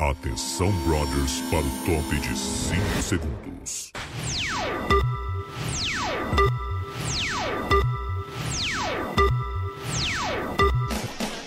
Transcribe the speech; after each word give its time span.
Atenção, 0.00 0.70
brothers, 0.86 1.40
para 1.50 1.58
o 1.58 1.70
top 1.84 2.20
de 2.20 2.38
5 2.38 3.02
segundos. 3.02 3.92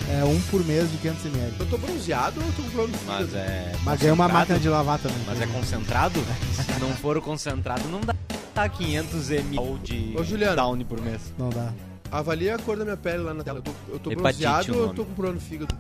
É 0.10 0.24
um 0.26 0.40
por 0.52 0.66
mês 0.66 0.92
de 0.92 0.98
500ml. 0.98 1.54
Eu 1.62 1.66
tô 1.68 1.78
bronzeado 1.78 2.42
ou 2.42 2.46
eu 2.46 2.54
tô 2.54 2.62
com 2.64 2.70
plano 2.72 2.94
Mas 3.08 3.34
é. 3.34 3.72
Mas 3.84 4.00
ganhou 4.02 4.16
uma 4.16 4.28
máquina 4.28 4.60
de 4.60 4.68
lavar 4.68 5.00
também. 5.00 5.18
Mas 5.26 5.40
é 5.42 5.48
concentrado? 5.48 6.20
Se 6.54 6.80
não 6.82 6.90
for 6.98 7.16
o 7.18 7.22
concentrado, 7.22 7.88
não 7.88 8.02
dá 8.02 8.14
tá 8.54 8.68
500 8.68 9.32
ml 9.32 9.80
de 9.80 10.14
Ô, 10.18 10.24
Juliano. 10.26 10.58
Downy 10.58 10.84
por 10.84 11.00
mês. 11.02 11.22
Não 11.38 11.50
dá. 11.50 11.72
Avalia 12.12 12.56
a 12.56 12.60
cor 12.60 12.76
da 12.76 12.84
minha 12.84 12.98
pele 12.98 13.20
lá 13.24 13.34
na 13.34 13.44
tela. 13.46 13.60
Eu 13.60 13.64
tô, 13.64 13.72
eu 13.88 14.00
tô 14.00 14.12
Hepatite, 14.12 14.44
bronzeado 14.44 14.74
o 14.74 14.76
ou 14.76 14.82
eu 14.82 14.86
nome. 14.88 14.98
tô 14.98 15.06
com 15.06 15.14
problema 15.14 15.36
no 15.36 15.42
fígado? 15.42 15.74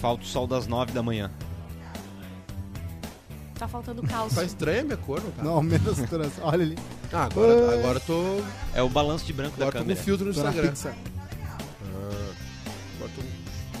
Falta 0.00 0.22
o 0.22 0.26
sol 0.26 0.46
das 0.46 0.66
9 0.66 0.92
da 0.92 1.02
manhã. 1.02 1.30
Tá 3.58 3.66
faltando 3.66 4.02
cálcio. 4.06 4.36
Tá 4.36 4.44
estranha 4.44 4.80
a 4.82 4.84
minha 4.84 4.96
cor, 4.96 5.20
não 5.22 5.30
tá? 5.32 5.42
Não, 5.42 5.62
menos 5.62 5.98
trans. 6.08 6.32
Olha 6.42 6.62
ali. 6.62 6.78
Ah, 7.12 7.24
agora, 7.24 7.74
agora 7.78 7.96
eu 7.98 8.00
tô, 8.00 8.40
É 8.74 8.82
o 8.82 8.88
balanço 8.88 9.24
de 9.24 9.32
branco 9.32 9.54
agora 9.56 9.66
da 9.72 9.72
tô 9.72 9.78
com 9.78 9.84
câmera. 9.84 10.00
filtro 10.04 10.26
no 10.26 10.32
Tô 10.32 10.40
Instagram. 10.40 10.70
Pixar. 10.70 10.94
Agora 12.96 13.10
tô, 13.16 13.22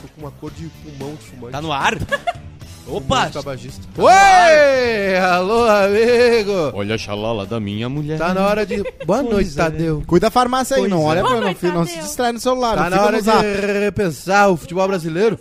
tô 0.02 0.08
com 0.14 0.20
uma 0.22 0.30
cor 0.32 0.50
de 0.50 0.66
pulmão 0.68 1.14
de 1.14 1.22
fumante. 1.24 1.52
Tá 1.52 1.62
no 1.62 1.72
ar? 1.72 1.94
Opa! 2.88 3.28
Tabagista. 3.28 3.86
Oi! 3.98 5.18
Alô, 5.18 5.66
amigo! 5.66 6.52
Olha 6.72 6.94
a 6.94 6.98
xalala 6.98 7.44
da 7.44 7.60
minha 7.60 7.86
mulher. 7.86 8.16
Tá 8.18 8.32
na 8.32 8.46
hora 8.46 8.64
de... 8.64 8.82
Boa 9.04 9.22
noite, 9.22 9.54
Tadeu. 9.54 10.02
Cuida 10.06 10.28
da 10.28 10.30
farmácia 10.30 10.74
aí, 10.76 10.80
Pois 10.82 10.90
não 10.90 11.02
é. 11.02 11.04
olha 11.04 11.54
pra 11.54 11.68
não, 11.68 11.74
não 11.80 11.86
se 11.86 11.98
distrai 11.98 12.32
no 12.32 12.40
celular. 12.40 12.76
Tá 12.76 12.84
não 12.84 12.90
na 12.90 12.96
fica 13.18 13.34
hora 13.36 13.46
no 13.46 13.60
de 13.60 13.78
repensar 13.80 14.48
o 14.48 14.56
futebol 14.56 14.88
brasileiro. 14.88 15.38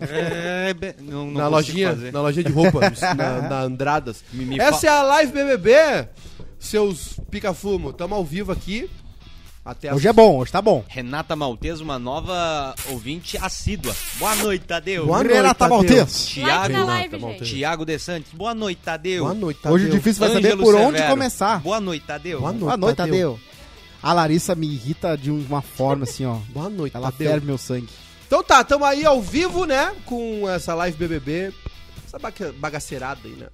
É, 0.00 0.72
be- 0.74 0.94
não, 1.00 1.26
não 1.26 1.32
na 1.32 1.48
lojinha, 1.48 1.90
fazer. 1.90 2.12
na 2.12 2.20
lojinha 2.22 2.44
de 2.44 2.52
roupa, 2.52 2.80
na, 3.16 3.42
na 3.48 3.60
Andradas. 3.62 4.24
Me- 4.32 4.44
me 4.44 4.58
Essa 4.58 4.78
fa- 4.80 4.86
é 4.86 4.90
a 4.90 5.02
live 5.02 5.32
BBB, 5.32 6.08
seus 6.58 7.20
pica-fumo. 7.30 7.92
Tamo 7.92 8.14
ao 8.14 8.24
vivo 8.24 8.50
aqui. 8.52 8.88
Até 9.62 9.92
Hoje 9.94 10.08
é 10.08 10.12
bom, 10.12 10.38
hoje 10.38 10.50
tá 10.50 10.62
bom. 10.62 10.82
Renata 10.88 11.36
Maltez, 11.36 11.82
uma 11.82 11.98
nova 11.98 12.74
ouvinte 12.88 13.36
assídua. 13.36 13.94
Boa 14.18 14.34
noite, 14.36 14.64
Tadeu. 14.64 15.04
Boa 15.06 15.18
noite, 15.22 15.34
Renata. 15.34 15.68
Maltez. 15.68 16.26
Tiago, 16.28 16.84
Like. 16.86 17.44
Tiago 17.44 17.84
De 17.84 17.98
Santos. 17.98 18.32
Boa 18.32 18.54
noite, 18.54 18.80
Tadeu. 18.82 19.24
Boa 19.24 19.34
noite, 19.34 19.60
Tadeu. 19.60 19.74
Hoje 19.74 19.86
o 19.86 19.90
difícil 19.90 20.20
vai 20.20 20.32
saber 20.32 20.56
por 20.56 20.74
onde 20.74 20.92
Severo. 20.96 21.10
começar. 21.10 21.60
Boa 21.60 21.78
noite, 21.78 22.06
Tadeu. 22.06 22.40
Boa 22.40 22.52
noite, 22.52 22.64
Boa 22.64 22.76
noite, 22.78 22.96
Tadeu. 22.96 23.12
Tadeu. 23.34 23.40
A 24.02 24.12
Larissa 24.14 24.54
me 24.54 24.66
irrita 24.66 25.14
de 25.16 25.30
uma 25.30 25.60
forma 25.60 26.04
assim, 26.04 26.24
ó. 26.24 26.36
Boa 26.54 26.70
noite, 26.70 26.96
Ela 26.96 27.12
Tadeu. 27.12 27.30
ferve 27.30 27.46
meu 27.46 27.58
sangue. 27.58 27.88
Então 28.30 28.44
tá, 28.44 28.62
tamo 28.62 28.84
aí 28.84 29.04
ao 29.04 29.20
vivo, 29.20 29.64
né? 29.64 29.92
Com 30.06 30.48
essa 30.48 30.72
live 30.72 30.96
BBB. 30.96 31.52
Essa 32.06 32.16
baga- 32.16 32.52
bagaceirada 32.56 33.18
aí, 33.24 33.32
né? 33.32 33.48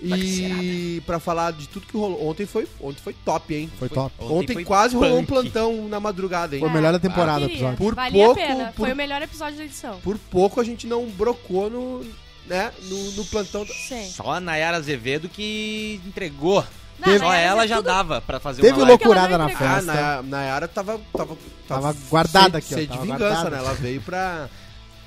E 0.00 1.02
pra 1.04 1.18
falar 1.18 1.52
de 1.52 1.68
tudo 1.68 1.84
que 1.84 1.96
rolou. 1.96 2.28
Ontem 2.28 2.46
foi, 2.46 2.68
ontem 2.80 3.00
foi 3.02 3.12
top, 3.24 3.52
hein? 3.52 3.68
Foi 3.76 3.88
top. 3.88 4.14
Ontem, 4.20 4.52
foi 4.54 4.64
quase 4.64 4.94
rolou 4.94 5.18
um 5.18 5.24
punk. 5.24 5.50
plantão 5.50 5.88
na 5.88 5.98
madrugada, 5.98 6.54
hein? 6.54 6.60
Foi 6.60 6.68
o 6.68 6.72
melhor 6.72 6.92
da 6.92 7.00
temporada, 7.00 7.40
eu 7.40 7.48
o 7.48 7.50
episódio. 7.50 7.76
Por 7.76 7.94
Valia 7.96 8.24
pouco, 8.24 8.40
a 8.40 8.46
pena. 8.46 8.64
por- 8.76 8.84
Foi 8.84 8.92
o 8.92 8.96
melhor 8.96 9.20
episódio 9.20 9.58
da 9.58 9.64
edição. 9.64 9.98
Por 10.00 10.16
pouco 10.16 10.60
a 10.60 10.64
gente 10.64 10.86
não 10.86 11.06
brocou 11.06 11.68
no, 11.68 12.06
né, 12.46 12.70
no, 12.84 13.10
no 13.12 13.24
plantão. 13.24 13.64
da- 13.64 13.74
Sim. 13.74 14.08
Só 14.10 14.30
a 14.30 14.40
Nayara 14.40 14.76
Azevedo 14.76 15.28
que 15.28 16.00
entregou. 16.06 16.64
Não, 17.06 17.18
Só 17.18 17.24
Nayara 17.28 17.40
ela 17.46 17.64
é 17.64 17.68
já 17.68 17.76
tudo- 17.76 17.86
dava 17.86 18.20
pra 18.20 18.38
fazer 18.40 18.62
Teve 18.62 18.74
uma 18.74 18.86
live. 18.86 18.90
loucurada 19.04 19.38
na 19.38 19.44
entregou. 19.50 19.66
Ah, 19.66 19.74
festa. 19.76 19.92
na 19.94 20.22
Nayara 20.22 20.68
tava, 20.68 21.00
tava, 21.16 21.36
Tava 21.68 21.96
guardada 22.10 22.58
aqui, 22.58 22.74
ó, 22.74 22.76
sede 22.76 22.86
de 22.88 22.92
tava 22.92 23.02
vingança, 23.04 23.24
guardada. 23.42 23.50
né? 23.50 23.58
Ela 23.58 23.74
veio 23.74 24.00
pra. 24.02 24.48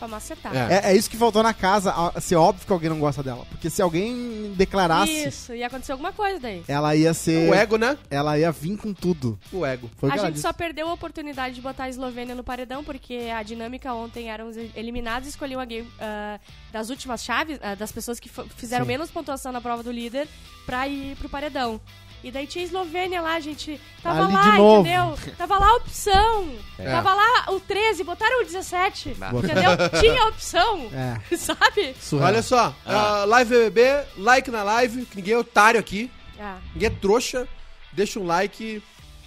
Pra 0.03 0.07
macetar. 0.09 0.55
É. 0.55 0.73
É, 0.89 0.91
é 0.91 0.95
isso 0.95 1.09
que 1.09 1.15
faltou 1.17 1.41
na 1.41 1.53
casa, 1.53 1.91
a- 1.91 2.19
ser 2.19 2.35
óbvio 2.35 2.65
que 2.67 2.73
alguém 2.73 2.89
não 2.89 2.99
gosta 2.99 3.23
dela. 3.23 3.45
Porque 3.49 3.69
se 3.69 3.81
alguém 3.81 4.53
declarasse, 4.55 5.11
Isso, 5.27 5.53
ia 5.55 5.67
acontecer 5.67 5.91
alguma 5.93 6.11
coisa 6.11 6.39
daí. 6.39 6.63
ela 6.67 6.95
ia 6.95 7.13
ser. 7.13 7.49
O 7.49 7.53
ego, 7.53 7.77
né? 7.77 7.97
Ela 8.09 8.37
ia 8.37 8.51
vir 8.51 8.75
com 8.77 8.93
tudo. 8.93 9.39
O 9.51 9.65
ego. 9.65 9.89
Foi 9.97 10.09
o 10.09 10.11
a 10.11 10.15
ela 10.15 10.25
gente 10.25 10.33
disse. 10.35 10.41
só 10.47 10.51
perdeu 10.53 10.89
a 10.89 10.93
oportunidade 10.93 11.55
de 11.55 11.61
botar 11.61 11.85
a 11.85 11.89
Eslovênia 11.89 12.35
no 12.35 12.43
paredão, 12.43 12.83
porque 12.83 13.29
a 13.33 13.41
dinâmica 13.43 13.93
ontem 13.93 14.29
eram 14.29 14.47
os 14.49 14.57
eliminados 14.75 15.27
e 15.27 15.29
escolhiam 15.29 15.59
a 15.61 15.65
game 15.65 15.87
ah, 15.99 16.39
das 16.71 16.89
últimas 16.89 17.23
chaves, 17.23 17.57
ah, 17.61 17.75
das 17.75 17.91
pessoas 17.91 18.19
que 18.19 18.27
fo- 18.29 18.45
fizeram 18.57 18.83
Sim. 18.85 18.91
menos 18.91 19.09
pontuação 19.09 19.51
na 19.51 19.61
prova 19.61 19.83
do 19.83 19.91
líder, 19.91 20.27
pra 20.65 20.87
ir 20.87 21.15
pro 21.15 21.29
paredão. 21.29 21.79
E 22.23 22.31
daí 22.31 22.47
tinha 22.47 22.63
a 22.63 22.67
Eslovênia 22.67 23.21
lá, 23.21 23.37
gente. 23.41 23.79
Tava 24.01 24.23
Ali 24.23 24.33
lá, 24.33 24.41
de 24.51 24.57
novo. 24.57 24.87
entendeu? 24.87 25.17
Tava 25.37 25.57
lá 25.59 25.67
a 25.67 25.75
opção. 25.75 26.55
É. 26.79 26.89
Tava 26.89 27.13
lá 27.13 27.45
o 27.49 27.59
13, 27.59 28.03
botaram 28.05 28.41
o 28.41 28.45
17. 28.45 29.15
Bah. 29.15 29.31
Entendeu? 29.33 29.71
Tinha 29.99 30.23
a 30.23 30.27
opção. 30.29 30.89
É, 30.93 31.19
Sabe? 31.35 31.93
surreal. 31.99 32.29
Olha 32.29 32.41
só, 32.41 32.73
Ah. 32.85 33.21
ah, 33.23 33.25
live 33.25 33.49
BBB, 33.69 34.05
like 34.17 34.49
na 34.49 34.63
live, 34.63 35.05
que 35.05 35.17
ninguém 35.17 35.33
é 35.33 35.37
otário 35.37 35.79
aqui, 35.79 36.09
Ah, 36.39 36.59
ninguém 36.73 36.87
é 36.87 36.89
trouxa. 36.89 37.45
Deixa 37.91 38.19
um 38.19 38.25
like, 38.25 38.81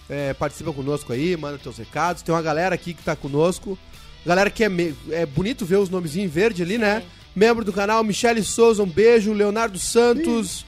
é, 0.08 0.32
participa 0.34 0.72
conosco 0.72 1.12
aí, 1.12 1.36
manda 1.36 1.58
teus 1.58 1.76
recados. 1.76 2.22
Tem 2.22 2.34
uma 2.34 2.40
galera 2.42 2.74
aqui 2.74 2.94
que 2.94 3.02
tá 3.02 3.14
conosco. 3.14 3.78
Galera 4.24 4.48
que 4.50 4.64
é, 4.64 4.68
me- 4.70 4.96
é 5.10 5.24
bonito 5.26 5.64
ver 5.66 5.76
os 5.76 5.90
nomezinhos 5.90 6.26
em 6.30 6.32
verde 6.32 6.62
ali, 6.62 6.78
né? 6.78 7.02
Membro 7.34 7.62
do 7.64 7.72
canal, 7.74 8.02
Michele 8.02 8.42
Souza, 8.42 8.82
um 8.82 8.86
beijo. 8.88 9.32
Leonardo 9.34 9.78
Santos. 9.78 10.64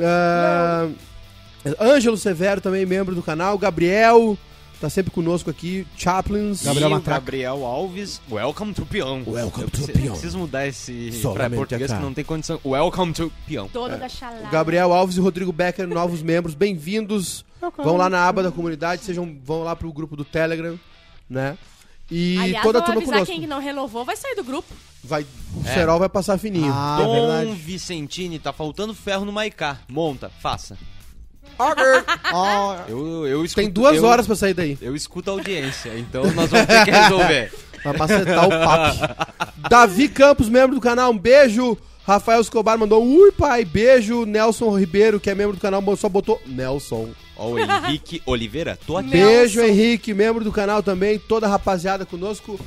ah, 0.00 0.88
Ângelo 1.80 2.16
Severo 2.16 2.60
também, 2.60 2.86
membro 2.86 3.14
do 3.14 3.22
canal. 3.22 3.58
Gabriel, 3.58 4.38
tá 4.80 4.88
sempre 4.88 5.10
conosco 5.10 5.50
aqui. 5.50 5.86
Chaplins. 5.96 6.62
Gabriel 6.62 6.90
Matraca. 6.90 7.20
Gabriel 7.20 7.64
Alves, 7.64 8.20
welcome 8.30 8.72
to 8.72 8.86
Peão. 8.86 9.22
Welcome 9.26 9.64
Eu 9.64 9.70
to 9.70 9.76
preciso, 9.78 9.92
Peão. 9.98 10.12
preciso 10.12 10.38
mudar 10.38 10.66
esse 10.66 11.12
Solamente 11.12 11.48
pra 11.50 11.56
português 11.56 11.92
que 11.92 11.98
não 11.98 12.14
tem 12.14 12.24
condição. 12.24 12.60
Welcome 12.64 13.12
to 13.12 13.32
Peão. 13.46 13.68
dono 13.72 13.98
da 13.98 14.08
chalada. 14.08 14.48
Gabriel 14.50 14.92
Alves 14.92 15.16
e 15.16 15.20
Rodrigo 15.20 15.52
Becker, 15.52 15.86
novos 15.86 16.22
membros, 16.22 16.54
bem-vindos. 16.54 17.44
Vão 17.76 17.96
lá 17.96 18.08
na 18.08 18.26
aba 18.26 18.42
da 18.42 18.52
comunidade, 18.52 19.02
sejam, 19.02 19.36
vão 19.44 19.64
lá 19.64 19.74
pro 19.74 19.92
grupo 19.92 20.16
do 20.16 20.24
Telegram, 20.24 20.78
né? 21.28 21.58
E 22.10 22.38
Aliás, 22.38 22.62
toda 22.62 22.78
a 22.78 22.82
turma 22.82 23.00
avisar 23.00 23.16
conosco. 23.16 23.34
quem 23.34 23.46
não 23.46 23.60
renovou 23.60 24.02
vai 24.04 24.16
sair 24.16 24.34
do 24.34 24.42
grupo. 24.44 24.72
Vai, 25.04 25.26
o 25.54 25.68
É. 25.68 25.74
Serol 25.74 25.98
vai 25.98 26.08
passar 26.08 26.38
fininho. 26.38 26.72
Ah, 26.74 26.98
é 27.00 27.04
Dom 27.04 27.12
verdade. 27.12 27.52
Vicentini, 27.60 28.38
tá 28.38 28.50
faltando 28.52 28.94
ferro 28.94 29.26
no 29.26 29.32
Maicá. 29.32 29.80
Monta, 29.88 30.30
faça. 30.40 30.78
Eu, 32.88 33.26
eu 33.26 33.44
escuto, 33.44 33.62
Tem 33.62 33.70
duas 33.70 33.96
eu- 33.96 34.04
horas 34.04 34.26
pra 34.26 34.36
sair 34.36 34.54
daí. 34.54 34.78
Eu 34.80 34.94
escuto 34.94 35.30
a 35.30 35.34
audiência, 35.34 35.92
então 35.98 36.24
nós 36.32 36.50
vamos 36.50 36.66
ter 36.66 36.84
que 36.84 36.90
resolver. 36.90 37.52
Pra 37.82 37.92
macetar 37.92 38.44
o 38.44 38.50
papo. 38.50 39.52
Davi 39.70 40.08
Campos, 40.08 40.48
membro 40.48 40.74
do 40.74 40.80
canal, 40.80 41.12
um 41.12 41.18
beijo. 41.18 41.78
Rafael 42.04 42.40
Escobar 42.40 42.76
mandou 42.76 43.04
um 43.04 43.14
ui, 43.22 43.30
pai, 43.30 43.64
beijo. 43.64 44.24
Nelson 44.24 44.76
Ribeiro, 44.76 45.20
que 45.20 45.30
é 45.30 45.34
membro 45.34 45.54
do 45.56 45.60
canal, 45.60 45.80
só 45.96 46.08
botou 46.08 46.40
Nelson. 46.44 47.10
Ó, 47.36 47.50
o 47.50 47.58
Henrique 47.58 48.20
Oliveira, 48.26 48.76
tô 48.84 48.96
aqui. 48.96 49.10
Beijo. 49.10 49.60
Henrique, 49.60 50.12
membro 50.12 50.42
do 50.42 50.50
canal 50.50 50.82
também. 50.82 51.20
Toda 51.20 51.46
a 51.46 51.50
rapaziada 51.50 52.04
conosco. 52.04 52.58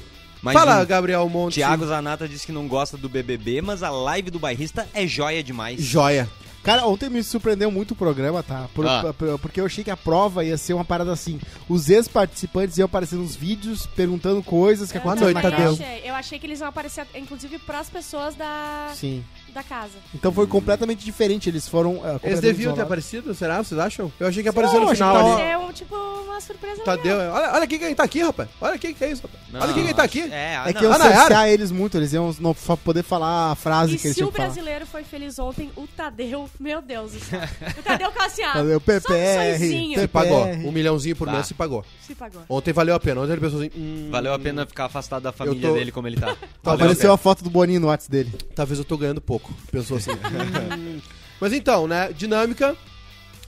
Mais 0.41 0.57
Fala, 0.57 0.81
um. 0.81 0.85
Gabriel 0.85 1.27
Monte. 1.27 1.55
Tiago 1.55 1.85
Zanata 1.85 2.27
disse 2.27 2.45
que 2.45 2.51
não 2.53 2.67
gosta 2.67 2.95
do 2.97 3.09
BBB, 3.09 3.61
mas 3.61 3.83
a 3.83 3.89
live 3.89 4.31
do 4.31 4.39
bairrista 4.39 4.87
é 4.93 5.05
joia 5.05 5.43
demais. 5.43 5.81
Joia. 5.81 6.27
Cara, 6.63 6.85
ontem 6.85 7.09
me 7.09 7.23
surpreendeu 7.23 7.71
muito 7.71 7.91
o 7.91 7.95
programa, 7.95 8.43
tá? 8.43 8.67
Por- 8.75 8.85
Ah. 8.87 9.13
por- 9.17 9.39
porque 9.39 9.59
eu 9.59 9.65
achei 9.65 9.83
que 9.83 9.89
a 9.89 9.97
prova 9.97 10.43
ia 10.45 10.57
ser 10.57 10.73
uma 10.73 10.85
parada 10.85 11.11
assim. 11.11 11.39
Os 11.67 11.89
ex-participantes 11.89 12.77
iam 12.77 12.85
aparecer 12.85 13.15
nos 13.15 13.35
vídeos 13.35 13.85
perguntando 13.87 14.43
coisas 14.43 14.91
que 14.91 14.97
Eu 14.97 15.01
aconteceram 15.01 15.31
noite, 15.33 15.43
na 15.43 15.49
Tadeu. 15.51 15.71
casa. 15.77 15.83
achei. 15.83 16.09
Eu 16.09 16.13
achei 16.15 16.39
que 16.39 16.45
eles 16.45 16.59
iam 16.59 16.69
aparecer, 16.69 17.07
inclusive, 17.15 17.57
pras 17.59 17.89
pessoas 17.89 18.35
da, 18.35 18.91
Sim. 18.93 19.23
da 19.53 19.63
casa. 19.63 19.93
Então 20.13 20.31
foi 20.31 20.45
completamente 20.45 21.03
diferente. 21.03 21.49
Eles 21.49 21.67
foram. 21.67 22.01
é, 22.05 22.19
Eles 22.27 22.39
deviam 22.39 22.73
ter 22.73 22.81
isolados. 22.81 22.81
aparecido, 22.83 23.33
será? 23.33 23.63
Vocês 23.63 23.79
acham? 23.79 24.11
Eu 24.19 24.27
achei 24.27 24.43
que 24.43 24.49
apareceu 24.49 24.79
Não, 24.79 24.87
no 24.87 24.93
final 24.93 25.15
tá- 25.37 25.57
um, 25.59 25.73
tipo, 25.73 25.95
uma 25.95 26.39
surpresa 26.41 26.83
Tadeu, 26.83 27.17
olha, 27.17 27.53
olha 27.53 27.67
quem 27.67 27.79
que 27.79 27.95
tá 27.95 28.03
aqui, 28.03 28.21
rapaz. 28.21 28.49
Olha 28.59 28.77
quem 28.77 28.93
que 28.93 29.03
é 29.03 29.11
isso, 29.11 29.23
rapaz. 29.23 29.43
Não, 29.51 29.61
olha 29.61 29.73
quem 29.73 29.85
que 29.87 29.93
tá 29.93 30.03
aqui. 30.03 30.21
É, 30.31 30.53
É 30.55 30.63
não. 30.65 30.73
que 30.73 30.83
iam 30.83 30.93
Ah, 30.93 30.97
Nayara? 30.99 31.19
cercear 31.21 31.47
eles 31.49 31.71
muito, 31.71 31.97
eles 31.97 32.13
iam 32.13 32.35
não 32.39 32.53
poder 32.53 33.03
falar 33.03 33.51
a 33.51 33.55
frase 33.55 33.95
E 33.95 33.97
que 33.97 34.07
eles 34.07 34.13
se 34.15 34.19
tinham 34.19 34.29
o 34.29 34.31
que 34.31 34.37
falar. 34.37 34.49
brasileiro 34.49 34.85
foi 34.85 35.03
feliz 35.03 35.39
ontem, 35.39 35.71
o 35.75 35.87
Tadeu, 35.87 36.49
meu 36.59 36.81
Deus 36.81 37.13
do 37.13 37.19
céu. 37.19 37.39
O 37.79 37.83
Tadeu 37.83 38.11
Cassiano. 38.11 38.69
Só 38.69 38.77
um 38.77 38.79
PPR, 38.79 39.59
TPR. 39.95 40.07
pagou. 40.07 40.45
Um 40.45 40.71
milhãozinho 40.71 41.15
por 41.15 41.25
Tá. 41.27 41.33
mês 41.33 41.47
se 41.47 41.53
pagou. 41.53 41.83
Se 42.05 42.13
pagou. 42.13 42.43
Ontem 42.49 42.71
valeu 42.73 42.93
a 42.95 42.99
pena. 42.99 43.21
Ontem 43.21 43.31
ele 43.33 43.41
pensou 43.41 43.59
assim. 43.59 43.71
hum, 43.75 44.09
Valeu 44.11 44.33
a 44.33 44.39
pena 44.39 44.65
ficar 44.65 44.85
afastado 44.85 45.23
da 45.23 45.31
família 45.31 45.67
tô- 45.69 45.73
dele 45.73 45.91
como 45.91 46.07
ele 46.07 46.17
tá. 46.17 46.27
Valeu 46.61 46.71
a 46.71 46.73
Apareceu 46.73 47.11
a 47.13 47.17
foto 47.17 47.43
do 47.43 47.49
Boninho 47.49 47.79
no 47.79 47.87
WhatsApp 47.87 48.11
dele. 48.11 48.31
Talvez 48.55 48.77
eu 48.79 48.85
tô 48.85 48.97
ganhando 48.97 49.19
pouco. 49.21 49.51
Pensou 49.71 49.97
assim. 49.97 50.11
Hum. 50.11 50.99
Mas 51.41 51.53
então, 51.53 51.87
né? 51.87 52.11
Dinâmica. 52.13 52.75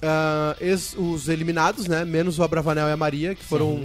ah, 0.01 0.55
es- 0.59 0.95
os 0.97 1.29
eliminados, 1.29 1.87
né? 1.87 2.03
Menos 2.03 2.39
o 2.39 2.43
Abravanel 2.43 2.87
e 2.87 2.91
a 2.91 2.97
Maria, 2.97 3.35
que 3.35 3.43
foram. 3.43 3.81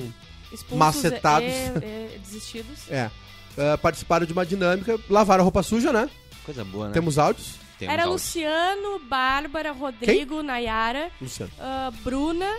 Expulsos 0.52 0.78
Macetados. 0.78 1.46
E, 1.48 2.14
e 2.16 2.18
desistidos. 2.20 2.90
É. 2.90 3.10
ah, 3.58 3.76
participaram 3.76 4.24
de 4.24 4.32
uma 4.32 4.46
dinâmica. 4.46 4.98
Lavaram 5.10 5.42
a 5.42 5.44
roupa 5.44 5.62
suja, 5.62 5.92
né? 5.92 6.08
Coisa 6.46 6.64
boa, 6.64 6.86
né? 6.86 6.92
Temos 6.94 7.18
áudios. 7.18 7.56
Temos 7.78 7.92
Era 7.92 8.02
áudio. 8.04 8.12
Luciano, 8.14 9.00
Bárbara, 9.08 9.72
Rodrigo, 9.72 10.42
Nayara, 10.42 11.10
Luciano. 11.20 11.50
ah, 11.60 11.90
Bruna, 12.02 12.50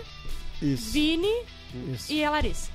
Isso. 0.61 0.91
Vini 0.91 1.27
Isso. 1.93 2.11
e 2.11 2.23
a 2.23 2.29
Larissa. 2.29 2.69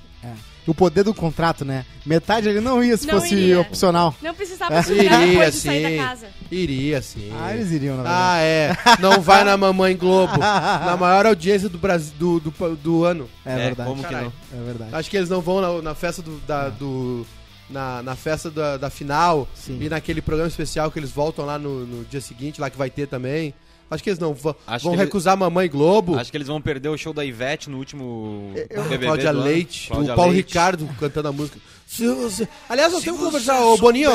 O 0.65 0.73
poder 0.73 1.03
do 1.03 1.13
contrato, 1.13 1.63
né? 1.63 1.85
Metade 2.03 2.49
ele 2.49 2.59
não 2.59 2.83
ia 2.83 2.97
se 2.97 3.05
Não 3.05 3.21
fosse 3.21 3.35
iria. 3.35 3.59
opcional. 3.61 4.15
Não 4.19 4.31
É. 4.31 4.33
precisava 4.33 4.81
virar 4.81 5.21
Iria, 5.21 5.27
depois 5.33 5.53
de 5.53 5.59
sair 5.59 5.85
sim. 5.91 5.97
da 5.97 6.03
casa. 6.03 6.27
Iria, 6.51 7.01
sim. 7.03 7.31
Ah, 7.39 7.53
eles 7.53 7.69
iriam, 7.71 7.97
na 7.97 8.01
verdade. 8.03 8.23
Ah, 8.23 8.39
é. 8.41 8.75
Não 8.99 9.21
vai 9.21 9.43
na 9.43 9.55
Mamãe 9.55 9.95
Globo. 9.95 10.33
na 10.39 10.97
maior 10.97 11.27
audiência 11.27 11.69
do 11.69 11.77
Brasil 11.77 12.15
do, 12.17 12.39
do, 12.39 12.75
do 12.77 13.03
ano. 13.03 13.29
é, 13.45 13.51
É, 13.53 13.57
verdade. 13.57 13.87
como 13.89 14.03
que 14.03 14.11
não? 14.13 14.33
É 14.51 14.63
verdade. 14.65 14.95
Acho 14.95 15.09
que 15.11 15.17
eles 15.17 15.29
não 15.29 15.41
vão 15.41 15.61
na, 15.61 15.81
na 15.83 15.93
festa 15.93 16.23
do. 16.23 16.39
Da, 16.47 16.69
do 16.69 17.23
na, 17.69 18.01
na 18.03 18.15
festa 18.15 18.49
da, 18.51 18.77
da 18.77 18.89
final 18.89 19.47
Sim. 19.55 19.79
e 19.81 19.89
naquele 19.89 20.21
programa 20.21 20.47
especial 20.49 20.91
que 20.91 20.99
eles 20.99 21.11
voltam 21.11 21.45
lá 21.45 21.57
no, 21.57 21.85
no 21.85 22.05
dia 22.05 22.21
seguinte, 22.21 22.59
lá 22.61 22.69
que 22.69 22.77
vai 22.77 22.89
ter 22.89 23.07
também. 23.07 23.53
Acho 23.89 24.01
que 24.03 24.09
eles 24.09 24.19
não 24.19 24.33
vão, 24.33 24.55
Acho 24.65 24.83
vão 24.85 24.93
que 24.93 24.97
ele- 24.99 25.05
recusar 25.05 25.37
Mamãe 25.37 25.69
Globo. 25.69 26.17
Acho 26.17 26.31
que 26.31 26.37
eles 26.37 26.47
vão 26.47 26.59
perder 26.59 26.89
o 26.89 26.97
show 26.97 27.13
da 27.13 27.23
Ivete 27.23 27.69
no 27.69 27.77
último 27.77 28.51
Eu- 28.55 28.81
BBB 28.83 29.05
Cláudia 29.05 29.31
do 29.31 29.37
ano. 29.39 29.47
Leite, 29.47 29.87
Cláudia 29.89 30.13
o 30.13 30.15
Paulo 30.15 30.31
Leite. 30.31 30.47
Ricardo 30.47 30.89
cantando 30.99 31.27
a 31.27 31.31
música. 31.31 31.59
Se 31.85 32.07
você- 32.07 32.47
Aliás, 32.67 32.91
nós 32.91 33.03
temos 33.03 33.19
que 33.19 33.25
conversar. 33.27 33.61
Ô, 33.61 33.77
Boninho, 33.77 34.09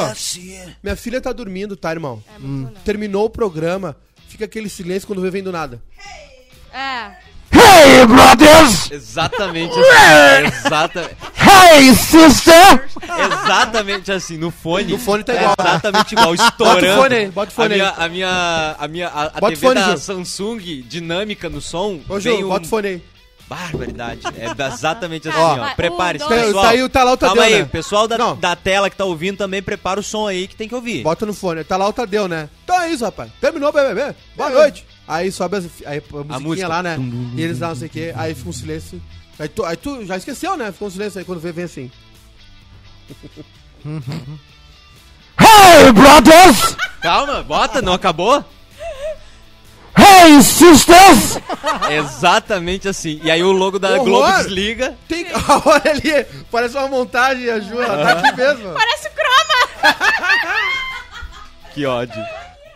minha 0.82 0.96
filha 0.96 1.20
tá 1.20 1.32
dormindo, 1.32 1.76
tá, 1.76 1.92
irmão? 1.92 2.20
É 2.34 2.38
bom, 2.40 2.72
Terminou 2.84 3.26
o 3.26 3.30
programa, 3.30 3.96
fica 4.28 4.44
aquele 4.44 4.68
silêncio 4.68 5.06
quando 5.06 5.22
vem 5.30 5.42
do 5.42 5.52
nada. 5.52 5.80
Não. 7.52 8.90
É. 8.92 8.94
Exatamente 8.94 9.74
assim. 9.78 10.66
Exatamente. 10.66 11.16
Hey, 11.36 11.94
sister! 11.94 12.88
Exatamente 13.02 14.12
assim, 14.12 14.36
no 14.36 14.50
fone. 14.50 14.92
No 14.92 14.98
fone 14.98 15.24
tá 15.24 15.34
igual. 15.34 15.54
Exatamente 15.58 16.12
igual, 16.14 16.34
estourando. 16.36 16.80
Bota 16.80 16.92
o 16.92 17.02
fone 17.02 17.14
aí, 17.14 17.30
bota 17.30 17.50
o 17.50 17.54
fone 17.54 17.74
a 17.74 17.76
minha, 17.76 17.88
aí. 17.90 17.94
a 18.04 18.08
minha, 18.08 18.76
a 18.78 18.88
minha, 18.88 19.08
a, 19.08 19.22
a 19.24 19.40
Bota 19.40 19.48
TV 19.48 19.56
fone, 19.56 19.74
da 19.80 19.90
Ju. 19.92 19.98
Samsung, 19.98 20.58
dinâmica 20.86 21.48
no 21.48 21.60
som, 21.60 22.00
Ô, 22.08 22.20
Ju, 22.20 22.34
um... 22.44 22.48
bota 22.48 22.66
o 22.66 22.68
fone 22.68 22.88
aí. 22.88 23.02
Barbaridade. 23.48 24.20
É 24.38 24.46
exatamente 24.72 25.28
assim, 25.28 25.36
Ó. 25.38 25.58
ó. 25.58 25.74
Prepare-se, 25.74 26.24
Um, 26.24 26.28
dois. 26.28 26.42
pessoal. 26.46 26.62
Tá 26.64 26.70
aí, 26.70 26.88
tá 26.88 27.02
lá 27.04 27.12
o 27.12 27.16
Tadeu, 27.16 27.34
Calma 27.36 27.48
aí, 27.48 27.58
né? 27.62 27.64
pessoal 27.64 28.06
da, 28.06 28.16
Não. 28.16 28.36
da 28.36 28.54
tela 28.54 28.88
que 28.88 28.94
tá 28.96 29.04
ouvindo 29.04 29.38
também, 29.38 29.60
prepara 29.60 29.98
o 29.98 30.04
som 30.04 30.28
aí 30.28 30.46
que 30.46 30.54
tem 30.54 30.68
que 30.68 30.74
ouvir. 30.74 31.02
Bota 31.02 31.26
no 31.26 31.34
fone. 31.34 31.64
Tá 31.64 31.76
lá 31.76 31.88
o 31.88 31.92
Tadeu, 31.92 32.28
né? 32.28 32.48
Então 32.62 32.80
é 32.80 32.90
isso, 32.90 33.04
rapaz. 33.04 33.28
Terminou 33.40 33.70
o 33.70 33.72
BBB. 33.72 34.14
Boa 34.36 34.50
noite. 34.50 34.86
Aí 35.10 35.32
sobe 35.32 35.56
as, 35.56 35.64
aí, 35.84 35.98
a 35.98 36.22
musiquinha 36.22 36.38
música. 36.40 36.68
lá, 36.68 36.82
né? 36.84 36.96
E 37.34 37.42
eles 37.42 37.58
lá, 37.58 37.68
não 37.70 37.74
sei 37.74 37.88
o 37.88 37.90
quê. 37.90 38.12
Aí 38.14 38.32
fica 38.32 38.48
um 38.48 38.52
silêncio. 38.52 39.02
Aí 39.40 39.48
tu, 39.48 39.64
aí 39.64 39.76
tu 39.76 40.06
já 40.06 40.16
esqueceu, 40.16 40.56
né? 40.56 40.70
Ficou 40.70 40.86
um 40.86 40.90
silêncio 40.90 41.18
aí 41.18 41.24
quando 41.24 41.40
vem, 41.40 41.52
vem 41.52 41.64
assim. 41.64 41.90
Hey, 45.42 45.90
brothers! 45.92 46.76
Calma, 47.00 47.42
bota, 47.42 47.80
não 47.80 47.94
acabou? 47.94 48.44
Hey, 49.96 50.42
sisters! 50.42 51.38
Exatamente 51.90 52.86
assim. 52.88 53.18
E 53.24 53.30
aí 53.30 53.42
o 53.42 53.50
logo 53.50 53.78
da 53.78 53.92
Horror! 53.92 54.04
Globo 54.04 54.32
desliga. 54.36 54.98
Tem. 55.08 55.26
Olha 55.64 55.90
ali, 55.90 56.26
parece 56.50 56.76
uma 56.76 56.88
montagem, 56.88 57.48
a 57.48 57.58
Ju, 57.58 57.80
ela 57.80 58.04
tá 58.04 58.28
aqui 58.28 58.36
mesmo. 58.36 58.74
Parece 58.74 59.08
o 59.08 59.10
Croma! 59.12 59.96
Que 61.72 61.86
ódio. 61.86 62.22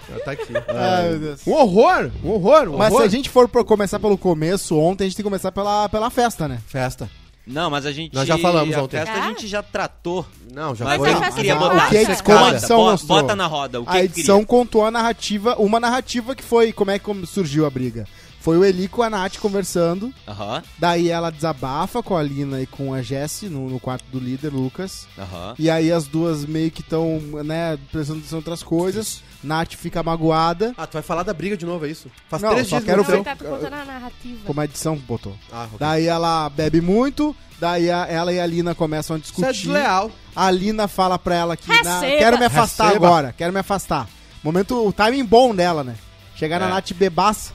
Ela 0.08 0.20
tá 0.20 0.30
aqui. 0.32 0.52
Ai, 0.68 1.08
meu 1.10 1.18
Deus. 1.18 1.46
Um 1.46 1.52
horror, 1.52 2.10
um 2.24 2.30
horror, 2.30 2.68
um 2.68 2.76
Mas 2.76 2.88
se 2.88 2.94
horror. 2.94 3.04
a 3.06 3.08
gente 3.08 3.28
for 3.30 3.48
por 3.48 3.64
começar 3.64 3.98
pelo 3.98 4.16
começo, 4.18 4.76
ontem 4.78 5.04
a 5.04 5.06
gente 5.06 5.16
tem 5.16 5.22
que 5.22 5.28
começar 5.28 5.50
pela, 5.52 5.88
pela 5.88 6.10
festa, 6.10 6.46
né? 6.48 6.60
Festa. 6.66 7.08
Não, 7.46 7.68
mas 7.68 7.84
a 7.84 7.92
gente. 7.92 8.14
Nós 8.14 8.26
já 8.26 8.38
falamos 8.38 8.74
a 8.74 8.82
ontem. 8.82 8.96
festa 8.96 9.12
Ah? 9.12 9.24
a 9.24 9.28
gente 9.28 9.46
já 9.46 9.62
tratou. 9.62 10.24
Não, 10.54 10.74
já 10.74 10.86
Mas 10.86 10.96
foi. 10.96 11.10
a 11.12 11.16
festa 11.18 11.34
queria 11.36 11.56
botar. 11.56 11.86
O 11.86 11.88
que 11.90 11.96
a 11.98 12.02
edição- 12.02 12.24
como 12.24 12.38
a 12.38 12.40
Bota, 12.40 12.56
edição 12.56 12.76
bota, 12.78 12.90
mostrou? 12.92 13.20
bota 13.20 13.36
na 13.36 13.46
roda. 13.46 13.80
O 13.80 13.84
que 13.84 13.90
a 13.90 13.92
que 13.92 13.98
edição 13.98 14.36
queria? 14.36 14.46
contou 14.46 14.86
a 14.86 14.90
narrativa, 14.90 15.54
uma 15.58 15.78
narrativa 15.78 16.34
que 16.34 16.42
foi 16.42 16.72
como 16.72 16.90
é 16.90 16.98
que 16.98 17.04
como 17.04 17.26
surgiu 17.26 17.66
a 17.66 17.70
briga. 17.70 18.06
Foi 18.44 18.58
o 18.58 18.64
Eli 18.64 18.88
com 18.88 19.02
a 19.02 19.08
Nath 19.08 19.38
conversando, 19.38 20.12
Aham, 20.28 20.62
daí 20.78 21.08
ela 21.08 21.30
desabafa 21.30 22.02
com 22.02 22.14
a 22.14 22.22
Lina 22.22 22.60
e 22.60 22.66
com 22.66 22.92
a 22.92 23.00
Jessie 23.00 23.48
no, 23.48 23.70
no 23.70 23.80
quarto 23.80 24.04
do 24.12 24.18
líder, 24.18 24.50
Lucas. 24.52 25.08
aham. 25.18 25.54
E 25.58 25.70
aí 25.70 25.90
as 25.90 26.06
duas 26.06 26.44
meio 26.44 26.70
que 26.70 26.82
estão, 26.82 27.18
né, 27.42 27.78
prestando 27.90 28.18
atenção 28.18 28.36
em 28.36 28.40
outras 28.40 28.62
coisas. 28.62 29.22
Nath 29.42 29.72
fica 29.76 30.02
magoada, 30.02 30.74
Ah, 30.76 30.86
tu 30.86 30.92
vai 30.92 31.02
falar 31.02 31.22
da 31.22 31.32
briga 31.32 31.56
de 31.56 31.64
novo, 31.64 31.86
é 31.86 31.88
isso? 31.88 32.10
Faz 32.28 32.42
Não, 32.42 32.50
três 32.50 32.68
só 32.68 32.76
dias 32.76 32.84
quero 32.90 33.02
que 33.02 33.10
Não, 33.12 33.22
ver 33.24 33.30
ele 33.30 33.36
tá 33.38 33.44
contando 33.50 33.72
a 33.74 33.84
narrativa. 33.86 34.38
como 34.44 34.60
a 34.60 34.64
edição 34.66 34.94
botou. 34.96 35.34
Ah, 35.50 35.64
ok. 35.64 35.78
Daí 35.78 36.06
ela 36.06 36.50
bebe 36.50 36.82
muito, 36.82 37.34
daí 37.58 37.90
a- 37.90 38.06
ela 38.10 38.30
e 38.30 38.38
a 38.38 38.44
Lina 38.46 38.74
começam 38.74 39.16
a 39.16 39.18
Isso 39.18 39.28
é 39.42 39.52
discutir. 39.52 39.68
desleal. 39.72 40.10
A 40.36 40.50
Lina 40.50 40.86
fala 40.86 41.18
pra 41.18 41.34
ela 41.34 41.56
que 41.56 41.66
na- 41.82 42.00
Receba. 42.00 42.18
quero 42.18 42.38
me 42.38 42.44
afastar 42.44 42.88
Receba. 42.88 43.06
agora, 43.06 43.34
quero 43.36 43.54
me 43.54 43.60
afastar. 43.60 44.06
Momento, 44.42 44.86
o 44.86 44.92
timing 44.92 45.24
bom 45.24 45.54
dela, 45.54 45.82
né? 45.82 45.94
Chegar 46.36 46.60
na 46.60 46.66
É. 46.66 46.68
Nath 46.70 46.92
bebaça 46.92 47.52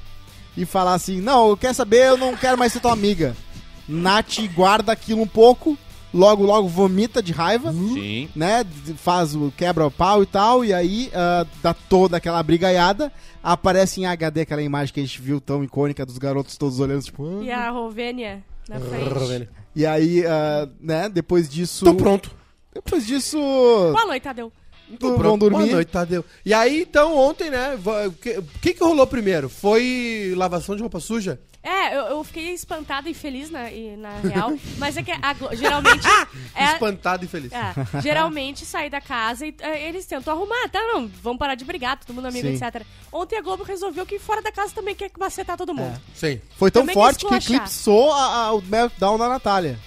e 0.56 0.66
falar 0.66 0.94
assim: 0.94 1.22
Não, 1.22 1.50
eu 1.50 1.58
quero 1.58 1.74
saber, 1.74 2.08
eu 2.10 2.18
não 2.18 2.36
quero 2.36 2.58
mais 2.58 2.74
ser 2.74 2.80
tua 2.80 2.94
amiga. 2.94 3.36
Nath 3.88 4.38
guarda 4.54 4.92
aquilo 4.92 5.22
um 5.22 5.28
pouco, 5.28 5.78
logo, 6.14 6.44
logo 6.44 6.68
vomita 6.68 7.24
de 7.24 7.32
raiva, 7.32 7.72
Sim. 7.72 8.30
né? 8.36 8.64
Faz 8.98 9.36
o 9.36 9.52
quebra 9.56 9.88
o 9.88 9.92
pau 9.92 10.22
e 10.22 10.26
tal, 10.26 10.64
e 10.64 10.74
aí 10.74 11.10
ah, 11.14 11.46
dá 11.64 11.74
toda 11.74 12.18
aquela 12.18 12.42
brigaiada. 12.44 13.12
Aparece 13.42 14.02
em 14.02 14.06
HD 14.06 14.42
aquela 14.42 14.62
imagem 14.62 14.94
que 14.94 15.00
a 15.00 15.04
gente 15.04 15.22
viu 15.22 15.40
tão 15.42 15.64
icônica 15.64 16.06
dos 16.06 16.18
garotos 16.18 16.58
todos 16.58 16.80
olhando, 16.80 17.02
tipo. 17.04 17.26
"Ah". 17.40 17.44
E 17.44 17.52
a 17.52 17.70
Rovênia 17.72 18.44
na 18.68 18.80
frente. 18.80 19.50
E 19.76 19.86
aí, 19.86 20.26
ah, 20.28 20.68
né, 20.80 21.10
depois 21.10 21.50
disso. 21.50 21.86
Tô 21.86 21.96
pronto. 21.96 22.32
Depois 22.74 23.06
disso. 23.08 23.38
Boa 23.40 24.06
noite, 24.06 24.24
Tadeu. 24.24 24.52
Pronto. 24.98 25.22
vão 25.22 25.38
dormir. 25.38 25.58
Boa 25.60 25.72
noite, 25.74 25.92
Tadeu. 25.92 26.26
E 26.46 26.54
aí, 26.54 26.82
então, 26.82 27.16
ontem, 27.16 27.50
né? 27.50 27.78
O 28.08 28.12
que, 28.14 28.42
que 28.62 28.74
que 28.74 28.84
rolou 28.84 29.06
primeiro? 29.06 29.50
Foi 29.50 30.34
lavação 30.36 30.76
de 30.76 30.82
roupa 30.82 31.00
suja? 31.00 31.40
É, 31.62 31.94
eu, 31.94 32.04
eu 32.04 32.24
fiquei 32.24 32.54
espantada 32.54 33.10
e 33.10 33.14
feliz 33.14 33.52
na, 33.52 33.70
e, 33.70 33.98
na 33.98 34.12
real. 34.22 34.54
mas 34.78 34.96
é 34.96 35.04
que 35.04 35.12
a 35.12 35.36
geralmente. 35.54 36.08
é, 36.56 36.72
Espantado 36.72 37.26
e 37.26 37.28
feliz. 37.28 37.52
é, 37.52 38.02
geralmente 38.02 38.66
sair 38.66 38.90
da 38.90 39.02
casa 39.02 39.46
e 39.46 39.54
é, 39.60 39.90
eles 39.90 40.06
tentam 40.06 40.34
arrumar, 40.34 40.70
tá? 40.70 40.80
Não, 40.94 41.06
vamos 41.22 41.38
parar 41.38 41.56
de 41.56 41.66
brigar, 41.66 42.00
todo 42.00 42.16
mundo 42.16 42.28
amigo, 42.30 42.48
Sim. 42.48 42.54
etc. 42.54 42.82
Ontem 43.12 43.38
a 43.38 43.42
Globo 43.42 43.64
resolveu 43.64 44.06
que 44.06 44.18
fora 44.18 44.42
da 44.42 44.54
casa 44.54 44.74
também 44.74 44.96
quer 44.96 45.12
macetar 45.20 45.58
todo 45.58 45.74
mundo. 45.74 46.00
Sim. 46.16 46.40
Foi 46.58 46.72
tão 46.72 46.84
Também 46.84 46.94
forte 46.96 47.26
que 47.26 47.36
esculachar. 47.36 47.56
eclipsou 47.58 48.14
a- 48.14 48.36
a- 48.46 48.54
o 48.54 48.62
meltdown 48.62 49.18
da 49.18 49.28
Natália. 49.28 49.78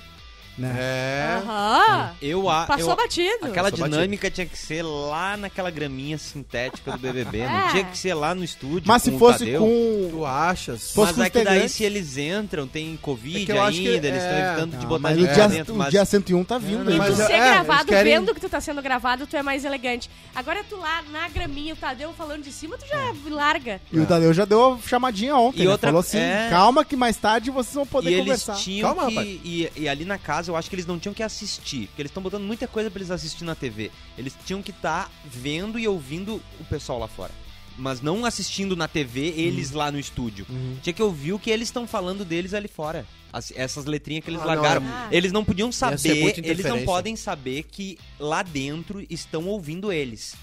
Né? 0.59 0.75
É. 0.79 1.39
Aham. 1.43 2.11
Eu, 2.21 2.49
a, 2.51 2.67
Passou 2.67 2.91
eu, 2.91 2.97
batido. 2.97 3.47
Aquela 3.47 3.71
Passou 3.71 3.89
dinâmica 3.89 4.31
tinha 4.31 4.47
que 4.47 4.57
ser 4.59 4.83
lá 4.83 5.37
naquela 5.37 5.71
graminha 5.71 6.19
sintética 6.19 6.93
do 6.93 6.99
BBB. 6.99 7.43
É. 7.43 7.49
Não 7.49 7.69
tinha 7.71 7.85
que 7.85 7.97
ser 7.99 8.15
lá 8.15 8.35
no 8.35 8.45
estúdio. 8.45 8.83
Mas 8.87 9.03
se 9.03 9.11
o 9.11 9.19
fosse 9.19 9.41
Tadeu. 9.41 9.61
com. 9.61 10.09
Tu 10.11 10.25
achas? 10.27 10.93
Fosse 10.93 11.19
Mas 11.19 11.27
é 11.27 11.31
que 11.31 11.43
daí 11.45 11.69
se 11.69 11.83
eles 11.85 12.17
entram, 12.17 12.67
tem 12.69 12.97
Covid 12.97 13.51
É 13.51 13.59
ainda, 13.61 13.73
que- 13.73 14.07
eles 14.07 14.23
estão 14.23 14.37
é. 14.37 14.47
evitando 14.49 14.79
de 14.79 14.87
botar 14.87 14.99
mas 15.03 15.19
o 15.19 15.23
lá 15.25 15.33
dia, 15.33 15.49
dentro. 15.49 15.75
o 15.75 15.77
Mas 15.79 15.91
dia 15.91 16.05
101 16.05 16.45
tá 16.45 16.59
vindo 16.59 16.89
E 16.91 16.93
aí. 16.93 16.99
mas 16.99 17.17
tu 17.17 17.23
é, 17.23 17.27
ser 17.27 17.33
é, 17.33 17.39
gravado, 17.39 17.87
querem- 17.87 18.13
vendo 18.15 18.35
que 18.35 18.41
tu 18.41 18.49
tá 18.49 18.61
sendo 18.61 18.81
gravado, 18.83 19.27
tu 19.27 19.37
é 19.37 19.43
mais 19.43 19.65
elegante. 19.65 20.09
Agora 20.35 20.63
tu 20.69 20.77
lá 20.77 21.03
na 21.11 21.29
graminha, 21.29 21.75
o 21.75 21.77
Tadeu 21.77 22.13
falando 22.13 22.43
de 22.43 22.53
cima, 22.53 22.77
tu 22.79 22.87
já 22.87 23.13
larga. 23.31 23.81
E 23.93 23.99
o 23.99 24.07
Tadeu 24.07 24.33
já 24.33 24.45
deu 24.45 24.75
a 24.75 24.79
chamadinha 24.89 25.37
ontem. 25.37 25.63
E 25.63 25.65
né? 25.67 25.73
outra- 25.73 25.89
Falou 25.89 26.01
assim: 26.01 26.19
é. 26.19 26.49
calma 26.51 26.85
que 26.85 26.95
mais 26.97 27.17
tarde 27.17 27.51
vocês 27.51 27.75
vão 27.75 27.87
poder 27.87 28.11
e 28.11 28.15
eles 28.15 28.25
conversar. 28.25 28.55
tinham 28.57 28.89
Calma, 28.95 29.09
que. 29.09 29.15
rapaz. 29.17 29.41
E, 29.45 29.73
e 29.77 29.89
ali 29.89 30.05
na 30.05 30.19
casa 30.19 30.42
eu 30.49 30.57
acho 30.57 30.69
que 30.69 30.75
eles 30.77 30.87
não 30.87 30.99
tinham 30.99 31.15
que 31.15 31.23
assistir. 31.23 31.87
Porque 31.89 32.03
eles 32.03 32.11
estão 32.11 32.23
botando 32.23 32.43
muita 32.45 32.67
coisa 32.69 32.91
pra 32.91 32.99
eles 32.99 33.11
assistir 33.11 33.45
na 33.45 33.55
TV. 33.55 33.91
Eles 34.19 34.35
tinham 34.45 34.63
que 34.63 34.71
estar 34.71 35.11
vendo 35.25 35.79
e 35.79 35.87
ouvindo 35.89 36.43
o 36.61 36.65
pessoal 36.65 36.99
lá 36.99 37.09
fora. 37.09 37.33
Mas 37.79 38.01
não 38.03 38.25
assistindo 38.27 38.77
na 38.77 38.87
TV, 38.87 39.29
eles 39.37 39.71
Uhum. 39.71 39.79
lá 39.79 39.91
no 39.91 39.99
estúdio. 39.99 40.47
Tinha 40.83 40.93
que 40.93 41.03
ouvir 41.03 41.33
o 41.33 41.39
que 41.39 41.51
eles 41.51 41.69
estão 41.69 41.87
falando 41.87 42.25
deles 42.25 42.53
ali 42.53 42.69
fora. 42.69 43.07
As- 43.33 43.51
essas 43.57 43.87
letrinhas 43.87 44.23
que 44.25 44.31
eles 44.31 44.43
Ah, 44.43 44.45
não, 44.45 44.55
largaram. 44.63 44.83
é. 44.85 45.09
Eles 45.17 45.33
não 45.33 45.43
podiam 45.43 45.73
ser 45.73 45.97
saber, 45.99 46.35
eles 46.45 46.67
não 46.67 46.85
podem 46.85 47.17
saber 47.17 47.63
que 47.63 47.99
lá 48.21 48.43
dentro 48.43 49.03
estão 49.09 49.47
ouvindo 49.47 49.91
eles. 49.91 50.35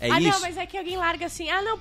É 0.00 0.10
ah, 0.10 0.18
isso? 0.18 0.30
não, 0.30 0.40
mas 0.40 0.56
é 0.56 0.64
que 0.64 0.78
alguém 0.78 0.96
larga 0.96 1.26
assim. 1.26 1.48
Ah, 1.50 1.60
não, 1.60 1.78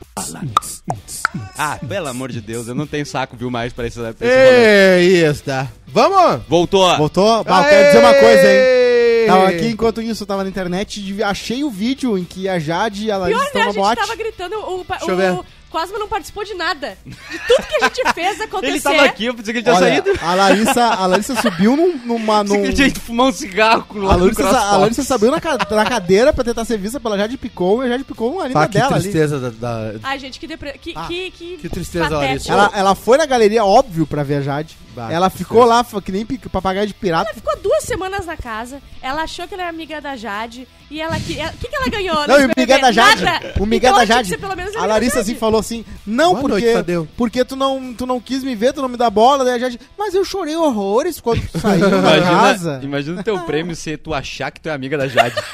Ah, 1.58 1.80
pelo 1.88 2.08
amor 2.08 2.32
de 2.32 2.42
Deus, 2.42 2.68
eu 2.68 2.76
não 2.76 2.86
tenho 2.86 3.06
saco, 3.06 3.38
viu, 3.38 3.50
mais 3.50 3.72
pra 3.72 3.88
esse, 3.88 3.98
pra 3.98 4.10
esse 4.10 4.26
momento. 4.26 4.44
É 4.62 5.02
isso, 5.02 5.44
tá. 5.44 5.68
Vamos! 5.88 6.42
Voltou! 6.48 6.98
Voltou? 6.98 7.46
Ah, 7.48 7.62
eu 7.64 7.70
quero 7.70 7.86
dizer 7.88 8.00
uma 8.00 8.14
coisa, 8.14 8.52
hein? 8.52 8.80
Tava 9.28 9.48
aqui 9.50 9.68
enquanto 9.68 10.02
isso, 10.02 10.24
eu 10.24 10.28
tava 10.28 10.44
na 10.44 10.50
internet 10.50 11.02
e 11.02 11.24
achei 11.24 11.64
o 11.64 11.70
vídeo 11.70 12.18
em 12.18 12.26
que 12.26 12.50
a 12.50 12.58
Jade 12.60 13.06
e 13.06 13.12
a 13.12 13.18
Larissa 13.18 13.40
pior, 13.40 13.48
estão 13.48 13.62
né? 13.62 13.70
A 13.70 13.90
gente 13.90 14.00
tava 14.00 14.16
gritando, 14.16 14.56
o, 14.58 14.84
pa- 14.84 14.98
Deixa 14.98 15.12
eu 15.12 15.18
ver. 15.18 15.32
o 15.34 15.46
Cosma 15.70 16.00
não 16.00 16.08
participou 16.08 16.44
de 16.44 16.54
nada. 16.56 16.98
De 17.06 17.40
tudo 17.48 17.68
que 17.68 17.76
a 17.84 17.88
gente 17.88 18.02
fez 18.14 18.42
acontecer. 18.42 18.72
Ele 18.74 18.82
tava 18.82 19.04
aqui, 19.04 19.26
eu 19.26 19.34
pensei 19.36 19.54
que 19.54 19.60
ele 19.60 19.64
tinha 19.64 19.76
Olha, 19.76 20.04
saído. 20.04 20.20
a 20.22 20.34
Larissa, 20.34 20.84
a 20.86 21.06
Larissa 21.06 21.36
subiu 21.42 21.76
num, 21.78 21.98
numa. 22.06 22.44
Num... 22.44 22.56
que 22.56 22.68
ele 22.68 22.74
tinha 22.74 22.88
ido 22.88 23.00
fumar 23.00 23.28
um 23.28 23.32
cigarro 23.32 23.84
com 23.88 24.10
A 24.10 24.16
Larissa, 24.16 24.50
a 24.50 24.78
Larissa 24.78 25.04
subiu 25.04 25.30
na, 25.32 25.40
ca- 25.40 25.58
na 25.70 25.86
cadeira 25.86 26.34
pra 26.34 26.44
tentar 26.44 26.66
ser 26.66 26.78
vista 26.78 27.00
pela 27.00 27.18
Jade 27.18 27.38
Picou 27.38 27.84
e 27.84 27.86
a 27.86 27.90
Jade 27.90 28.04
Picou 28.04 28.42
ali 28.42 28.54
Pá, 28.54 28.62
na 28.62 28.68
que 28.68 28.74
dela 28.80 28.94
ali. 28.96 29.02
tristeza 29.04 29.40
da, 29.40 29.50
da- 29.50 30.00
Ai, 30.04 30.18
gente, 30.20 30.40
que 30.40 30.48
depre... 30.48 30.74
Que, 30.80 30.94
Ah, 30.96 31.06
que, 31.08 31.32
que, 31.32 31.58
que 31.58 31.70
tristeza, 31.70 32.06
patético. 32.10 32.26
Larissa. 32.28 32.52
Ela, 32.54 32.72
ela 32.74 32.96
foi 32.96 33.18
na 33.18 33.26
galeria, 33.26 33.64
óbvio, 33.64 34.08
pra 34.08 34.24
ver 34.24 34.36
a 34.38 34.42
Jade. 34.42 34.76
Bah, 35.00 35.12
Ela 35.14 35.30
que 35.30 35.38
ficou 35.38 35.64
lá, 35.64 35.86
que 36.04 36.12
nem 36.12 36.26
papagaio 36.26 36.86
de 36.88 36.94
pirata. 36.94 37.34
Ficou 37.34 37.56
duas 37.62 37.84
semanas 37.84 38.26
na 38.26 38.36
casa, 38.36 38.82
ela 39.02 39.24
achou 39.24 39.48
que 39.48 39.54
ela 39.54 39.64
era 39.64 39.70
amiga 39.70 40.02
da 40.02 40.16
Jade, 40.18 40.68
e 40.92 41.02
ela 41.02 41.18
que. 41.20 41.34
O 41.34 41.58
que, 41.58 41.68
que 41.70 41.76
ela 41.76 41.88
ganhou? 41.90 42.28
Não, 42.28 42.40
e 42.42 42.46
o 42.46 42.52
Miguel 42.58 42.82
da 42.82 42.92
Jade. 42.92 43.24
Nada. 43.24 43.54
O 43.60 43.66
Miguel 43.66 43.92
Então 43.92 43.94
da 43.94 43.98
ela 43.98 44.08
que 44.08 44.14
Jade. 44.14 44.28
ser 44.30 44.38
pelo 44.38 44.56
menos 44.58 44.76
A 44.76 44.80
amiga 44.80 44.94
Larissa 44.94 45.20
assim 45.22 45.30
Jade. 45.30 45.40
falou 45.40 45.60
assim: 45.60 45.86
Não, 46.06 46.32
Boa 46.32 46.42
porque, 46.42 46.74
noite, 46.74 47.10
porque 47.16 47.46
tu 47.46 47.56
não, 47.56 47.94
tu 47.94 48.06
não 48.06 48.20
quis 48.20 48.44
me 48.44 48.56
ver, 48.56 48.74
tu 48.74 48.82
não 48.82 48.90
me 48.90 48.98
dá 48.98 49.10
bola. 49.10 49.46
Daí 49.46 49.54
a 49.56 49.60
Jade, 49.60 49.80
mas 49.98 50.14
eu 50.14 50.26
chorei 50.26 50.56
horrores 50.58 51.22
quando 51.22 51.42
tu 51.48 51.60
saiu 51.60 51.90
da 51.90 51.98
Imagina, 51.98 52.30
casa. 52.30 52.80
imagina 52.84 53.22
o 53.22 53.24
teu 53.24 53.40
prêmio 53.42 53.76
ser 53.76 53.98
tu 54.00 54.14
achar 54.14 54.52
que 54.52 54.60
tu 54.60 54.68
é 54.70 54.74
amiga 54.74 54.98
da 54.98 55.08
Jade. 55.08 55.36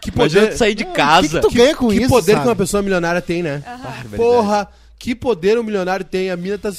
Que 0.00 0.10
Imagina 0.10 0.42
poder, 0.42 0.52
tu 0.54 0.58
sair 0.58 0.74
de 0.74 0.84
que, 0.84 0.92
casa. 0.92 1.28
que 1.40 1.40
tu 1.40 1.50
ganha 1.50 1.74
com 1.74 1.88
que 1.88 1.96
isso? 1.96 2.08
poder 2.10 2.32
sabe? 2.32 2.42
que 2.42 2.48
uma 2.50 2.56
pessoa 2.56 2.82
milionária 2.82 3.22
tem, 3.22 3.42
né? 3.42 3.62
Porra, 4.14 4.68
que 4.98 5.14
poder 5.14 5.58
um 5.58 5.62
milionário 5.62 6.04
tem. 6.04 6.30
A 6.30 6.36
mina 6.36 6.58
tá. 6.58 6.70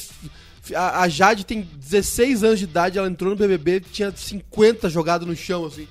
A, 0.73 1.01
a 1.01 1.09
Jade 1.09 1.45
tem 1.45 1.61
16 1.75 2.43
anos 2.43 2.59
de 2.59 2.65
idade, 2.65 2.97
ela 2.97 3.07
entrou 3.07 3.29
no 3.31 3.35
BBB, 3.35 3.81
tinha 3.91 4.11
50 4.15 4.89
jogado 4.89 5.25
no 5.25 5.35
chão, 5.35 5.65
assim. 5.65 5.87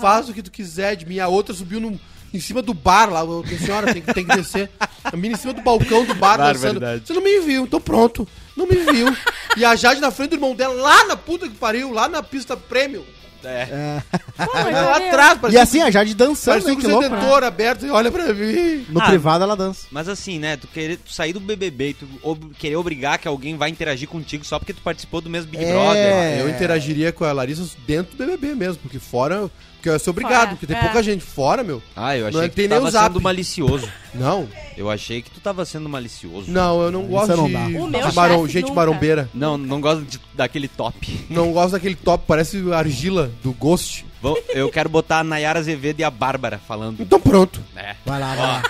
Faz 0.00 0.28
o 0.28 0.34
que 0.34 0.42
tu 0.42 0.50
quiser 0.50 0.96
de 0.96 1.06
mim. 1.06 1.18
A 1.20 1.28
outra 1.28 1.54
subiu 1.54 1.80
num, 1.80 1.98
em 2.34 2.40
cima 2.40 2.60
do 2.60 2.74
bar 2.74 3.08
lá. 3.10 3.22
ô, 3.24 3.44
Senhora, 3.46 3.92
tem, 3.92 4.02
que- 4.02 4.12
tem 4.12 4.26
que 4.26 4.34
descer. 4.36 4.68
A 5.04 5.16
mina 5.16 5.34
em 5.34 5.38
cima 5.38 5.52
do 5.54 5.62
balcão 5.62 6.04
do 6.04 6.14
bar 6.14 6.36
dançando. 6.52 6.80
Você 7.06 7.12
não 7.14 7.22
me 7.22 7.40
viu, 7.40 7.62
então 7.64 7.80
pronto. 7.80 8.26
Não 8.56 8.66
me 8.66 8.74
viu. 8.76 9.16
E 9.56 9.64
a 9.64 9.76
Jade 9.76 10.00
na 10.00 10.10
frente 10.10 10.30
do 10.30 10.36
irmão 10.36 10.54
dela, 10.54 10.74
lá 10.74 11.06
na 11.06 11.16
puta 11.16 11.48
que 11.48 11.54
pariu, 11.54 11.92
lá 11.92 12.08
na 12.08 12.22
pista 12.22 12.56
prêmio. 12.56 13.04
É. 13.44 14.02
Pô, 14.36 14.52
Lá 14.52 14.64
mas 14.64 14.76
olha, 14.76 15.08
atrás, 15.08 15.52
E 15.54 15.58
assim, 15.58 15.80
a 15.80 15.90
Jade 15.90 16.14
dançando, 16.14 16.54
parecia 16.54 16.70
hein, 16.72 16.76
um 16.76 16.80
que 16.80 16.86
louco. 16.86 17.08
né? 17.40 17.46
aberto 17.46 17.86
e 17.86 17.90
olha 17.90 18.10
pra 18.10 18.32
mim. 18.34 18.84
No 18.88 19.00
Ah, 19.00 19.06
privado 19.06 19.44
ela 19.44 19.56
dança. 19.56 19.86
Mas 19.90 20.08
assim, 20.08 20.38
né, 20.38 20.56
tu 20.56 20.66
querer 20.66 20.96
tu 20.98 21.12
sair 21.12 21.32
do 21.32 21.40
BBB 21.40 21.90
e 21.90 21.94
tu 21.94 22.06
ob- 22.22 22.52
querer 22.58 22.76
obrigar 22.76 23.18
que 23.18 23.28
alguém 23.28 23.56
vai 23.56 23.70
interagir 23.70 24.08
contigo 24.08 24.44
só 24.44 24.58
porque 24.58 24.72
tu 24.72 24.82
participou 24.82 25.20
do 25.20 25.30
mesmo 25.30 25.50
Big 25.50 25.64
É. 25.64 25.72
Brother. 25.72 26.38
Eu 26.40 26.48
interagiria 26.48 27.12
com 27.12 27.24
a 27.24 27.32
Larissa 27.32 27.64
dentro 27.86 28.16
do 28.16 28.24
BBB 28.26 28.54
mesmo, 28.54 28.78
porque 28.82 28.98
fora. 28.98 29.48
Porque 29.88 29.90
eu 29.90 29.92
ia 29.94 29.98
ser 29.98 30.10
obrigado, 30.10 30.34
Fora, 30.40 30.48
porque 30.50 30.66
tem 30.66 30.76
é. 30.76 30.80
pouca 30.80 31.02
gente 31.02 31.24
fora, 31.24 31.64
meu. 31.64 31.82
Ah, 31.96 32.14
eu 32.16 32.22
Não 32.22 32.28
achei 32.28 32.42
é 32.44 32.48
que 32.48 32.54
tem 32.56 32.66
tu 32.66 32.70
nem 32.70 32.78
tava 32.78 32.88
o 32.88 32.90
zap. 32.90 33.06
sendo 33.08 33.20
malicioso. 33.22 33.88
Não, 34.14 34.48
Eu 34.76 34.90
achei 34.90 35.22
que 35.22 35.30
tu 35.30 35.38
tava 35.40 35.64
sendo 35.64 35.88
malicioso. 35.88 36.50
não, 36.50 36.80
eu 36.82 36.90
não 36.90 37.02
gosto 37.04 37.36
não 37.36 37.46
de, 37.46 37.52
dá. 37.52 37.58
O 37.60 37.86
meu 37.86 38.00
de 38.08 38.12
chefe 38.14 38.48
gente 38.48 38.62
nunca. 38.68 38.74
marombeira. 38.74 39.28
Não, 39.34 39.58
não 39.58 39.80
gosto 39.82 40.02
de- 40.02 40.18
daquele 40.34 40.66
top. 40.66 41.26
Não 41.28 41.52
gosto 41.52 41.72
daquele 41.72 41.94
top, 41.94 42.24
parece 42.26 42.62
argila 42.72 43.30
do 43.42 43.52
Ghost. 43.52 44.06
Vão- 44.22 44.36
Eu 44.48 44.70
quero 44.70 44.88
botar 44.88 45.18
a 45.18 45.24
Nayara 45.24 45.58
Azevedo 45.60 46.00
e 46.00 46.04
a 46.04 46.10
Bárbara 46.10 46.58
falando. 46.66 47.00
Então 47.02 47.20
pronto. 47.20 47.60
É. 47.76 47.94
Vai 48.04 48.18
lá, 48.18 48.34
vai 48.34 48.46
lá. 48.46 48.62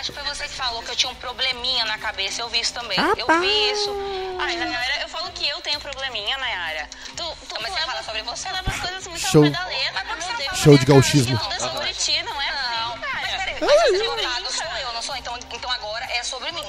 Acho 0.00 0.12
que 0.12 0.18
foi 0.18 0.34
você 0.34 0.44
que 0.44 0.54
falou 0.54 0.82
que 0.82 0.90
eu 0.90 0.96
tinha 0.96 1.12
um 1.12 1.14
probleminha 1.16 1.84
na 1.84 1.98
cabeça. 1.98 2.40
Eu 2.40 2.48
vi 2.48 2.58
isso 2.58 2.72
também. 2.72 2.98
Ah, 2.98 3.12
eu 3.18 3.26
vi 3.38 3.70
isso. 3.70 3.94
Ai, 4.40 4.56
Nayara, 4.56 5.02
eu 5.02 5.08
falo 5.10 5.30
que 5.32 5.46
eu 5.46 5.60
tenho 5.60 5.78
probleminha, 5.78 6.38
Nayara. 6.38 6.88
Tu, 7.14 7.22
tu 7.46 7.56
mas 7.60 7.70
você 7.70 7.80
fala 7.80 8.02
sobre 8.02 8.22
você, 8.22 8.48
leva 8.50 8.70
as 8.70 8.80
coisas 8.80 9.06
muito 9.06 9.20
Show. 9.20 9.44
ao 9.44 9.50
pé 9.50 9.58
da 9.58 9.66
letra. 9.66 10.56
Show 10.56 10.78
de 10.78 10.86
gauchismo. 10.86 11.38
Tudo 11.38 11.52
é 11.52 11.58
sobre 11.58 11.92
ti, 11.92 12.22
não 12.22 12.40
é? 12.40 12.50
Não, 12.50 12.96
Mas 12.96 13.30
peraí, 13.30 13.56
mas 13.60 13.82
esse 13.82 14.56
sou 14.56 14.76
eu, 14.78 14.92
não 14.94 15.02
sou? 15.02 15.16
Então, 15.16 15.38
então 15.52 15.70
agora 15.70 16.06
é 16.06 16.22
sobre 16.22 16.50
mim. 16.52 16.64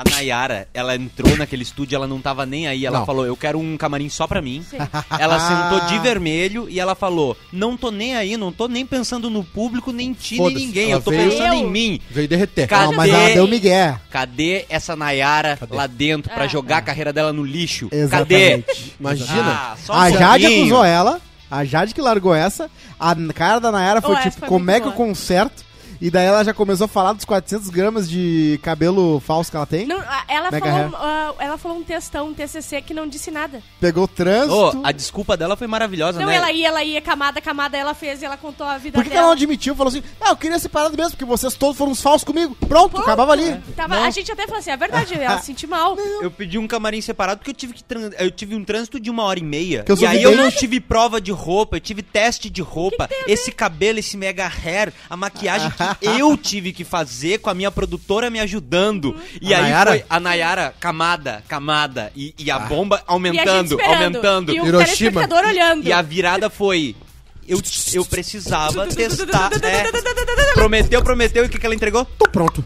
A 0.00 0.10
Nayara, 0.10 0.66
ela 0.72 0.96
entrou 0.96 1.36
naquele 1.36 1.62
estúdio, 1.62 1.94
ela 1.94 2.06
não 2.06 2.20
tava 2.22 2.46
nem 2.46 2.66
aí. 2.66 2.86
Ela 2.86 3.00
Não. 3.00 3.06
falou, 3.06 3.26
eu 3.26 3.36
quero 3.36 3.58
um 3.58 3.76
camarim 3.76 4.08
só 4.08 4.26
pra 4.26 4.40
mim. 4.40 4.64
Ela 5.18 5.38
sentou 5.78 5.86
de 5.88 5.98
vermelho 5.98 6.68
e 6.70 6.80
ela 6.80 6.94
falou, 6.94 7.36
não 7.52 7.76
tô 7.76 7.90
nem 7.90 8.16
aí, 8.16 8.34
não 8.36 8.50
tô 8.50 8.66
nem 8.66 8.86
pensando 8.86 9.28
no 9.28 9.44
público, 9.44 9.92
nem 9.92 10.08
em 10.08 10.12
ti, 10.14 10.36
nem 10.36 10.44
Foda-se, 10.44 10.64
ninguém. 10.66 10.84
ela 10.92 11.00
Eu 11.00 11.02
tô 11.02 11.10
veio- 11.10 11.30
pensando 11.30 11.46
Eu- 11.48 11.54
em 11.54 11.66
mim. 11.70 12.00
Veio 12.10 12.26
derreter. 12.28 12.66
Cara, 12.66 12.86
Não, 12.86 12.94
mas 12.94 13.10
Cadê? 13.10 13.22
ela 13.24 13.34
deu 13.34 13.46
migué. 13.48 13.98
Cadê 14.10 14.64
essa 14.70 14.96
Nayara 14.96 15.58
lá 15.70 15.86
dentro 15.86 16.32
pra 16.32 16.44
É. 16.44 16.48
jogar 16.48 16.78
a 16.78 16.82
carreira 16.82 17.12
dela 17.12 17.30
no 17.32 17.44
lixo? 17.44 17.88
Exatamente. 17.92 18.64
Cadê? 18.66 18.82
Imagina. 18.98 19.50
Ah, 19.52 19.76
só 19.84 19.92
A 19.92 20.06
um 20.06 20.12
Jade 20.12 20.44
pouquinho. 20.44 20.60
acusou 20.66 20.84
ela. 20.84 21.20
A 21.50 21.64
Jade 21.64 21.92
que 21.92 22.00
largou 22.00 22.34
essa. 22.34 22.70
A 22.98 23.14
cara 23.34 23.58
da 23.58 23.70
Nayara 23.72 24.00
foi 24.00 24.14
Oh, 24.14 24.18
essa 24.18 24.30
tipo, 24.30 24.38
foi 24.40 24.48
como 24.48 24.70
é 24.70 24.80
que 24.80 24.86
eu 24.86 24.92
boa. 24.92 25.06
conserto? 25.06 25.64
E 26.00 26.10
daí 26.10 26.26
ela 26.26 26.42
já 26.42 26.54
começou 26.54 26.86
a 26.86 26.88
falar 26.88 27.12
dos 27.12 27.24
400 27.24 27.68
gramas 27.68 28.08
de 28.08 28.58
cabelo 28.62 29.20
falso 29.20 29.50
que 29.50 29.56
ela 29.56 29.66
tem. 29.66 29.86
Não, 29.86 30.02
ela, 30.26 30.50
Mega 30.50 30.66
falou, 30.66 30.96
ah, 30.96 31.34
ela 31.38 31.58
falou 31.58 31.76
um 31.78 31.82
textão, 31.82 32.28
um 32.28 32.34
TCC 32.34 32.80
que 32.80 32.94
não 32.94 33.06
disse 33.06 33.30
nada. 33.30 33.62
Pegou 33.78 34.08
trânsito. 34.08 34.54
Ô, 34.78 34.80
a 34.82 34.92
desculpa 34.92 35.36
dela 35.36 35.56
foi 35.56 35.66
maravilhosa, 35.66 36.18
Não, 36.18 36.26
né? 36.26 36.36
ela 36.36 36.50
ia, 36.52 36.68
ela 36.68 36.82
ia, 36.82 37.00
camada, 37.02 37.40
camada, 37.40 37.76
ela 37.76 37.92
fez 37.92 38.22
e 38.22 38.24
ela 38.24 38.36
contou 38.38 38.66
a 38.66 38.78
vida 38.78 38.96
Por 38.96 39.02
que, 39.02 39.10
que 39.10 39.14
dela. 39.14 39.26
ela 39.26 39.34
não 39.34 39.34
admitiu? 39.34 39.74
Falou 39.76 39.90
assim, 39.90 40.02
ah, 40.20 40.30
eu 40.30 40.36
queria 40.36 40.58
separado 40.58 40.96
mesmo, 40.96 41.10
porque 41.10 41.24
vocês 41.24 41.54
todos 41.54 41.76
foram 41.76 41.92
uns 41.92 42.00
falsos 42.00 42.24
comigo. 42.24 42.56
Pronto, 42.66 42.92
Pô, 42.92 43.02
acabava 43.02 43.32
ali. 43.32 43.60
Tava, 43.76 43.96
Não. 43.96 44.04
a 44.04 44.10
gente 44.10 44.32
até 44.32 44.44
falou 44.46 44.58
assim, 44.60 44.70
é 44.70 44.76
verdade, 44.76 45.14
ela 45.14 45.38
se 45.38 45.46
sentiu 45.50 45.68
mal. 45.68 45.96
Eu 46.22 46.30
pedi 46.30 46.56
um 46.58 46.66
camarim 46.66 47.00
separado 47.00 47.38
porque 47.40 47.50
eu 47.50 47.54
tive 47.54 47.74
que 47.74 47.84
eu 48.18 48.30
tive 48.30 48.54
um 48.54 48.64
trânsito 48.64 48.98
de 48.98 49.10
uma 49.10 49.24
hora 49.24 49.38
e 49.38 49.42
meia. 49.42 49.82
Que 49.82 49.92
eu 49.92 49.98
e 49.98 50.06
aí 50.06 50.22
eu 50.22 50.34
não 50.36 50.50
tive 50.50 50.80
prova 50.80 51.20
de 51.20 51.30
roupa, 51.30 51.76
eu 51.76 51.80
tive 51.80 52.02
teste 52.02 52.48
de 52.48 52.62
roupa, 52.62 53.08
esse 53.26 53.52
cabelo, 53.52 53.98
esse 53.98 54.16
mega 54.16 54.46
hair, 54.46 54.92
a 55.08 55.16
maquiagem 55.16 55.70
que 55.70 55.89
eu 56.00 56.36
tive 56.36 56.72
que 56.72 56.84
fazer 56.84 57.38
com 57.38 57.50
a 57.50 57.54
minha 57.54 57.70
produtora 57.70 58.30
me 58.30 58.40
ajudando. 58.40 59.16
E 59.40 59.52
A 59.54 59.58
aí 59.58 59.62
Nayara? 59.64 59.90
foi 59.90 60.04
a 60.08 60.20
Nayara, 60.20 60.74
camada, 60.78 61.42
camada 61.48 62.12
e, 62.14 62.34
e 62.38 62.50
a 62.50 62.58
bomba 62.58 62.96
E 62.96 63.10
a 63.10 63.12
aumentando, 63.12 63.80
aumentando. 63.80 64.54
E 64.54 64.60
o 64.60 64.66
Hiroshima. 64.66 65.28
olhando. 65.30 65.86
E 65.86 65.92
a 65.92 66.02
virada 66.02 66.50
foi. 66.50 66.94
Eu, 67.48 67.60
eu 67.92 68.04
precisava 68.04 68.86
testar. 68.94 69.50
é. 69.62 70.52
prometeu, 70.54 71.02
prometeu, 71.02 71.44
e 71.44 71.46
o 71.46 71.50
que, 71.50 71.58
que 71.58 71.66
ela 71.66 71.74
entregou? 71.74 72.04
Tô 72.04 72.28
pronto. 72.30 72.64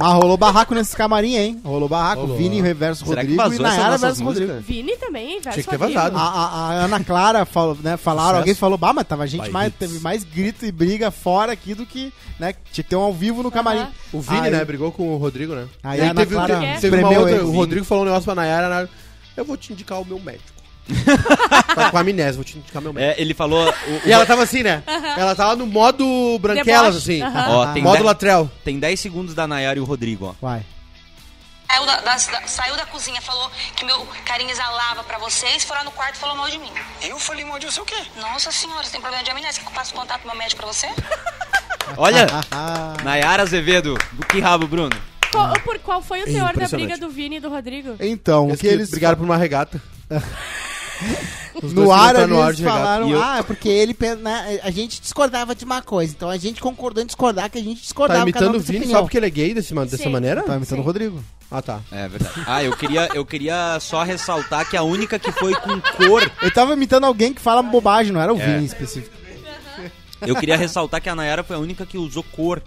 Mas 0.00 0.12
rolou 0.14 0.36
barraco 0.36 0.74
nesses 0.74 0.94
camarim, 0.94 1.36
hein? 1.36 1.60
Rolou 1.62 1.88
barraco. 1.88 2.22
Rolou. 2.22 2.36
Vini 2.38 2.62
versus 2.72 3.06
Será 3.06 3.20
Rodrigo 3.20 3.54
e 3.54 3.58
Nayara 3.58 3.98
versus 3.98 4.20
Rodrigo. 4.20 4.52
Vini 4.60 4.96
também, 4.96 5.40
verso 5.40 5.50
Tinha 5.50 5.62
que 5.64 5.68
ter 5.70 5.76
Rodrigo. 5.76 6.00
vazado. 6.00 6.16
A, 6.16 6.22
a- 6.22 6.48
a 6.70 6.72
Ana 6.84 7.04
Clara 7.04 7.44
falou, 7.44 7.76
né, 7.82 7.96
falaram, 7.98 8.28
Sucesso. 8.28 8.38
alguém 8.38 8.54
falou, 8.54 8.78
bah, 8.78 8.92
mas 8.94 9.06
tava 9.06 9.26
gente 9.26 9.50
mais, 9.50 9.68
hits. 9.68 9.78
teve 9.78 9.98
mais 10.00 10.24
grito 10.24 10.64
e 10.64 10.72
briga 10.72 11.10
fora 11.10 11.52
aqui 11.52 11.74
do 11.74 11.84
que, 11.84 12.12
né, 12.38 12.54
tinha 12.72 12.82
que 12.82 12.90
ter 12.90 12.96
um 12.96 13.00
ao 13.02 13.12
vivo 13.12 13.42
no 13.42 13.50
camarim. 13.50 13.80
Aham. 13.80 13.90
O 14.14 14.20
Vini, 14.22 14.40
Aí- 14.40 14.50
né, 14.50 14.64
brigou 14.64 14.90
com 14.90 15.14
o 15.14 15.18
Rodrigo, 15.18 15.54
né? 15.54 15.66
Aí 15.84 16.00
a 16.00 16.04
Ana 16.12 16.14
teve, 16.22 16.34
Clara 16.34 16.60
teve, 16.60 16.80
teve 16.80 16.96
uma 16.96 17.08
outra, 17.10 17.30
ele. 17.32 17.40
o 17.44 17.50
Rodrigo 17.52 17.84
falou 17.84 18.02
um 18.04 18.06
negócio 18.06 18.24
pra 18.24 18.34
Nayara, 18.34 18.68
Nayara, 18.70 18.90
eu 19.36 19.44
vou 19.44 19.56
te 19.56 19.72
indicar 19.72 20.00
o 20.00 20.04
meu 20.06 20.18
médico. 20.18 20.59
Tá 21.74 21.90
com 21.90 21.98
amnésia, 21.98 22.34
vou 22.34 22.44
te 22.44 22.58
indicar 22.58 22.80
meu 22.82 22.92
médico. 22.92 23.18
É, 23.18 23.22
ele 23.22 23.34
falou. 23.34 23.68
o- 23.68 24.08
E 24.08 24.12
ela 24.12 24.24
tava 24.26 24.42
assim, 24.42 24.62
né? 24.62 24.82
Ela 25.16 25.34
tava 25.34 25.56
no 25.56 25.66
modo 25.66 26.38
branquelas, 26.40 26.94
Deboche. 27.04 27.22
assim. 27.22 27.36
Aham. 27.38 27.56
Ó, 27.56 27.72
tem 27.72 27.82
modo 27.82 27.94
dez- 27.94 28.04
latrel. 28.06 28.50
Tem 28.64 28.78
10 28.78 28.98
segundos 29.00 29.34
da 29.34 29.46
Nayara 29.46 29.78
e 29.78 29.82
o 29.82 29.84
Rodrigo, 29.84 30.26
ó. 30.26 30.34
Vai. 30.40 30.62
Saiu 31.70 31.86
da, 31.86 32.00
das- 32.00 32.26
da- 32.26 32.46
saiu 32.48 32.76
da 32.76 32.84
cozinha, 32.86 33.20
falou 33.22 33.48
que 33.76 33.84
meu 33.84 34.04
carinho 34.24 34.50
exalava 34.50 35.04
pra 35.04 35.18
vocês, 35.18 35.62
foi 35.62 35.76
lá 35.76 35.84
no 35.84 35.92
quarto 35.92 36.16
e 36.16 36.18
falou 36.18 36.34
mal 36.36 36.50
de 36.50 36.58
mim. 36.58 36.70
Eu 37.00 37.16
falei 37.20 37.44
mal 37.44 37.60
de 37.60 37.66
você 37.66 37.80
o 37.80 37.84
quê? 37.84 37.94
Nossa 38.20 38.50
senhora, 38.50 38.82
você 38.82 38.90
tem 38.90 39.00
problema 39.00 39.22
de 39.22 39.30
amnésia? 39.30 39.54
Quer 39.54 39.60
que 39.62 39.66
eu 39.68 39.72
passe 39.74 39.92
o 39.92 39.94
contato 39.94 40.22
do 40.22 40.26
meu 40.26 40.36
médico 40.36 40.60
pra 40.60 40.72
você? 40.72 40.88
Olha! 41.96 42.26
Nayara 43.04 43.44
Azevedo, 43.44 43.96
do 44.12 44.26
que 44.26 44.40
rabo, 44.40 44.66
Bruno? 44.66 44.90
Qual, 45.30 45.52
por, 45.60 45.78
qual 45.78 46.02
foi 46.02 46.22
o 46.22 46.24
teor 46.24 46.46
da 46.46 46.50
Impressionante. 46.50 46.86
briga 46.88 46.98
do 47.06 47.08
Vini 47.12 47.36
e 47.36 47.40
do 47.40 47.48
Rodrigo? 47.48 47.94
então, 48.00 48.46
o 48.46 48.50
Eles 48.50 48.60
que 48.60 48.66
eles 48.66 48.90
brigaram 48.90 49.16
por 49.16 49.24
uma 49.24 49.36
regata. 49.36 49.80
No 51.62 51.92
ar 51.92 52.16
ali, 52.16 52.26
no 52.32 52.40
ar 52.40 52.48
eles 52.50 52.60
falaram, 52.60 53.08
E 53.08 53.12
eu- 53.12 53.22
ah, 53.22 53.38
é 53.38 53.42
porque 53.42 53.68
ele, 53.68 53.96
né, 54.22 54.60
a 54.62 54.70
gente 54.70 55.00
discordava 55.00 55.54
de 55.54 55.64
uma 55.64 55.82
coisa, 55.82 56.12
então 56.16 56.28
a 56.30 56.36
gente 56.36 56.60
concordou 56.60 57.02
em 57.02 57.06
discordar 57.06 57.50
que 57.50 57.58
a 57.58 57.62
gente 57.62 57.82
discordava. 57.82 58.20
Tá 58.20 58.32
cada 58.32 58.46
imitando 58.46 58.56
o 58.56 58.60
Vini 58.64 58.78
opinião. 58.78 58.98
só 58.98 59.02
porque 59.02 59.16
ele 59.18 59.26
é 59.26 59.30
gay 59.30 59.52
desse, 59.54 59.74
dessa 59.74 59.96
Sim. 59.98 60.08
maneira? 60.08 60.42
Tá 60.42 60.56
imitando 60.56 60.76
Sim. 60.78 60.82
o 60.82 60.86
Rodrigo. 60.86 61.22
Ah, 61.50 61.60
tá. 61.60 61.80
É 61.90 62.06
verdade. 62.08 62.34
Ah, 62.46 62.62
eu 62.62 62.76
queria, 62.76 63.08
eu 63.12 63.26
queria 63.26 63.78
só 63.80 64.02
ressaltar 64.04 64.68
que 64.70 64.76
a 64.76 64.82
única 64.82 65.18
que 65.18 65.32
foi 65.32 65.52
com 65.54 65.80
cor. 65.80 66.22
Ele 66.40 66.50
tava 66.52 66.72
imitando 66.74 67.04
alguém 67.04 67.34
que 67.34 67.40
fala 67.40 67.60
bobagem, 67.62 68.12
não 68.12 68.20
era 68.20 68.32
o 68.32 68.36
Vini 68.36 68.62
em 68.62 68.64
específico. 68.64 69.14
Eu 70.22 70.36
queria 70.36 70.56
ressaltar 70.56 71.00
que 71.02 71.08
a 71.08 71.14
Nayara 71.14 71.42
foi 71.42 71.56
a 71.56 71.58
única 71.58 71.84
que 71.84 71.98
usou 71.98 72.22
cor 72.22 72.62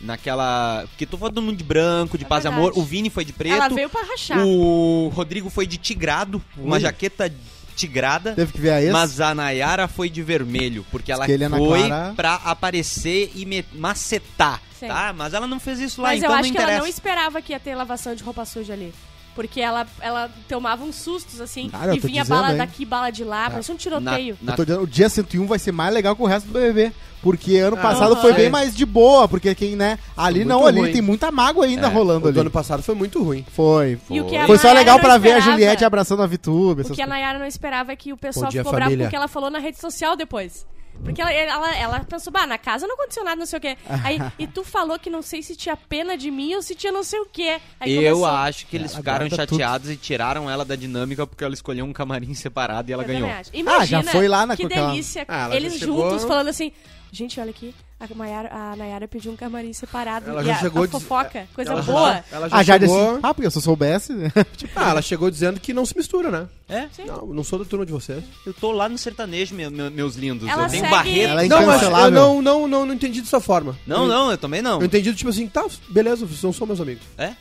naquela. 0.00 0.84
Porque 0.88 1.06
foi 1.06 1.18
todo 1.30 1.42
mundo 1.42 1.56
de 1.56 1.64
branco, 1.64 2.16
de 2.16 2.24
É 2.24 2.26
paz 2.28 2.44
e 2.44 2.48
verdade. 2.48 2.60
amor. 2.68 2.78
O 2.78 2.82
Vini 2.84 3.10
foi 3.10 3.24
de 3.24 3.32
preto. 3.32 3.54
Ela 3.54 3.68
veio 3.68 3.88
pra 3.90 4.02
rachar. 4.02 4.38
O 4.46 5.08
Rodrigo 5.14 5.50
foi 5.50 5.66
de 5.66 5.76
tigrado, 5.76 6.42
uma 6.56 6.76
Ui. 6.76 6.80
jaqueta 6.80 7.30
tigrada. 7.74 8.34
Teve 8.34 8.52
que 8.52 8.60
ver 8.60 8.70
a 8.70 8.82
ex. 8.82 8.92
Mas 8.92 9.20
a 9.20 9.34
Nayara 9.34 9.88
foi 9.88 10.08
de 10.08 10.22
vermelho, 10.22 10.84
porque 10.90 11.10
ela 11.12 11.26
que 11.26 11.32
ele 11.32 11.48
na 11.48 11.56
foi 11.56 11.86
Clara- 11.86 12.12
pra 12.14 12.34
aparecer 12.44 13.30
e 13.34 13.44
me- 13.44 13.64
macetar, 13.74 14.60
Sim. 14.78 14.88
tá? 14.88 15.12
Mas 15.12 15.34
ela 15.34 15.46
não 15.46 15.58
fez 15.60 15.78
isso 15.80 16.00
lá, 16.02 16.08
Mas 16.10 16.18
então 16.18 16.30
eu 16.30 16.32
não 16.34 16.40
acho 16.40 16.48
que 16.50 16.56
interessa. 16.56 16.72
ela 16.72 16.80
não 16.82 16.86
esperava 16.88 17.42
que 17.42 17.52
ia 17.52 17.60
ter 17.60 17.74
lavação 17.74 18.14
de 18.14 18.22
roupa 18.22 18.44
suja 18.44 18.72
ali. 18.72 18.92
Porque 19.34 19.60
ela, 19.60 19.86
ela 20.00 20.30
tomava 20.46 20.84
uns 20.84 20.96
sustos, 20.96 21.40
assim, 21.40 21.70
Cara, 21.70 21.94
e 21.94 21.98
vinha 21.98 22.22
dizendo, 22.22 22.36
bala 22.36 22.52
hein? 22.52 22.58
daqui, 22.58 22.84
bala 22.84 23.10
de 23.10 23.24
lá, 23.24 23.48
parecia 23.48 23.72
um 23.72 23.76
Na- 23.76 23.80
tiroteio. 23.80 24.36
na- 24.42 24.52
Eu 24.52 24.56
tô 24.56 24.64
dizendo, 24.64 24.82
o 24.82 24.86
dia 24.86 25.08
101 25.08 25.46
vai 25.46 25.58
ser 25.58 25.72
mais 25.72 25.92
legal 25.94 26.14
que 26.14 26.22
o 26.22 26.26
resto 26.26 26.46
do 26.48 26.52
BBB. 26.52 26.92
Porque 27.22 27.56
ano 27.58 27.76
Ah, 27.78 27.80
passado 27.82 28.12
aham. 28.14 28.20
foi 28.20 28.32
bem 28.32 28.50
mais 28.50 28.74
de 28.74 28.84
boa. 28.84 29.28
Porque 29.28 29.54
quem, 29.54 29.76
né? 29.76 29.96
Ali 30.16 30.40
Foi 30.40 30.44
não, 30.48 30.66
ali 30.66 30.80
ruim. 30.80 30.92
tem 30.92 31.00
muita 31.00 31.30
mágoa 31.30 31.64
ainda 31.66 31.86
É, 31.86 31.90
rolando 31.90 32.24
O 32.24 32.28
ali. 32.28 32.34
do 32.34 32.40
ano 32.40 32.50
passado 32.50 32.82
foi 32.82 32.96
muito 32.96 33.22
ruim. 33.22 33.46
Foi. 33.54 33.96
E 34.10 34.20
o 34.20 34.26
que 34.26 34.36
a 34.36 34.44
Foi 34.44 34.58
só 34.58 34.72
legal 34.72 34.98
pra 34.98 35.18
ver 35.18 35.34
a 35.34 35.40
Juliette 35.40 35.84
abraçando 35.84 36.20
a 36.22 36.26
Vitube. 36.26 36.82
O 36.82 36.90
que 36.90 37.00
a. 37.00 37.06
Nayara 37.06 37.38
não 37.38 37.46
esperava 37.46 37.92
é 37.92 37.96
que 37.96 38.12
o 38.12 38.16
pessoal 38.16 38.46
Bom 38.46 38.50
dia, 38.50 38.62
ficou 38.62 38.72
bravo 38.72 38.86
família. 38.90 39.06
porque 39.06 39.14
ela 39.14 39.28
falou 39.28 39.50
na 39.50 39.60
rede 39.60 39.78
social 39.78 40.16
depois. 40.16 40.66
Porque 41.04 41.20
ela, 41.20 41.32
ela, 41.32 41.76
ela 41.76 42.00
pensou, 42.00 42.32
bah, 42.32 42.46
na 42.46 42.58
casa 42.58 42.86
não 42.86 42.94
aconteceu 42.94 43.24
nada, 43.24 43.36
não 43.36 43.46
sei 43.46 43.58
o 43.58 43.60
quê. 43.62 43.76
Aí, 44.04 44.18
e 44.38 44.46
tu 44.46 44.62
falou 44.64 44.98
que 44.98 45.10
não 45.10 45.22
sei 45.22 45.42
se 45.42 45.56
tinha 45.56 45.76
pena 45.76 46.16
de 46.16 46.30
mim 46.30 46.54
ou 46.54 46.62
se 46.62 46.74
tinha 46.74 46.92
não 46.92 47.02
sei 47.02 47.20
o 47.20 47.26
quê. 47.26 47.60
Aí 47.80 47.92
Eu 47.92 48.14
começou. 48.16 48.26
acho 48.26 48.66
que 48.66 48.76
eles 48.76 48.90
Ela 48.92 48.98
ficaram 49.00 49.30
chateados 49.30 49.90
e 49.90 49.96
tiraram 49.96 50.48
ela 50.50 50.64
da 50.64 50.76
dinâmica 50.76 51.26
porque 51.26 51.42
ela 51.44 51.54
escolheu 51.54 51.84
um 51.84 51.92
camarim 51.92 52.34
separado 52.34 52.90
e 52.90 52.92
ela 52.92 53.02
Eu 53.02 53.06
ganhou. 53.08 53.28
Imagina, 53.52 54.02
já 54.02 54.10
foi 54.12 54.28
lá 54.28 54.46
na- 54.46 54.56
que 54.56 54.66
delícia. 54.66 55.24
Ah, 55.28 55.54
eles 55.54 55.74
chegou- 55.78 56.10
juntos 56.10 56.24
falando 56.24 56.48
assim, 56.48 56.70
gente, 57.10 57.38
olha 57.40 57.50
aqui, 57.50 57.74
a, 58.10 58.14
Mayara, 58.14 58.48
a 58.52 58.76
Nayara 58.76 59.06
pediu 59.08 59.32
um 59.32 59.36
camarim 59.36 59.72
separado. 59.72 60.28
Ela 60.30 60.42
e 60.42 60.46
já 60.46 60.52
a, 60.54 60.58
chegou 60.58 60.82
a 60.82 60.86
diz- 60.86 60.92
fofoca, 60.92 61.46
coisa 61.54 61.72
ela- 61.72 61.82
boa. 61.82 62.24
Ela 62.30 62.48
já 62.48 62.56
Ah, 62.56 62.62
já 62.62 62.78
disse. 62.78 62.92
chegou... 62.92 63.20
Ah, 63.22 63.34
porque 63.34 63.50
se 63.50 63.58
eu 63.58 63.62
soubesse. 63.62 64.12
Ah, 64.74 64.90
ela 64.90 65.02
chegou 65.02 65.30
dizendo 65.30 65.60
que 65.60 65.72
não 65.74 65.84
se 65.86 65.96
mistura, 65.96 66.30
né? 66.30 66.48
É? 66.68 66.88
Sim. 66.92 67.04
Não, 67.04 67.26
não 67.26 67.44
sou 67.44 67.58
da 67.58 67.64
turma 67.64 67.84
de 67.86 67.92
vocês. 67.92 68.22
Eu 68.46 68.52
tô 68.54 68.72
lá 68.72 68.88
no 68.88 68.96
sertanejo, 68.98 69.54
meu- 69.54 69.70
meu- 69.70 69.90
meus 69.90 70.16
lindos. 70.16 70.48
Ela 70.48 70.64
eu 70.64 70.68
tenho 70.70 70.82
segue- 70.82 70.94
Barreto. 70.94 71.28
Ela 71.30 71.44
é 71.44 71.48
Não, 71.48 71.66
mas 71.66 71.82
eu 71.82 71.90
não, 72.10 72.42
não, 72.42 72.68
não, 72.68 72.86
não 72.86 72.94
entendi 72.94 73.20
dessa 73.20 73.40
forma. 73.40 73.76
Não, 73.86 74.02
eu, 74.04 74.08
não, 74.08 74.30
eu 74.30 74.38
também 74.38 74.62
não. 74.62 74.80
Eu 74.80 74.86
entendi 74.86 75.14
tipo 75.14 75.30
assim, 75.30 75.46
tá, 75.46 75.64
beleza, 75.90 76.24
vocês 76.26 76.42
não 76.42 76.52
são 76.52 76.66
meus 76.66 76.80
amigos. 76.80 77.02
É? 77.18 77.32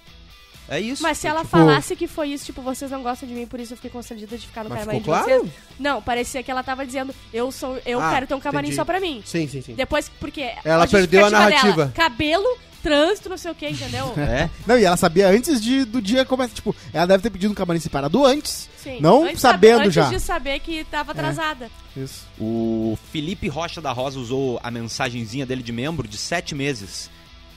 É 0.71 0.79
isso. 0.79 1.03
Mas 1.03 1.17
se 1.17 1.27
ela 1.27 1.39
Tipo- 1.39 1.49
falasse 1.51 1.95
que 1.97 2.07
foi 2.07 2.29
isso, 2.29 2.45
tipo, 2.45 2.61
vocês 2.61 2.89
não 2.89 3.03
gostam 3.03 3.27
de 3.27 3.35
mim, 3.35 3.45
por 3.45 3.59
isso 3.59 3.73
eu 3.73 3.77
fiquei 3.77 3.91
constrangida 3.91 4.37
de 4.37 4.47
ficar 4.47 4.63
no 4.63 4.69
Mas 4.69 4.79
camarim 4.79 4.99
de 4.99 5.03
claro? 5.05 5.25
vocês. 5.25 5.51
Não, 5.77 6.01
parecia 6.01 6.41
que 6.41 6.49
ela 6.49 6.63
tava 6.63 6.85
dizendo, 6.85 7.13
eu 7.33 7.51
sou, 7.51 7.77
eu 7.85 7.99
Ah, 8.01 8.09
quero 8.11 8.25
ter 8.27 8.33
um 8.35 8.39
camarim 8.39 8.67
entendi. 8.67 8.75
só 8.77 8.85
pra 8.85 8.99
mim. 9.01 9.21
Sim, 9.25 9.47
sim, 9.49 9.61
sim. 9.61 9.73
Depois, 9.75 10.09
porque 10.19 10.49
Ela 10.63 10.87
perdeu 10.87 11.25
a 11.25 11.29
narrativa. 11.29 11.87
dela, 11.87 11.91
cabelo, 11.93 12.47
trânsito, 12.81 13.27
não 13.29 13.37
sei 13.37 13.51
o 13.51 13.55
que, 13.55 13.67
entendeu? 13.67 14.13
É? 14.17 14.49
Não, 14.65 14.79
e 14.79 14.85
ela 14.85 14.95
sabia 14.97 15.27
antes 15.27 15.61
de, 15.61 15.83
do 15.83 16.01
dia 16.01 16.23
começar. 16.23 16.53
Tipo, 16.55 16.73
ela 16.93 17.05
deve 17.05 17.21
ter 17.21 17.29
pedido 17.29 17.51
um 17.51 17.55
camarim 17.55 17.79
separado 17.79 18.25
antes. 18.25 18.69
Sim. 18.81 18.99
Não 19.01 19.25
Antes 19.25 19.41
sabendo 19.41 19.77
saber- 19.79 19.91
já. 19.91 20.07
Antes 20.07 20.21
de 20.21 20.25
saber 20.25 20.59
que 20.59 20.83
tava 20.85 21.11
atrasada. 21.11 21.69
Isso. 21.95 22.25
O 22.39 22.97
Felipe 23.11 23.47
Rocha 23.49 23.79
da 23.81 23.91
Rosa 23.91 24.17
usou 24.17 24.59
a 24.63 24.71
mensagenzinha 24.71 25.45
dele 25.45 25.61
de 25.61 25.71
membro 25.71 26.07
de 26.07 26.17
sete 26.17 26.55
meses. 26.55 27.09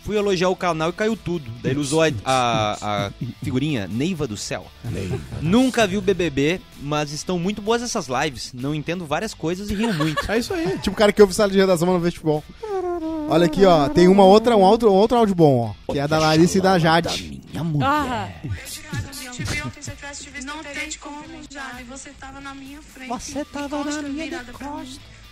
Fui 0.04 0.16
elogiar 0.16 0.50
o 0.50 0.56
canal 0.56 0.90
e 0.90 0.92
caiu 0.92 1.16
tudo. 1.16 1.50
Daí 1.62 1.72
ele 1.72 1.80
usou 1.80 2.02
a, 2.02 2.08
a- 2.24 3.06
a 3.06 3.10
figurinha 3.42 3.88
Neiva 3.88 4.26
do 4.26 4.36
Céu. 4.36 4.66
Nunca 5.40 5.86
vi 5.86 5.96
o 5.96 6.02
BBB, 6.02 6.60
mas 6.82 7.10
estão 7.10 7.38
muito 7.38 7.62
boas 7.62 7.82
essas 7.82 8.06
lives. 8.08 8.52
Não 8.52 8.74
entendo 8.74 9.06
várias 9.06 9.32
coisas 9.32 9.70
e 9.70 9.74
rio 9.74 9.92
muito. 9.94 10.22
É 10.30 10.38
isso 10.38 10.52
aí. 10.52 10.78
Tipo 10.78 10.90
o 10.90 10.94
cara 10.98 11.12
que 11.12 11.22
ouve 11.22 11.32
sala 11.34 11.50
de 11.50 11.58
redação, 11.58 11.86
mas 11.86 11.94
não 11.94 12.00
vê 12.02 12.10
futebol. 12.10 12.44
Olha 13.28 13.46
aqui, 13.46 13.64
ó. 13.64 13.88
Tem 13.88 14.06
uma 14.06 14.24
outra, 14.24 14.54
um 14.56 14.60
outro, 14.60 14.90
um 14.90 14.94
outro 14.94 15.16
áudio 15.16 15.34
bom, 15.34 15.74
ó. 15.88 15.92
Que 15.92 15.98
é 15.98 16.06
da 16.06 16.18
Larissa 16.18 16.58
e 16.58 16.60
da 16.60 16.78
Jade. 16.78 17.40
Minha 17.50 17.64
mulher. 17.64 17.88
Ah, 17.88 18.28
Não 20.44 20.62
tem 20.62 20.90
como, 21.00 21.24
Jade. 21.50 21.84
Você 21.84 22.10
tava 22.20 22.40
na 22.40 22.54
minha 22.54 22.80
frente. 22.82 23.08
Você 23.08 23.44
tava 23.44 23.78
na 23.78 23.84
costa 23.84 24.02
minha 24.02 24.28
de 24.28 24.34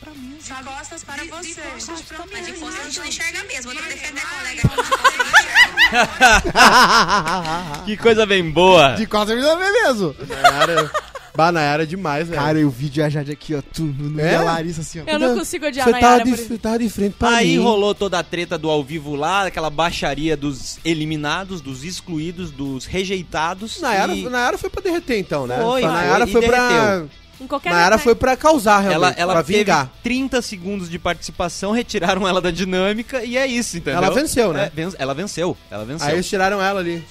pra 0.03 0.13
mim. 0.13 0.37
De 0.43 0.53
costas 0.65 1.05
para 1.05 1.25
você. 1.25 1.49
De 1.49 1.55
costas 1.87 2.03
pra 2.03 2.25
Mas 2.33 2.47
de 2.47 2.53
mim. 2.53 2.59
força 2.59 2.81
a 2.81 2.85
gente 2.85 2.99
não 2.99 3.07
enxerga 3.07 3.45
mesmo. 3.45 3.73
Vou 3.73 3.83
defender 3.83 4.21
a 4.21 4.27
colega 4.27 4.63
aqui. 4.65 4.77
Que 7.87 7.97
coisa 7.97 8.27
bem 8.27 8.51
boa. 8.51 8.95
De 8.95 9.07
quase 9.07 9.35
não 9.35 9.59
vê 9.59 9.71
mesmo. 9.73 10.15
Bah, 11.35 11.51
Nayara 11.51 11.85
é 11.85 11.87
demais, 11.87 12.29
velho. 12.29 12.39
Cara, 12.41 12.61
e 12.61 12.65
o 12.65 12.69
vídeo 12.71 13.01
e 13.01 13.05
a 13.05 13.09
Jade 13.09 13.33
aqui, 13.33 13.55
ó. 13.55 13.63
Tu, 13.63 13.83
no, 13.83 14.21
É? 14.21 14.37
a 14.37 14.43
Larissa 14.43 14.83
assim, 14.83 15.01
ó. 15.01 15.05
eu 15.07 15.19
não 15.19 15.35
consigo 15.35 15.65
odiar 15.67 15.89
Você 15.89 15.97
a 15.97 15.99
tava 15.99 16.25
de, 16.25 16.31
você 16.31 16.59
tava 16.59 16.79
de 16.79 16.91
frente 16.91 17.15
pra 17.19 17.37
Aí 17.37 17.57
mim. 17.57 17.63
rolou 17.63 17.95
toda 17.95 18.19
a 18.19 18.23
treta 18.23 18.59
do 18.59 18.69
ao 18.69 18.85
vivo 18.85 19.15
lá, 19.15 19.47
aquela 19.47 19.71
baixaria 19.71 20.37
dos 20.37 20.79
eliminados, 20.85 21.63
dos 21.63 21.85
excluídos, 21.85 22.51
dos 22.51 22.85
rejeitados. 22.85 23.81
Nayara, 23.81 24.15
e 24.15 24.29
Nayara 24.29 24.59
foi 24.59 24.69
pra 24.69 24.83
derreter, 24.83 25.19
então, 25.19 25.47
né? 25.47 25.57
Foi, 25.59 25.83
a 25.85 25.91
Nayara 25.91 26.27
foi, 26.27 26.43
foi 26.43 26.51
pra... 26.51 27.05
Em 27.43 27.47
qualquer 27.47 27.71
Nayara 27.73 27.97
lugar. 27.97 28.05
foi 28.05 28.15
pra 28.15 28.37
causar, 28.37 28.79
realmente. 28.81 28.95
ela, 28.95 29.15
ela 29.17 29.33
pra 29.35 29.43
teve 29.43 29.59
vingar. 29.61 29.91
30 30.03 30.41
segundos 30.43 30.89
de 30.89 30.99
participação, 30.99 31.73
retiraram 31.73 32.27
ela 32.29 32.41
da 32.41 32.51
dinâmica 32.51 33.25
e 33.25 33.37
é 33.37 33.47
isso, 33.47 33.77
entendeu? 33.79 33.99
Ela 34.03 34.11
venceu, 34.15 34.53
né? 34.53 34.65
É, 34.67 34.71
ven- 34.71 34.95
ela 34.99 35.15
venceu, 35.15 35.57
ela 35.71 35.85
venceu. 35.85 36.07
Aí 36.07 36.15
eles 36.15 36.29
tiraram 36.29 36.63
ela 36.63 36.81
ali. 36.81 37.05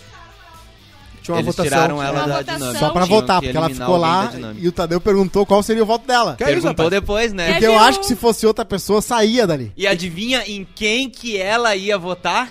Tinha 1.21 1.35
uma 1.35 1.41
Eles 1.41 1.55
votação. 1.55 1.65
tiraram 1.71 2.01
ela 2.01 2.19
da 2.25 2.37
votação. 2.37 2.57
dinâmica. 2.57 2.79
Só 2.79 2.89
pra 2.89 3.05
Tinham 3.05 3.19
votar, 3.19 3.39
que 3.41 3.45
porque 3.45 3.57
ela 3.57 3.65
eliminar 3.67 3.87
ficou 3.87 4.03
alguém 4.03 4.11
lá 4.19 4.25
da 4.25 4.31
dinâmica. 4.31 4.65
e 4.65 4.67
o 4.67 4.71
Tadeu 4.71 4.99
perguntou 5.01 5.45
qual 5.45 5.61
seria 5.61 5.83
o 5.83 5.85
voto 5.85 6.07
dela. 6.07 6.35
Que 6.35 6.43
é 6.43 6.47
isso, 6.47 6.61
Perguntou 6.61 6.85
rapaz? 6.85 6.89
depois, 7.01 7.33
né? 7.33 7.51
Porque 7.51 7.67
eu 7.67 7.77
acho 7.77 7.99
que 7.99 8.07
se 8.07 8.15
fosse 8.15 8.47
outra 8.47 8.65
pessoa, 8.65 9.03
saía 9.03 9.45
dali. 9.45 9.71
E 9.77 9.85
adivinha 9.85 10.43
em 10.47 10.65
quem 10.73 11.09
que 11.11 11.37
ela 11.37 11.75
ia 11.75 11.95
votar? 11.95 12.49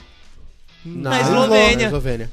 Na 0.85 1.11
Na 1.11 1.21
Eslovênia. 1.21 1.77
Na 1.79 1.85
Eslovênia. 1.87 2.31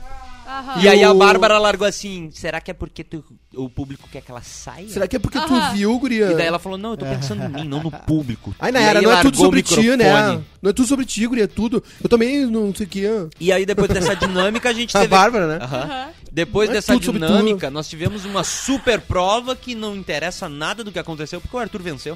Aham. 0.59 0.81
E 0.81 0.87
aí 0.87 1.03
a 1.03 1.13
Bárbara 1.13 1.57
largou 1.57 1.87
assim: 1.87 2.29
será 2.31 2.59
que 2.61 2.71
é 2.71 2.73
porque 2.73 3.03
tu- 3.03 3.23
o 3.55 3.69
público 3.69 4.07
quer 4.11 4.21
que 4.21 4.31
ela 4.31 4.41
saia? 4.41 4.87
Será 4.89 5.07
que 5.07 5.15
é 5.15 5.19
porque 5.19 5.37
Aham. 5.37 5.47
tu 5.71 5.75
viu, 5.75 5.99
guria? 5.99 6.31
E 6.31 6.35
daí 6.35 6.47
ela 6.47 6.59
falou: 6.59 6.77
não, 6.77 6.91
eu 6.91 6.97
tô 6.97 7.05
pensando 7.05 7.43
em 7.43 7.49
mim, 7.49 7.67
não 7.67 7.83
no 7.83 7.91
público. 7.91 8.55
Ai, 8.59 8.69
E 8.69 8.73
Nayara, 8.73 8.99
aí 8.99 9.05
não 9.05 9.11
é 9.11 9.21
tudo 9.21 9.37
largou 9.37 9.41
o 9.41 9.45
sobre 9.45 9.61
ti, 9.63 9.77
microfone. 9.77 9.97
né? 10.37 10.43
Não 10.61 10.69
é 10.69 10.73
tudo 10.73 10.87
sobre 10.87 11.05
ti, 11.05 11.25
guria, 11.27 11.43
é 11.43 11.47
tudo. 11.47 11.83
Eu 12.01 12.09
também 12.09 12.45
não 12.45 12.73
sei 12.73 12.85
o 12.85 12.89
que. 12.89 13.05
ah. 13.05 13.27
E 13.39 13.51
aí 13.51 13.65
depois 13.65 13.89
dessa 13.89 14.15
dinâmica 14.15 14.69
a 14.69 14.73
gente 14.73 14.95
A 14.97 15.01
teve. 15.01 15.11
Bárbara, 15.11 15.47
né? 15.47 15.63
Aham. 15.63 15.81
Aham. 15.83 16.07
Depois 16.29 16.67
Não 16.69 16.73
é 16.73 16.77
dessa 16.77 16.93
tudo 16.93 17.05
sobre 17.05 17.19
dinâmica, 17.25 17.71
nós 17.71 17.87
tivemos 17.89 18.23
uma 18.25 18.43
super 18.43 18.99
prova 19.01 19.55
que 19.55 19.73
não 19.73 19.95
interessa 19.95 20.47
nada 20.47 20.83
do 20.83 20.91
que 20.91 20.99
aconteceu, 20.99 21.41
porque 21.41 21.55
o 21.55 21.59
Arthur 21.59 21.81
venceu. 21.81 22.15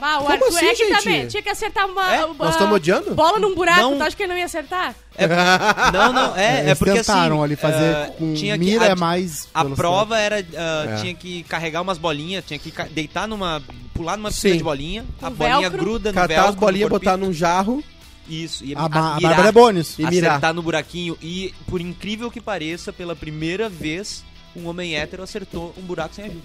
Ah, 0.00 0.16
o 0.18 0.20
Como 0.22 0.32
Arthur 0.32 0.48
assim, 0.48 0.66
é 0.66 0.74
que 0.74 0.76
gente? 0.88 1.02
também 1.04 1.26
tinha 1.28 1.42
que 1.42 1.48
acertar 1.48 1.86
uma, 1.86 2.14
É? 2.14 2.24
uma- 2.24 2.44
Nós 2.44 2.54
estamos 2.54 2.74
odiando? 2.76 3.14
bola 3.14 3.38
num 3.38 3.54
buraco, 3.54 3.80
Não. 3.80 3.96
tu 3.98 4.02
acha 4.02 4.16
que 4.16 4.22
ele 4.22 4.32
não 4.32 4.38
ia 4.38 4.44
acertar? 4.44 4.94
Não, 5.92 6.12
não, 6.12 6.36
é, 6.36 6.70
é 6.70 6.74
porque 6.74 6.92
tentaram 6.92 7.36
assim. 7.36 7.44
ali 7.44 7.56
fazer 7.56 7.84
eh, 7.94 8.12
com 8.18 8.34
tinha 8.34 8.58
que- 8.58 8.64
mira 8.64 8.84
a- 8.84 8.88
é 8.88 8.94
mais. 8.94 9.48
A 9.54 9.62
velocidade. 9.62 9.74
prova 9.76 10.18
era. 10.18 10.44
ah, 10.56 10.86
É. 10.90 10.96
Tinha 11.00 11.14
que 11.14 11.42
carregar 11.44 11.80
umas 11.80 11.96
bolinhas, 11.96 12.44
tinha 12.46 12.58
que 12.58 12.70
deitar 12.90 13.26
numa. 13.26 13.62
pular 13.94 14.16
numa 14.18 14.28
piscina 14.28 14.52
Sim. 14.52 14.58
de 14.58 14.64
bolinha, 14.64 15.06
a 15.22 15.30
Com 15.30 15.36
bolinha 15.36 15.60
velcro. 15.60 15.78
gruda 15.78 16.10
no 16.10 16.14
Catar 16.14 16.26
velcro. 16.28 16.48
as 16.50 16.54
bolinhas, 16.54 16.88
botar 16.90 17.16
num 17.16 17.32
jarro. 17.32 17.82
Isso, 18.28 18.62
e 18.64 18.74
A, 18.74 18.80
a 18.84 18.88
mirar, 18.88 19.20
Bárbara 19.20 19.48
é 19.48 19.52
bônus. 19.52 19.98
E 19.98 20.04
mirar. 20.06 20.32
acertar 20.32 20.52
no 20.52 20.60
buraquinho. 20.62 21.16
E, 21.22 21.54
por 21.68 21.80
incrível 21.80 22.30
que 22.30 22.40
pareça, 22.40 22.92
pela 22.92 23.16
primeira 23.16 23.68
vez, 23.70 24.22
um 24.54 24.66
homem 24.68 24.96
hétero 24.96 25.22
acertou 25.22 25.72
um 25.78 25.82
buraco 25.82 26.14
sem 26.14 26.24
ajuda. 26.26 26.42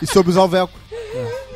E 0.00 0.06
soube 0.06 0.30
usar 0.30 0.42
o 0.42 0.48
velcro. 0.48 0.80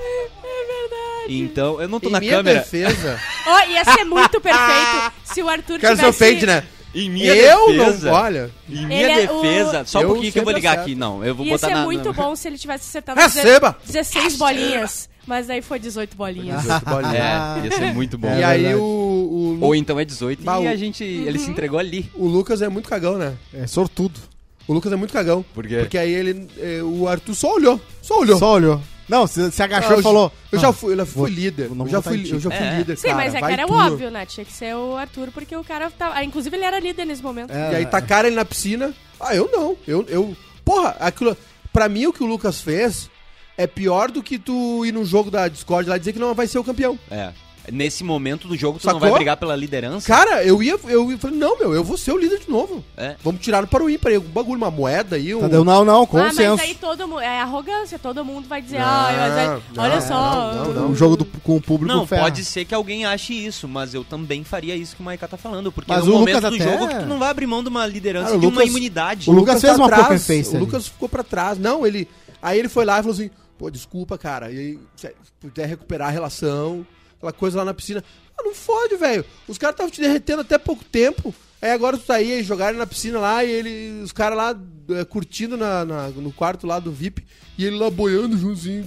Então, 1.29 1.81
eu 1.81 1.89
não 1.89 1.99
tô 2.01 2.09
Em 2.09 2.13
na 2.13 2.21
minha 2.21 2.33
câmera. 2.37 2.59
defesa. 2.61 3.19
Ó, 3.47 3.61
ia 3.69 3.85
ser 3.85 4.05
muito 4.05 4.41
perfeito 4.41 5.13
se 5.25 5.43
o 5.43 5.49
Arthur 5.49 5.79
Quero 5.79 5.97
ser 5.97 6.03
tivesse... 6.05 6.25
ofende, 6.25 6.47
né? 6.47 6.63
Em 6.95 7.11
minha 7.11 7.35
eu 7.35 7.73
defesa. 7.73 8.07
não. 8.11 8.17
Olha. 8.17 8.51
Em 8.71 8.87
minha 8.87 9.03
Ele 9.03 9.13
é 9.27 9.31
o- 9.31 9.43
defesa. 9.43 9.85
Só 9.85 9.99
um 9.99 10.03
Eu 10.03 10.09
pouquinho 10.09 10.33
que 10.33 10.39
eu 10.39 10.45
vou 10.45 10.53
sempre 10.53 10.61
ligar 10.61 10.71
acerto. 10.73 10.91
aqui. 10.91 10.95
Não, 10.99 11.23
eu 11.25 11.35
vou 11.35 11.45
Ia 11.45 11.53
botar 11.53 11.67
ser 11.69 11.75
na. 11.75 11.83
muito 11.85 12.05
na- 12.07 12.13
bom 12.13 12.35
se 12.37 12.49
ele 12.49 12.57
tivesse 12.59 12.89
acertado 12.89 13.21
Receba! 13.21 13.77
16 13.85 14.37
bolinhas. 14.37 15.09
Mas 15.27 15.47
daí 15.49 15.61
foi 15.61 15.79
18 15.79 16.17
bolinhas. 16.17 16.63
18 16.63 16.85
bolinhas. 16.89 17.15
É, 17.17 17.65
ia 17.65 17.71
ser 17.73 17.93
muito 17.93 18.17
bom. 18.17 18.29
e 18.29 18.41
É 18.41 18.45
aí 18.45 18.63
verdade. 18.63 18.81
o, 18.81 18.85
o, 18.85 19.57
Lu- 19.61 19.67
Ou 19.67 19.75
então 19.75 19.99
é 20.01 20.05
18 20.07 20.43
Bah, 20.43 20.61
e 20.61 20.67
o- 20.67 20.71
a 20.71 20.77
gente. 20.77 21.05
Ele 21.05 21.39
se 21.39 21.51
entregou 21.51 21.79
ali. 21.79 22.09
o 22.15 22.27
Lucas 22.27 22.63
é 22.63 22.69
muito 22.69 22.89
cagão, 22.89 23.19
né? 23.19 23.35
É 23.53 23.67
sortudo. 23.67 24.19
O 24.67 24.73
Lucas 24.73 24.91
é 24.93 24.97
muito 24.97 25.13
cagão. 25.13 25.45
Por 25.55 25.67
quê? 25.67 25.77
Porque 25.81 25.99
aí 25.99 26.11
ele. 26.13 26.49
eh, 26.59 26.81
o 26.83 27.07
Arthur 27.07 27.35
só 27.35 27.55
olhou. 27.55 27.79
Só 28.01 28.21
olhou. 28.21 28.39
Só 28.39 28.53
olhou. 28.55 28.81
Não, 29.09 29.27
se, 29.27 29.51
se 29.53 29.63
agachou 29.63 29.93
eu 29.93 30.01
e 30.01 30.03
falou. 30.03 30.33
Eu 30.51 30.59
"Ah, 30.59 30.63
já 30.63 30.73
fui, 30.73 30.99
eu 31.01 31.07
fui 31.07 31.31
líder. 31.31 31.71
não 31.71 31.87
Eu 31.87 31.91
já 31.93 32.03
fui, 32.03 32.21
eu 32.33 32.41
já 32.41 32.51
fui 32.51 32.59
É. 32.67 32.79
líder, 32.79 32.97
Sim, 32.97 33.09
cara. 33.09 33.17
mas 33.17 33.35
é 33.35 33.53
era 33.53 33.67
tu. 33.67 33.73
óbvio, 33.73 34.11
né? 34.11 34.27
Tinha 34.27 34.45
que 34.45 34.53
ser 34.53 34.75
o 34.75 34.97
Arthur, 34.97 35.29
porque 35.33 35.55
o 35.55 35.63
cara 35.65 35.91
tava... 35.91 36.15
ah, 36.17 36.25
Inclusive, 36.25 36.57
ele 36.57 36.65
era 36.65 36.81
líder 36.81 37.05
nesse 37.05 37.23
momento. 37.23 37.51
É, 37.53 37.73
E 37.73 37.77
aí 37.77 37.87
tacaram 37.87 38.29
ele 38.29 38.37
na 38.37 38.45
piscina. 38.45 38.93
Ah, 39.21 39.35
eu 39.35 39.49
não. 39.53 39.77
Eu, 39.87 40.05
eu. 40.09 40.37
Porra, 40.65 40.97
aquilo. 41.01 41.37
Pra 41.73 41.89
mim, 41.89 42.07
o 42.07 42.13
que 42.13 42.23
o 42.23 42.27
Lucas 42.27 42.61
fez 42.61 43.09
é 43.57 43.67
pior 43.67 44.11
do 44.11 44.23
que 44.23 44.39
tu 44.39 44.85
ir 44.85 44.93
no 44.93 45.05
jogo 45.05 45.31
da 45.31 45.47
Discord 45.49 45.89
lá 45.89 45.97
e 45.97 45.99
dizer 45.99 46.13
que 46.13 46.19
não 46.19 46.35
vai 46.35 46.47
ser 46.47 46.59
o 46.59 46.65
campeão. 46.65 46.99
É. 47.11 47.33
Nesse 47.73 48.05
momento 48.05 48.47
do 48.47 48.57
jogo, 48.57 48.79
tu 48.79 48.83
Sacou? 48.85 49.01
não 49.01 49.09
vai 49.09 49.17
brigar 49.19 49.37
pela 49.37 49.57
liderança. 49.57 50.07
Cara, 50.07 50.45
eu 50.45 50.63
ia. 50.63 50.79
Eu 50.89 51.11
ia 51.11 51.19
falei, 51.19 51.37
não, 51.37 51.59
meu, 51.59 51.75
eu 51.75 51.83
vou 51.83 51.97
ser 51.97 52.13
o 52.13 52.19
líder 52.19 52.39
de 52.41 52.49
novo. 52.51 52.85
É. 52.97 53.17
Vamos 53.25 53.41
tirar 53.41 53.61
no 53.63 53.69
para 53.69 53.83
o 53.83 53.91
ímpar 53.91 54.13
aí, 54.13 54.19
um 54.19 54.21
bagulho, 54.23 54.57
uma 54.59 54.71
moeda 54.71 55.17
aí. 55.17 55.35
Um... 55.35 55.41
Tadeu, 55.41 55.65
não, 55.65 55.85
não, 55.85 56.03
ah, 56.05 56.09
mas 56.13 56.29
consenso. 56.37 56.63
aí 56.63 56.75
todo 56.75 57.09
mundo... 57.09 57.21
É 57.21 57.41
arrogância, 57.41 57.99
todo 57.99 58.25
mundo 58.25 58.49
vai 58.49 58.63
dizer, 58.63 58.79
ah, 58.79 59.09
mas 59.17 59.33
aí- 59.33 59.63
não, 59.75 59.83
olha 59.85 60.01
só... 60.01 60.55
não, 60.55 60.73
não, 60.75 60.89
Um 60.91 60.95
jogo 60.95 61.17
do- 61.17 61.25
com 61.25 61.57
o 61.57 61.61
público 61.61 61.93
Não, 61.95 62.07
ferra. 62.07 62.23
pode 62.23 62.45
ser 62.45 62.65
que 62.65 62.75
alguém 62.75 63.05
ache 63.05 63.33
isso, 63.35 63.67
mas 63.67 63.95
eu 63.95 64.05
também 64.05 64.45
faria 64.45 64.77
isso 64.77 64.95
que 64.95 65.03
o 65.03 65.05
Maiká 65.05 65.27
tá 65.27 65.37
falando. 65.37 65.73
Porque 65.73 65.91
Mas 65.93 66.05
no 66.05 66.15
o 66.15 66.19
momento 66.21 66.37
Lucas 66.37 66.51
do 66.51 66.57
até- 66.63 66.73
jogo 66.73 66.89
que 66.89 66.99
tu 67.01 67.07
não 67.07 67.19
vai 67.19 67.31
abrir 67.31 67.47
mão 67.47 67.63
de 67.63 67.69
uma 67.69 67.87
liderança 67.87 68.27
Cara, 68.27 68.37
e 68.37 68.41
de 68.41 68.47
uma 68.47 68.53
Lucas- 68.55 68.69
imunidade. 68.69 69.31
o 69.31 69.33
Lucas 69.33 69.61
fez 69.61 69.73
tá 69.73 69.79
uma 69.79 69.87
atrás, 69.87 70.03
poker 70.05 70.19
face 70.21 70.49
O 70.51 70.57
ali. 70.57 70.65
Lucas 70.65 70.87
ficou 70.89 71.09
pra 71.09 71.23
trás. 71.25 71.59
Não, 71.59 71.87
ele. 71.87 72.09
Aí 72.41 72.59
ele 72.59 72.69
foi 72.69 72.85
lá 72.85 72.99
e 72.99 73.03
falou 73.03 73.15
assim: 73.15 73.31
pô, 73.59 73.71
desculpa, 73.71 74.17
cara. 74.19 74.51
E 74.53 74.59
aí, 74.59 74.79
se 74.95 75.11
puder 75.41 75.67
recuperar 75.67 76.09
a 76.09 76.11
relação, 76.11 76.87
aquela 77.17 77.33
coisa 77.33 77.59
lá 77.59 77.65
na 77.65 77.75
piscina. 77.75 78.03
Ah, 78.39 78.43
não 78.43 78.55
fode, 78.55 78.97
velho. 78.97 79.25
Os 79.49 79.59
caras 79.59 79.75
estavam 79.75 79.91
te 79.91 80.01
derretendo 80.01 80.43
até 80.43 80.59
pouco 80.59 80.85
tempo. 80.85 81.35
Aí 81.61 81.71
agora 81.71 81.97
tu 81.97 82.05
tá 82.05 82.15
aí, 82.17 82.43
jogaram 82.43 82.77
na 82.79 82.87
piscina 82.87 83.19
lá 83.19 83.43
e 83.45 83.51
ele, 83.51 84.03
os 84.03 84.13
caras 84.13 84.37
lá 84.37 84.59
é, 84.91 85.05
curtindo 85.05 85.57
na, 85.57 85.85
na- 85.85 86.09
no 86.11 86.31
quarto 86.33 86.67
lá 86.67 86.79
do 86.79 86.93
VIP 86.93 87.25
e 87.57 87.65
ele 87.65 87.77
lá 87.77 87.91
boiando 87.91 88.37
juntozinho. 88.37 88.87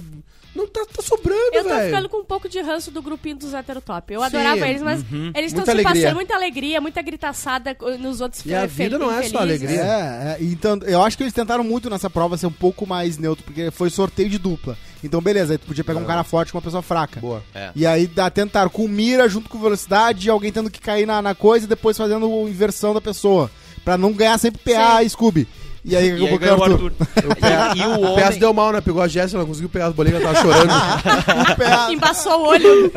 Não 0.54 0.66
tá, 0.66 0.84
tá 0.84 1.02
sobrando, 1.02 1.38
Eu 1.52 1.62
tô 1.62 1.68
velho. 1.68 1.86
ficando 1.86 2.08
com 2.08 2.18
um 2.18 2.24
pouco 2.24 2.48
de 2.48 2.60
ranço 2.60 2.90
do 2.90 3.00
grupinho 3.00 3.36
dos 3.36 3.54
heterotop. 3.54 4.12
Eu 4.12 4.20
Sim, 4.20 4.26
adorava 4.26 4.68
eles, 4.68 4.82
mas 4.82 5.02
uhum. 5.10 5.30
eles 5.34 5.52
estão 5.52 5.64
se 5.64 5.70
alegria. 5.70 5.94
passando 5.94 6.14
muita 6.14 6.34
alegria, 6.34 6.80
muita 6.80 7.02
gritaçada 7.02 7.76
nos 7.98 8.20
outros 8.20 8.44
E 8.44 8.54
a 8.54 8.66
vida 8.66 8.98
não 8.98 9.12
é 9.12 9.22
só 9.22 9.38
alegria. 9.38 9.80
É, 9.80 9.84
é, 10.32 10.36
então 10.40 10.78
eu 10.84 11.02
acho 11.02 11.16
que 11.16 11.22
eles 11.22 11.32
tentaram 11.32 11.62
muito 11.62 11.88
nessa 11.88 12.10
prova 12.10 12.36
ser 12.36 12.46
um 12.46 12.52
pouco 12.52 12.86
mais 12.86 13.16
neutro, 13.16 13.44
porque 13.44 13.70
foi 13.70 13.90
sorteio 13.90 14.28
de 14.28 14.38
dupla. 14.38 14.76
Então, 15.02 15.20
beleza, 15.20 15.54
aí 15.54 15.58
tu 15.58 15.66
podia 15.66 15.84
pegar 15.84 15.98
um 15.98 16.04
cara 16.04 16.24
forte 16.24 16.52
com 16.52 16.58
uma 16.58 16.62
pessoa 16.62 16.82
fraca. 16.82 17.20
Boa. 17.20 17.42
É. 17.54 17.70
E 17.74 17.86
aí 17.86 18.06
dá 18.06 18.28
tentar 18.28 18.68
com 18.68 18.86
mira 18.86 19.28
junto 19.28 19.48
com 19.48 19.58
velocidade, 19.58 20.28
alguém 20.28 20.52
tendo 20.52 20.70
que 20.70 20.80
cair 20.80 21.06
na, 21.06 21.22
na 21.22 21.34
coisa 21.34 21.64
e 21.64 21.68
depois 21.68 21.96
fazendo 21.96 22.26
inversão 22.48 22.92
da 22.92 23.00
pessoa. 23.00 23.50
Pra 23.84 23.96
não 23.96 24.12
ganhar 24.12 24.36
sempre 24.36 24.60
PA 24.62 25.02
e 25.02 25.08
Scooby. 25.08 25.48
E 25.84 25.96
aí, 25.96 26.08
E 26.10 26.28
acabou 26.28 26.34
o 26.34 26.38
com 26.38 26.44
o 26.44 26.64
Arthur. 26.64 26.92
Arthur. 27.00 27.36
E, 27.76 27.78
e 27.80 27.86
o 27.86 28.12
O 28.12 28.14
PS 28.16 28.26
homem... 28.26 28.38
deu 28.38 28.52
mal, 28.52 28.72
né? 28.72 28.80
Pegou 28.80 29.00
a 29.02 29.08
Jéssica, 29.08 29.38
ela 29.38 29.46
conseguiu 29.46 29.68
pegar 29.68 29.86
as 29.86 29.94
bolinhas, 29.94 30.20
ela 30.22 30.32
tava 30.32 30.42
chorando. 30.42 30.72
Embaçou 31.92 32.40
o 32.40 32.46
olho. 32.48 32.92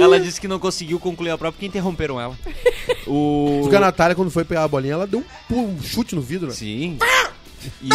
Ela 0.00 0.20
disse 0.20 0.40
que 0.40 0.46
não 0.48 0.58
conseguiu 0.58 0.98
concluir 1.00 1.30
a 1.30 1.38
prova 1.38 1.52
porque 1.52 1.66
interromperam 1.66 2.20
ela. 2.20 2.36
O... 3.06 3.60
Porque 3.62 3.76
a 3.76 3.80
Natália, 3.80 4.14
quando 4.14 4.30
foi 4.30 4.44
pegar 4.44 4.64
a 4.64 4.68
bolinha, 4.68 4.94
ela 4.94 5.06
deu 5.06 5.20
um, 5.20 5.24
pulo, 5.48 5.68
um 5.68 5.82
chute 5.82 6.14
no 6.14 6.20
vidro, 6.20 6.48
né? 6.48 6.54
Sim. 6.54 6.98
E, 7.82 7.88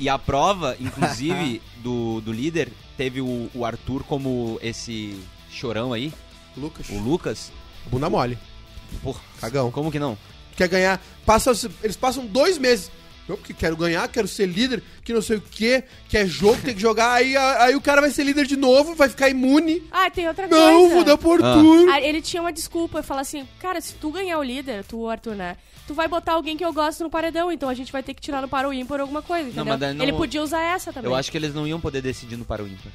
e 0.00 0.08
a 0.08 0.18
prova, 0.18 0.76
inclusive, 0.78 1.62
do, 1.82 2.20
do 2.20 2.32
líder, 2.32 2.70
teve 2.96 3.20
o, 3.22 3.48
o 3.54 3.64
Arthur 3.64 4.02
como 4.04 4.58
esse 4.62 5.18
chorão 5.50 5.92
aí, 5.92 6.12
Lucas. 6.56 6.86
o 6.90 6.98
Lucas. 6.98 7.52
Bunda 7.86 8.10
mole. 8.10 8.36
Porra, 9.02 9.20
Cagão. 9.40 9.70
como 9.70 9.90
que 9.90 9.98
não? 9.98 10.18
Quer 10.56 10.68
ganhar. 10.68 11.00
Passa, 11.24 11.52
eles 11.82 11.96
passam 11.96 12.26
dois 12.26 12.58
meses. 12.58 12.90
Eu 13.28 13.36
porque 13.36 13.52
quero 13.52 13.76
ganhar, 13.76 14.06
quero 14.08 14.28
ser 14.28 14.46
líder, 14.46 14.82
que 15.02 15.12
não 15.12 15.20
sei 15.20 15.36
o 15.38 15.40
que, 15.40 15.82
que 16.08 16.16
é 16.16 16.24
jogo, 16.26 16.60
tem 16.62 16.74
que 16.74 16.80
jogar. 16.80 17.12
Aí, 17.14 17.36
aí 17.36 17.74
o 17.74 17.80
cara 17.80 18.00
vai 18.00 18.10
ser 18.10 18.22
líder 18.22 18.46
de 18.46 18.56
novo, 18.56 18.94
vai 18.94 19.08
ficar 19.08 19.28
imune. 19.28 19.82
Ah, 19.90 20.08
tem 20.10 20.28
outra 20.28 20.46
Não, 20.46 20.78
coisa. 20.80 20.94
vou 20.94 21.04
dar 21.04 21.18
pro 21.18 21.32
Arthur. 21.32 21.88
Ah, 21.90 22.00
ele 22.00 22.22
tinha 22.22 22.40
uma 22.40 22.52
desculpa, 22.52 23.02
falar 23.02 23.22
assim, 23.22 23.46
cara, 23.60 23.80
se 23.80 23.94
tu 23.94 24.10
ganhar 24.12 24.38
o 24.38 24.42
líder, 24.44 24.84
tu, 24.84 25.08
Arthur, 25.08 25.34
né? 25.34 25.56
Tu 25.88 25.94
vai 25.94 26.06
botar 26.08 26.32
alguém 26.32 26.56
que 26.56 26.64
eu 26.64 26.72
gosto 26.72 27.02
no 27.04 27.10
paredão, 27.10 27.50
então 27.50 27.68
a 27.68 27.74
gente 27.74 27.92
vai 27.92 28.02
ter 28.02 28.12
que 28.14 28.20
tirar 28.20 28.42
no 28.42 28.48
para 28.48 28.68
o 28.68 28.72
ímpar 28.72 29.00
alguma 29.00 29.22
coisa, 29.22 29.44
entendeu? 29.48 29.64
mas 29.64 29.78
daí 29.80 29.94
não- 29.94 30.04
Ele 30.04 30.12
podia 30.12 30.42
usar 30.42 30.60
essa 30.62 30.92
também. 30.92 31.08
Eu 31.10 31.14
acho 31.16 31.30
que 31.30 31.36
eles 31.38 31.54
não 31.54 31.66
iam 31.66 31.80
poder 31.80 32.00
decidir 32.02 32.36
no 32.36 32.44
para 32.44 32.62
o 32.62 32.66
ímpar. 32.66 32.92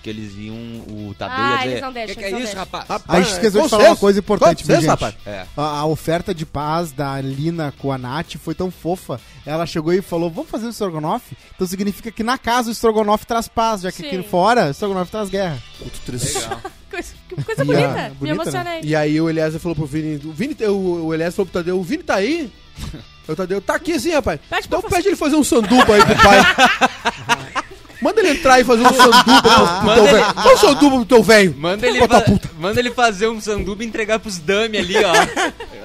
Porque 0.00 0.08
eles 0.08 0.32
iam. 0.38 0.54
O 0.54 1.14
Tadeu 1.18 1.36
Ah, 1.36 1.50
ia 1.50 1.56
dizer. 1.58 1.70
eles 1.72 1.82
não 1.82 1.92
deixam, 1.92 2.14
que, 2.14 2.20
que 2.20 2.24
é 2.24 2.30
isso, 2.30 2.38
deixam." 2.38 2.58
rapaz? 2.60 2.84
Rapaz, 2.88 3.18
A 3.18 3.22
gente 3.22 3.32
esqueceu 3.34 3.62
de 3.62 3.68
falar 3.68 3.84
uma 3.88 3.96
coisa 3.96 4.18
importante, 4.18 4.66
minha 4.66 4.80
gente. 4.80 4.88
rapaz. 4.88 5.14
É. 5.26 5.44
A, 5.54 5.62
a 5.62 5.84
oferta 5.84 6.34
de 6.34 6.46
paz 6.46 6.90
da 6.90 7.20
Lina 7.20 7.72
com 7.78 7.92
a 7.92 7.98
Nath 7.98 8.36
foi 8.42 8.54
tão 8.54 8.70
fofa. 8.70 9.20
Ela 9.44 9.66
chegou 9.66 9.92
e 9.92 10.00
falou: 10.00 10.30
Vamos 10.30 10.50
fazer 10.50 10.66
o 10.66 10.70
estrogonofe? 10.70 11.36
Então 11.54 11.66
significa 11.66 12.10
que 12.10 12.22
na 12.22 12.38
casa 12.38 12.70
o 12.70 12.72
estrogonofe 12.72 13.26
traz 13.26 13.46
paz, 13.46 13.82
já 13.82 13.92
que 13.92 14.06
aqui 14.06 14.16
Sim. 14.16 14.22
fora 14.22 14.68
o 14.68 14.70
estrogonofe 14.70 15.10
traz 15.10 15.28
guerra. 15.28 15.58
Muito 15.80 16.00
triste. 16.00 16.38
Coisa, 16.90 17.14
que 17.28 17.44
coisa 17.44 17.62
E 17.62 17.66
bonita. 17.66 17.86
a- 17.88 18.08
Me 18.08 18.14
bonita, 18.16 18.34
emocionei. 18.42 18.80
E 18.82 18.96
aí 18.96 19.20
o 19.20 19.30
Eliezer 19.30 19.60
falou 19.60 19.76
pro 19.76 19.86
Vini. 19.86 20.16
O, 20.26 20.32
Vini 20.32 20.56
o, 20.66 21.06
o 21.06 21.14
Eliezer 21.14 21.32
falou 21.34 21.46
pro 21.46 21.60
Tadeu: 21.60 21.78
O 21.78 21.84
Vini 21.84 22.02
tá 22.02 22.14
aí? 22.16 22.50
O 23.28 23.36
Tadeu 23.36 23.60
tá 23.60 23.74
aqui 23.76 24.00
sim, 24.00 24.10
rapaz. 24.12 24.40
Pede 24.50 24.66
então 24.66 24.80
pra 24.80 24.90
pede 24.90 25.06
ele 25.06 25.14
fazer 25.14 25.36
um 25.36 25.44
sanduba 25.44 25.94
aí 25.94 26.04
pro 26.04 26.16
pai. 26.16 26.38
Manda 28.00 28.20
ele 28.20 28.30
entrar 28.30 28.60
e 28.60 28.64
fazer 28.64 28.82
um 28.82 28.92
sanduba 28.94 29.42
pro, 29.42 29.66
pro 29.80 29.94
teu 29.94 30.04
ele- 30.04 30.12
velho. 30.12 30.34
Faz 30.34 30.46
um 30.54 30.56
sanduba 30.58 30.96
pro 30.96 31.04
teu 31.04 31.22
velho. 31.22 31.54
Manda 31.58 31.86
ele, 31.86 32.06
fa- 32.06 32.24
manda 32.58 32.80
ele 32.80 32.90
fazer 32.90 33.28
um 33.28 33.40
sanduba 33.40 33.84
e 33.84 33.86
entregar 33.86 34.18
pros 34.18 34.38
dame 34.38 34.78
ali, 34.78 34.94
ó. 35.04 35.12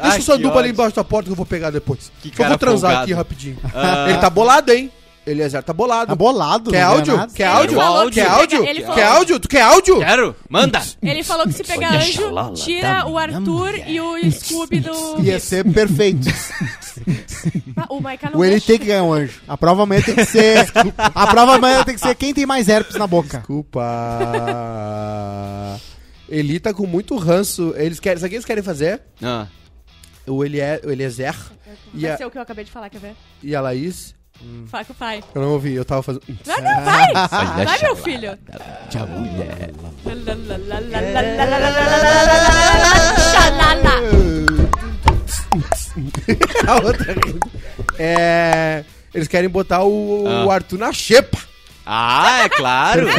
Deixa 0.01 0.19
o 0.19 0.21
sanduba 0.21 0.59
ali 0.59 0.69
embaixo 0.69 0.95
da 0.95 1.03
porta 1.03 1.25
que 1.27 1.31
eu 1.31 1.35
vou 1.35 1.45
pegar 1.45 1.69
depois. 1.71 2.11
Que 2.21 2.29
Só 2.29 2.35
cara 2.37 2.49
vou 2.49 2.57
transar 2.57 2.89
folgado. 2.91 3.03
aqui 3.03 3.13
rapidinho. 3.13 3.57
Ah. 3.73 4.05
Ele 4.09 4.17
tá 4.19 4.29
bolado, 4.29 4.71
hein? 4.71 4.91
Eliezer 5.25 5.63
tá 5.63 5.73
bolado. 5.73 6.07
Tá 6.07 6.15
bolado, 6.15 6.69
Quer 6.71 6.81
não 6.81 6.87
ganha 6.89 6.97
áudio? 6.99 7.17
nada. 7.17 7.33
Quer 7.33 7.43
Ele 7.43 7.51
áudio? 7.57 7.77
falou 7.77 8.05
que 8.09 8.15
Quer 8.15 8.23
se 8.25 8.29
áudio? 8.31 8.59
pega- 8.59 8.69
ele 8.69 8.79
Quer 8.81 8.85
falou- 8.87 9.03
áudio? 9.17 9.39
Tu 9.39 9.47
quer 9.47 9.61
áudio? 9.61 9.97
Quero? 9.99 10.35
Manda! 10.49 10.81
Ele 11.01 11.23
falou 11.23 11.47
que 11.47 11.53
se 11.53 11.63
pegar 11.63 11.93
anjo, 11.95 12.53
tira 12.53 13.07
o 13.07 13.17
Arthur 13.17 13.73
e 13.87 13.99
o 13.99 14.31
Scooby 14.31 14.79
do. 14.81 15.21
Ia 15.21 15.39
ser 15.39 15.63
perfeito. 15.71 16.27
Ah, 17.77 17.87
O 17.89 17.99
Maiká 17.99 18.29
não 18.29 18.39
o 18.39 18.43
ele 18.43 18.51
deixa. 18.51 18.67
tem 18.67 18.79
que 18.79 18.85
ganhar 18.85 19.03
um 19.03 19.11
anjo. 19.13 19.41
A 19.47 19.57
prova 19.57 19.83
amanhã 19.83 20.01
tem 20.01 20.15
que 20.15 20.23
ser. 20.25 20.65
a 20.97 21.27
prova 21.27 21.55
amanhã 21.55 21.83
tem 21.83 21.93
que 21.93 21.99
ser 21.99 22.15
quem 22.15 22.33
tem 22.33 22.45
mais 22.45 22.69
herpes 22.69 22.95
na 22.95 23.05
boca. 23.05 23.39
Desculpa. 23.39 23.81
Ele 26.29 26.59
tá 26.59 26.73
com 26.73 26.87
muito 26.87 27.15
ranço. 27.17 27.73
Eles 27.77 27.99
querem, 27.99 28.17
sabe 28.17 28.27
o 28.27 28.29
que 28.29 28.35
eles 28.37 28.45
querem 28.45 28.63
fazer? 28.63 29.01
Ah. 29.21 29.47
O, 30.25 30.43
Elie, 30.43 30.61
o 30.85 30.89
Eliezer 30.91 31.35
e 31.93 32.01
Vai 32.01 32.11
a, 32.11 32.17
ser 32.17 32.25
o 32.25 32.31
que 32.31 32.37
eu 32.37 32.41
acabei 32.41 32.63
de 32.65 32.71
falar, 32.71 32.89
quer 32.89 32.99
ver? 32.99 33.13
e 33.43 33.55
a 33.55 33.61
Laís. 33.61 34.15
Fala 34.67 34.85
com 34.85 34.93
o 34.93 34.95
pai. 34.95 35.23
Eu 35.33 35.41
não 35.41 35.49
ouvi, 35.51 35.73
eu 35.73 35.83
tava 35.85 36.03
fazendo. 36.03 36.23
Vai, 36.45 36.61
não, 36.61 36.83
vai! 36.83 37.65
Vai, 37.65 37.81
meu 37.81 37.95
filho! 37.95 38.37
Xalala. 43.31 44.01
a 46.67 46.75
outra. 46.75 47.15
É. 47.97 48.83
Eles 49.13 49.27
querem 49.27 49.49
botar 49.49 49.83
o, 49.83 50.23
o 50.23 50.51
Ah. 50.51 50.53
Arthur 50.55 50.77
na 50.79 50.91
xepa. 50.91 51.37
Ah, 51.85 52.43
é 52.43 52.49
claro! 52.49 53.07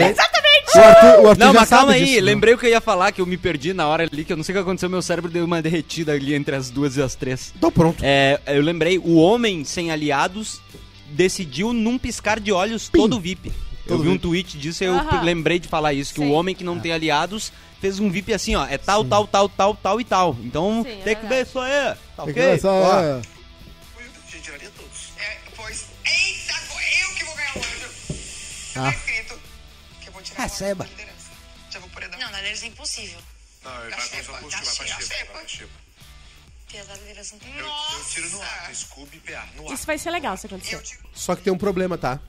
O 0.75 0.79
Arthur, 0.79 1.21
o 1.25 1.29
Arthur 1.31 1.39
Não, 1.47 1.53
já 1.55 1.61
mas 1.61 1.69
sabe 1.69 1.81
calma 1.81 1.93
aí, 1.93 2.05
disso, 2.05 2.17
né? 2.17 2.21
lembrei 2.23 2.53
o 2.53 2.59
que 2.59 2.67
eu 2.67 2.71
ia 2.71 2.81
falar, 2.83 3.11
que 3.13 3.21
eu 3.21 3.25
me 3.25 3.39
perdi 3.39 3.73
na 3.73 3.87
hora 3.87 4.03
ali, 4.13 4.25
que 4.25 4.33
eu 4.33 4.37
não 4.37 4.45
sei 4.45 4.53
o 4.53 4.59
que 4.59 4.63
aconteceu, 4.63 4.91
meu 4.91 5.01
cérebro 5.01 5.31
deu 5.31 5.45
uma 5.45 5.63
derretida 5.63 6.13
ali 6.13 6.35
entre 6.35 6.55
as 6.55 6.69
duas 6.71 6.97
e 6.99 7.03
as 7.03 7.15
três. 7.15 7.55
Tô 7.59 7.71
pronto. 7.71 8.03
É, 8.05 8.39
eu 8.49 8.61
lembrei, 8.61 8.99
o 8.99 9.15
homem 9.17 9.65
sem 9.65 9.91
aliados 9.91 10.61
decidiu 11.17 11.73
num 11.73 11.99
piscar 11.99 12.39
de 12.39 12.53
olhos 12.53 12.89
todo 12.89 13.19
VIP. 13.19 13.51
eu 13.87 13.99
vi 13.99 14.09
um 14.09 14.19
tweet 14.19 14.59
disso 14.59 14.85
e 14.85 14.87
eu 14.87 14.95
Aham. 14.95 15.23
lembrei 15.23 15.59
de 15.59 15.67
falar 15.69 15.93
isso, 15.95 16.13
que 16.15 16.21
Sim. 16.21 16.27
o 16.27 16.33
homem 16.33 16.55
que 16.55 16.63
não 16.63 16.79
tem 16.79 16.93
aliados 16.93 17.53
fez 17.81 17.99
um 17.99 18.11
VIP 18.11 18.33
assim, 18.35 18.55
ó, 18.55 18.67
é 18.67 18.77
tal, 18.77 19.05
tal, 19.05 19.27
tal, 19.27 19.49
tal, 19.49 19.75
tal 19.75 20.01
e 20.01 20.05
tal. 20.05 20.37
Então 20.43 20.83
Sim, 20.85 20.91
é 21.01 21.03
tem 21.03 21.17
que 21.17 21.23
ver 21.23 21.45
verdade. 21.45 21.49
isso 21.49 21.59
aí, 21.59 21.97
tá 22.17 22.23
ok? 22.25 22.43
Ó. 22.65 23.01
é. 23.01 23.23
Gente, 24.31 24.43
tiraria 24.43 24.71
todos. 24.77 24.99
É, 25.19 25.39
pois. 25.57 25.87
Eita, 26.05 26.55
eu 27.03 27.15
que 27.15 27.25
vou 27.25 27.35
ganhar 27.35 27.57
o 27.57 27.59
anjo. 27.59 27.91
Ah. 28.77 28.83
Tá 28.83 28.91
escrito 28.91 29.41
que 30.03 30.09
eu 30.09 30.13
vou 30.13 30.23
tirar 30.23 30.41
o 30.41 30.45
anjo 30.45 30.75
da 30.75 30.85
liderança. 30.85 31.31
Já 31.71 31.79
vou 31.81 31.89
por 31.91 32.03
edão. 32.03 32.19
Não, 32.21 32.31
na 32.31 32.41
deles 32.43 32.63
é 32.63 32.67
impossível. 32.67 33.19
Não, 33.65 33.81
ele 33.83 33.91
Da 33.91 33.97
vai 33.97 34.07
xepa, 34.09 34.33
a 34.33 34.41
da 34.41 34.49
pra 34.49 34.59
xepa. 34.61 34.85
xepa, 34.87 35.33
vai 35.33 35.41
pra 35.43 35.49
xepa. 35.49 35.71
Eu, 36.77 37.99
eu 37.99 38.05
tiro 38.11 38.31
no 38.31 38.43
ar, 38.43 38.75
Scooby 38.75 39.17
e 39.17 39.21
PA, 39.21 39.49
no 39.57 39.69
ar. 39.69 39.75
Isso 39.75 39.87
vai 39.87 39.99
ser 39.99 40.11
legal 40.11 40.37
se 40.37 40.47
acontecer. 40.47 40.81
Só 41.15 41.35
que 41.35 41.43
tem 41.43 41.53
um 41.53 41.59
problema, 41.59 41.97
tá? 41.97 42.21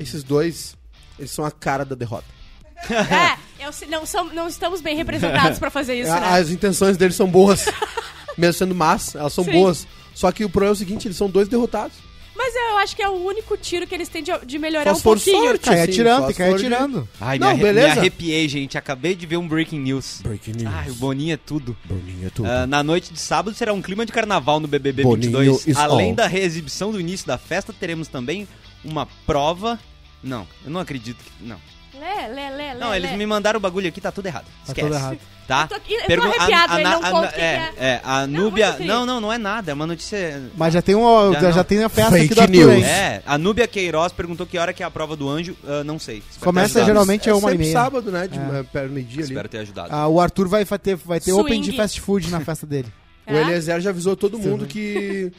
Esses 0.00 0.22
dois, 0.22 0.76
eles 1.18 1.30
são 1.30 1.44
a 1.44 1.50
cara 1.50 1.84
da 1.84 1.94
derrota. 1.94 2.26
É, 2.90 3.38
eu, 3.64 3.70
não, 3.88 4.04
são, 4.04 4.24
não 4.34 4.48
estamos 4.48 4.80
bem 4.80 4.96
representados 4.96 5.56
pra 5.60 5.70
fazer 5.70 5.94
isso, 5.94 6.10
né? 6.18 6.28
As 6.30 6.50
intenções 6.50 6.96
deles 6.96 7.14
são 7.14 7.28
boas. 7.28 7.66
Mesmo 8.36 8.58
sendo 8.58 8.74
más, 8.74 9.14
elas 9.14 9.32
são 9.32 9.44
Sim. 9.44 9.52
boas. 9.52 9.86
Só 10.14 10.32
que 10.32 10.44
o 10.44 10.50
problema 10.50 10.72
é 10.72 10.74
o 10.74 10.76
seguinte, 10.76 11.06
eles 11.06 11.16
são 11.16 11.30
dois 11.30 11.48
derrotados. 11.48 11.96
Mas 12.34 12.54
eu 12.54 12.78
acho 12.78 12.96
que 12.96 13.02
é 13.02 13.08
o 13.08 13.12
único 13.24 13.56
tiro 13.56 13.86
que 13.86 13.94
eles 13.94 14.08
têm 14.08 14.22
de, 14.22 14.32
de 14.46 14.58
melhorar 14.58 14.94
Só 14.94 14.98
um 14.98 15.02
pouquinho. 15.02 15.44
sorte. 15.48 15.64
Cai 15.64 15.80
Assim, 15.80 15.90
atirando, 15.92 16.32
de- 16.32 16.42
atirando. 16.42 17.08
Ai, 17.20 17.38
Não, 17.38 17.48
me, 17.48 17.52
arre- 17.52 17.62
beleza. 17.62 17.86
me 17.94 17.98
arrepiei, 18.00 18.48
gente. 18.48 18.78
Acabei 18.78 19.14
de 19.14 19.26
ver 19.26 19.36
um 19.36 19.46
breaking 19.46 19.78
news. 19.80 20.20
Breaking 20.22 20.52
news. 20.52 20.72
Ai, 20.74 20.90
o 20.90 20.94
Boninho 20.94 21.34
é 21.34 21.36
tudo. 21.36 21.76
Boninho 21.84 22.26
é 22.26 22.30
tudo. 22.30 22.48
Ah, 22.48 22.66
na 22.66 22.82
noite 22.82 23.12
de 23.12 23.20
sábado 23.20 23.54
será 23.54 23.72
um 23.72 23.82
clima 23.82 24.06
de 24.06 24.12
carnaval 24.12 24.58
no 24.60 24.66
BBB 24.66 25.02
Boninho 25.02 25.30
22. 25.38 25.66
is 25.68 25.76
Além 25.76 26.10
all. 26.10 26.14
da 26.16 26.26
reexibição 26.26 26.90
do 26.90 26.98
início 26.98 27.26
da 27.26 27.36
festa, 27.36 27.72
teremos 27.72 28.08
também 28.08 28.48
uma 28.84 29.06
prova. 29.26 29.78
Não, 30.22 30.46
eu 30.64 30.70
não 30.70 30.80
acredito 30.80 31.18
que. 31.22 31.44
Não. 31.44 31.58
Lê, 31.94 32.28
lê, 32.28 32.50
lê, 32.56 32.74
Não, 32.74 32.90
lê, 32.90 32.96
eles 32.96 33.10
lê. 33.10 33.16
me 33.16 33.26
mandaram 33.26 33.58
o 33.58 33.60
bagulho 33.60 33.86
aqui, 33.88 34.00
tá 34.00 34.10
tudo 34.10 34.26
errado. 34.26 34.44
Tá 34.44 34.50
Esquece. 34.68 34.86
tudo 34.88 34.94
errado. 34.96 35.18
Tá? 35.46 35.62
Eu 35.64 35.68
tô 35.68 35.74
aqui- 35.74 35.94
eu 35.94 36.00
tô 36.00 36.06
Pergun- 36.06 36.28
arrepiado, 36.28 36.74
ele 36.74 36.82
Na- 36.84 36.90
não 36.92 37.00
conta 37.02 37.28
o 37.28 37.32
que 37.32 37.40
é, 37.40 37.70
que 37.74 37.80
é, 37.84 38.00
a 38.04 38.26
Núbia. 38.26 38.66
muito 38.66 38.76
triste. 38.76 38.88
Não, 38.88 39.04
não, 39.04 39.20
não 39.20 39.32
é 39.32 39.36
nada. 39.38 39.70
É 39.72 39.74
uma 39.74 39.86
notícia. 39.86 40.42
Mas 40.56 40.72
já 40.72 40.80
tem, 40.80 40.94
uma, 40.94 41.32
Já 41.34 41.40
já, 41.40 41.46
não. 41.48 41.52
já 41.52 41.64
tem 41.64 41.84
a 41.84 41.88
festa 41.88 42.10
Fake 42.12 42.24
aqui 42.26 42.34
do 42.34 42.40
Arthur, 42.40 42.54
news. 42.74 42.84
É, 42.86 43.22
a 43.26 43.36
Núbia 43.36 43.66
Queiroz 43.68 44.12
perguntou 44.12 44.46
que 44.46 44.56
hora 44.56 44.72
que 44.72 44.82
é 44.82 44.86
a 44.86 44.90
prova 44.90 45.16
do 45.16 45.28
anjo. 45.28 45.54
ah, 45.66 45.84
não 45.84 45.98
sei. 45.98 46.22
Começa 46.40 46.82
geralmente 46.84 47.28
é 47.28 47.32
uma 47.34 47.40
e 47.40 47.52
sempre 47.52 47.58
meia. 47.58 47.72
sábado, 47.72 48.10
né? 48.10 48.28
De 48.28 48.38
É. 48.38 48.88
meio-dia 48.88 49.24
ali. 49.24 49.32
Espero 49.32 49.48
ter 49.48 49.58
ajudado. 49.58 49.88
Ah, 49.92 50.06
o 50.08 50.20
Arthur 50.20 50.48
vai, 50.48 50.64
ter, 50.64 50.94
vai 50.96 51.18
ter 51.20 51.32
Swing. 51.32 51.40
open 51.40 51.60
de 51.60 51.72
fast 51.76 52.00
food 52.00 52.30
na 52.30 52.40
festa 52.40 52.64
dele. 52.66 52.88
O 53.26 53.32
É? 53.34 53.42
Eliezer 53.42 53.80
já 53.80 53.90
avisou 53.90 54.16
todo 54.16 54.36
Sim. 54.38 54.48
mundo 54.48 54.64
que, 54.66 55.32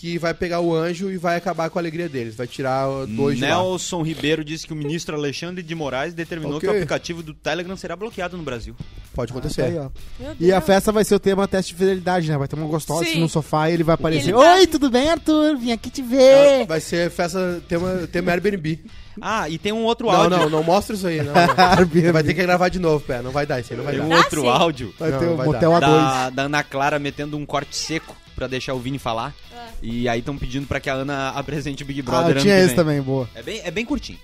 que 0.00 0.16
vai 0.16 0.32
pegar 0.32 0.60
o 0.60 0.74
anjo 0.74 1.10
e 1.10 1.18
vai 1.18 1.36
acabar 1.36 1.68
com 1.68 1.78
a 1.78 1.82
alegria 1.82 2.08
deles. 2.08 2.34
Vai 2.34 2.46
tirar 2.46 2.86
dois 3.06 3.36
de 3.36 3.42
lá. 3.42 3.48
Nelson 3.48 4.00
Ribeiro 4.02 4.42
disse 4.42 4.66
que 4.66 4.72
o 4.72 4.76
ministro 4.76 5.14
Alexandre 5.14 5.62
de 5.62 5.74
Moraes 5.74 6.14
determinou 6.14 6.56
Ok. 6.56 6.60
que 6.66 6.66
o 6.66 6.70
aplicativo 6.70 7.22
do 7.22 7.34
Telegram 7.34 7.76
será 7.76 7.94
bloqueado 7.94 8.34
no 8.36 8.42
Brasil. 8.42 8.74
Pode 9.14 9.30
acontecer. 9.32 9.62
Aí, 9.62 9.78
ó. 9.78 9.90
Meu 10.18 10.34
E 10.40 10.52
a 10.52 10.60
festa 10.62 10.90
vai 10.90 11.04
ser 11.04 11.14
o 11.16 11.20
tema 11.20 11.46
teste 11.46 11.72
de 11.74 11.78
fidelidade, 11.78 12.30
né? 12.30 12.38
Vai 12.38 12.48
ter 12.48 12.56
uma 12.56 12.66
gostosa 12.66 13.04
Sim. 13.04 13.20
no 13.20 13.28
sofá 13.28 13.68
e 13.68 13.74
ele 13.74 13.82
vai 13.84 13.94
aparecer. 13.94 14.30
ele 14.30 14.38
tá- 14.38 14.54
Oi, 14.54 14.66
tudo 14.66 14.88
bem, 14.90 15.10
Arthur? 15.10 15.56
Vim 15.58 15.72
aqui 15.72 15.90
te 15.90 16.00
ver. 16.00 16.64
Vai 16.66 16.80
ser 16.80 17.10
festa, 17.10 17.62
tema, 17.68 18.08
tema 18.10 18.30
Airbnb. 18.32 18.78
Ah, 19.20 19.50
e 19.50 19.58
tem 19.58 19.72
um 19.72 19.82
outro 19.84 20.06
Não, 20.06 20.14
áudio. 20.14 20.38
não, 20.38 20.48
não 20.50 20.62
mostra 20.62 20.94
isso 20.96 21.06
aí. 21.06 21.18
Não, 21.22 21.34
não. 21.34 21.64
Airbnb. 21.78 22.12
Vai 22.12 22.22
ter 22.22 22.32
que 22.32 22.40
gravar 22.42 22.68
de 22.70 22.78
novo, 22.78 23.04
pé. 23.04 23.20
Não 23.20 23.30
vai 23.32 23.44
dar 23.44 23.60
isso 23.60 23.72
aí, 23.72 23.76
não 23.76 23.84
vai 23.84 23.94
Tem 23.96 24.02
dar. 24.02 24.08
um 24.08 24.14
Ah, 24.14 24.18
outro 24.18 24.40
sim. 24.40 24.48
áudio 24.48 24.94
Vai 24.98 25.10
Não, 25.10 25.18
ter 25.18 25.26
vai 25.34 25.46
motel 25.46 25.70
A2. 25.72 25.80
da, 25.80 26.30
da 26.30 26.42
Ana 26.44 26.62
Clara 26.62 26.98
metendo 26.98 27.36
um 27.36 27.44
corte 27.44 27.76
seco 27.76 28.16
pra 28.40 28.46
deixar 28.46 28.72
o 28.72 28.78
Vini 28.80 28.98
falar. 28.98 29.34
Ah. 29.52 29.68
E 29.82 30.08
aí 30.08 30.20
estão 30.20 30.36
pedindo 30.38 30.66
pra 30.66 30.80
que 30.80 30.88
a 30.88 30.94
Ana 30.94 31.28
apresente 31.30 31.82
o 31.82 31.86
Big 31.86 32.00
Ah, 32.00 32.04
Brother 32.04 32.30
ano 32.30 32.40
tinha 32.40 32.56
que 32.56 32.62
esse 32.62 32.74
também, 32.74 33.00
boa. 33.02 33.28
É 33.34 33.42
bem, 33.42 33.60
é 33.62 33.70
bem 33.70 33.84
curtinho. 33.84 34.18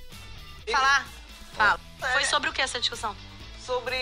Falar? 0.70 1.07
Fala. 1.52 1.79
Foi 2.14 2.24
sobre 2.24 2.48
o 2.48 2.52
que 2.52 2.62
essa 2.62 2.81
discussão? 2.81 3.14
Sobre. 3.66 3.96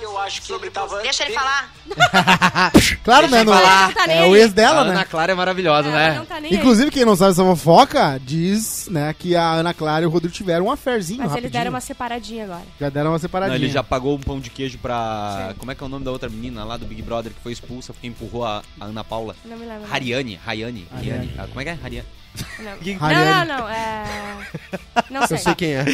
Eu 0.00 0.18
acho 0.18 0.42
que 0.42 0.52
ele 0.52 0.70
tava. 0.70 1.00
Deixa 1.02 1.24
ele 1.24 1.34
falar. 1.34 1.70
Claro, 3.04 3.28
né? 3.28 3.44
Não, 3.44 3.52
falar. 3.52 3.92
Tá 3.94 4.06
nem 4.06 4.18
é 4.18 4.26
o 4.26 4.36
ex 4.36 4.52
dela, 4.52 4.80
a 4.80 4.84
né? 4.84 4.90
Ana 4.90 5.04
Clara 5.04 5.32
é 5.32 5.34
maravilhosa, 5.34 5.88
Ela 5.88 5.98
né? 5.98 6.18
não 6.18 6.26
tá 6.26 6.40
nem 6.40 6.52
aí. 6.52 6.56
Inclusive, 6.58 6.90
quem 6.90 7.04
não 7.04 7.16
sabe 7.16 7.32
essa 7.32 7.42
fofoca, 7.44 8.20
diz, 8.22 8.88
né, 8.90 9.14
que 9.18 9.34
a 9.34 9.52
Ana 9.52 9.74
Clara 9.74 10.04
e 10.04 10.06
o 10.06 10.10
Rodrigo 10.10 10.34
tiveram 10.34 10.66
um 10.66 10.70
affairzinho 10.70 11.18
Mas 11.20 11.28
rapidinho. 11.30 11.46
eles 11.46 11.52
deram 11.52 11.70
uma 11.70 11.80
separadinha 11.80 12.44
agora. 12.44 12.62
Já 12.78 12.88
deram 12.88 13.06
uma 13.10 13.12
Não, 13.14 13.18
separadinha. 13.18 13.56
ele 13.56 13.68
já 13.68 13.82
pagou 13.82 14.14
um 14.14 14.20
pão 14.20 14.38
de 14.40 14.50
queijo 14.50 14.78
pra. 14.78 15.54
Como 15.58 15.70
é 15.70 15.74
que 15.74 15.82
é 15.82 15.86
o 15.86 15.88
nome 15.88 16.04
da 16.04 16.10
outra 16.10 16.28
menina 16.28 16.64
lá 16.64 16.76
do 16.76 16.86
Big 16.86 17.02
Brother 17.02 17.32
que 17.32 17.40
foi 17.40 17.52
expulsa 17.52 17.92
porque 17.92 18.06
empurrou 18.06 18.44
a, 18.44 18.62
a 18.80 18.84
Ana 18.84 19.02
Paula? 19.04 19.34
Não 19.44 19.56
me 19.56 19.66
lembro. 19.66 19.92
Hariane, 19.92 20.38
Hariane, 20.46 20.86
Hariane. 20.94 21.34
Ah, 21.38 21.46
como 21.46 21.60
é 21.60 21.64
que 21.64 21.70
é? 21.70 21.78
Hariane. 21.82 22.08
Não, 22.60 22.76
não, 23.08 23.44
não, 23.44 23.58
não. 23.58 23.68
É... 23.68 24.04
Não 25.10 25.26
sei. 25.26 25.36
Eu 25.36 25.40
sei 25.42 25.54
quem 25.54 25.74
é. 25.74 25.84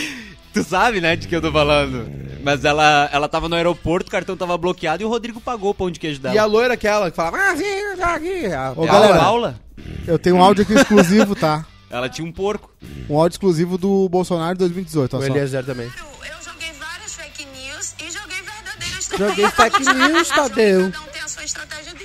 Tu 0.56 0.64
sabe, 0.64 1.00
né, 1.02 1.16
de 1.16 1.28
que 1.28 1.36
eu 1.36 1.40
tô 1.42 1.52
falando. 1.52 2.08
Mas 2.42 2.64
ela, 2.64 3.10
ela 3.12 3.28
tava 3.28 3.46
no 3.48 3.56
aeroporto, 3.56 4.08
o 4.08 4.10
cartão 4.10 4.36
tava 4.36 4.56
bloqueado 4.56 5.02
e 5.02 5.06
o 5.06 5.08
Rodrigo 5.08 5.38
pagou 5.40 5.70
o 5.70 5.74
pão 5.74 5.90
de 5.90 6.00
queijo 6.00 6.18
dela. 6.20 6.34
E 6.34 6.38
a 6.38 6.44
loira 6.46 6.72
aquela 6.74 7.10
que 7.10 7.16
falava, 7.16 7.36
ah, 7.36 7.54
sim, 7.56 7.96
tá 7.98 8.14
aqui. 8.14 8.46
A- 8.46 8.72
Ô, 8.74 8.84
É 8.84 8.86
galera. 8.86 9.14
a 9.16 9.18
Paula? 9.18 9.60
Eu 10.06 10.18
tenho 10.18 10.36
um 10.36 10.42
áudio 10.42 10.62
aqui 10.62 10.72
exclusivo, 10.72 11.34
tá? 11.36 11.66
Ela 11.90 12.08
tinha 12.08 12.26
um 12.26 12.32
porco. 12.32 12.70
Um 13.10 13.18
áudio 13.18 13.34
exclusivo 13.34 13.76
do 13.76 14.08
Bolsonaro 14.08 14.54
de 14.54 14.60
2018, 14.60 15.12
O 15.12 15.18
olha 15.18 15.26
só. 15.26 15.32
Eliezer 15.34 15.64
também. 15.64 15.86
Eu 15.86 16.42
joguei 16.42 16.72
várias 16.78 17.14
fake 17.14 17.46
news 17.54 17.94
e 18.00 18.10
joguei 18.10 18.38
verdadeiras 18.42 19.08
Joguei 19.18 19.50
fake 19.50 19.94
news, 19.94 20.28
Tadeu. 20.34 20.92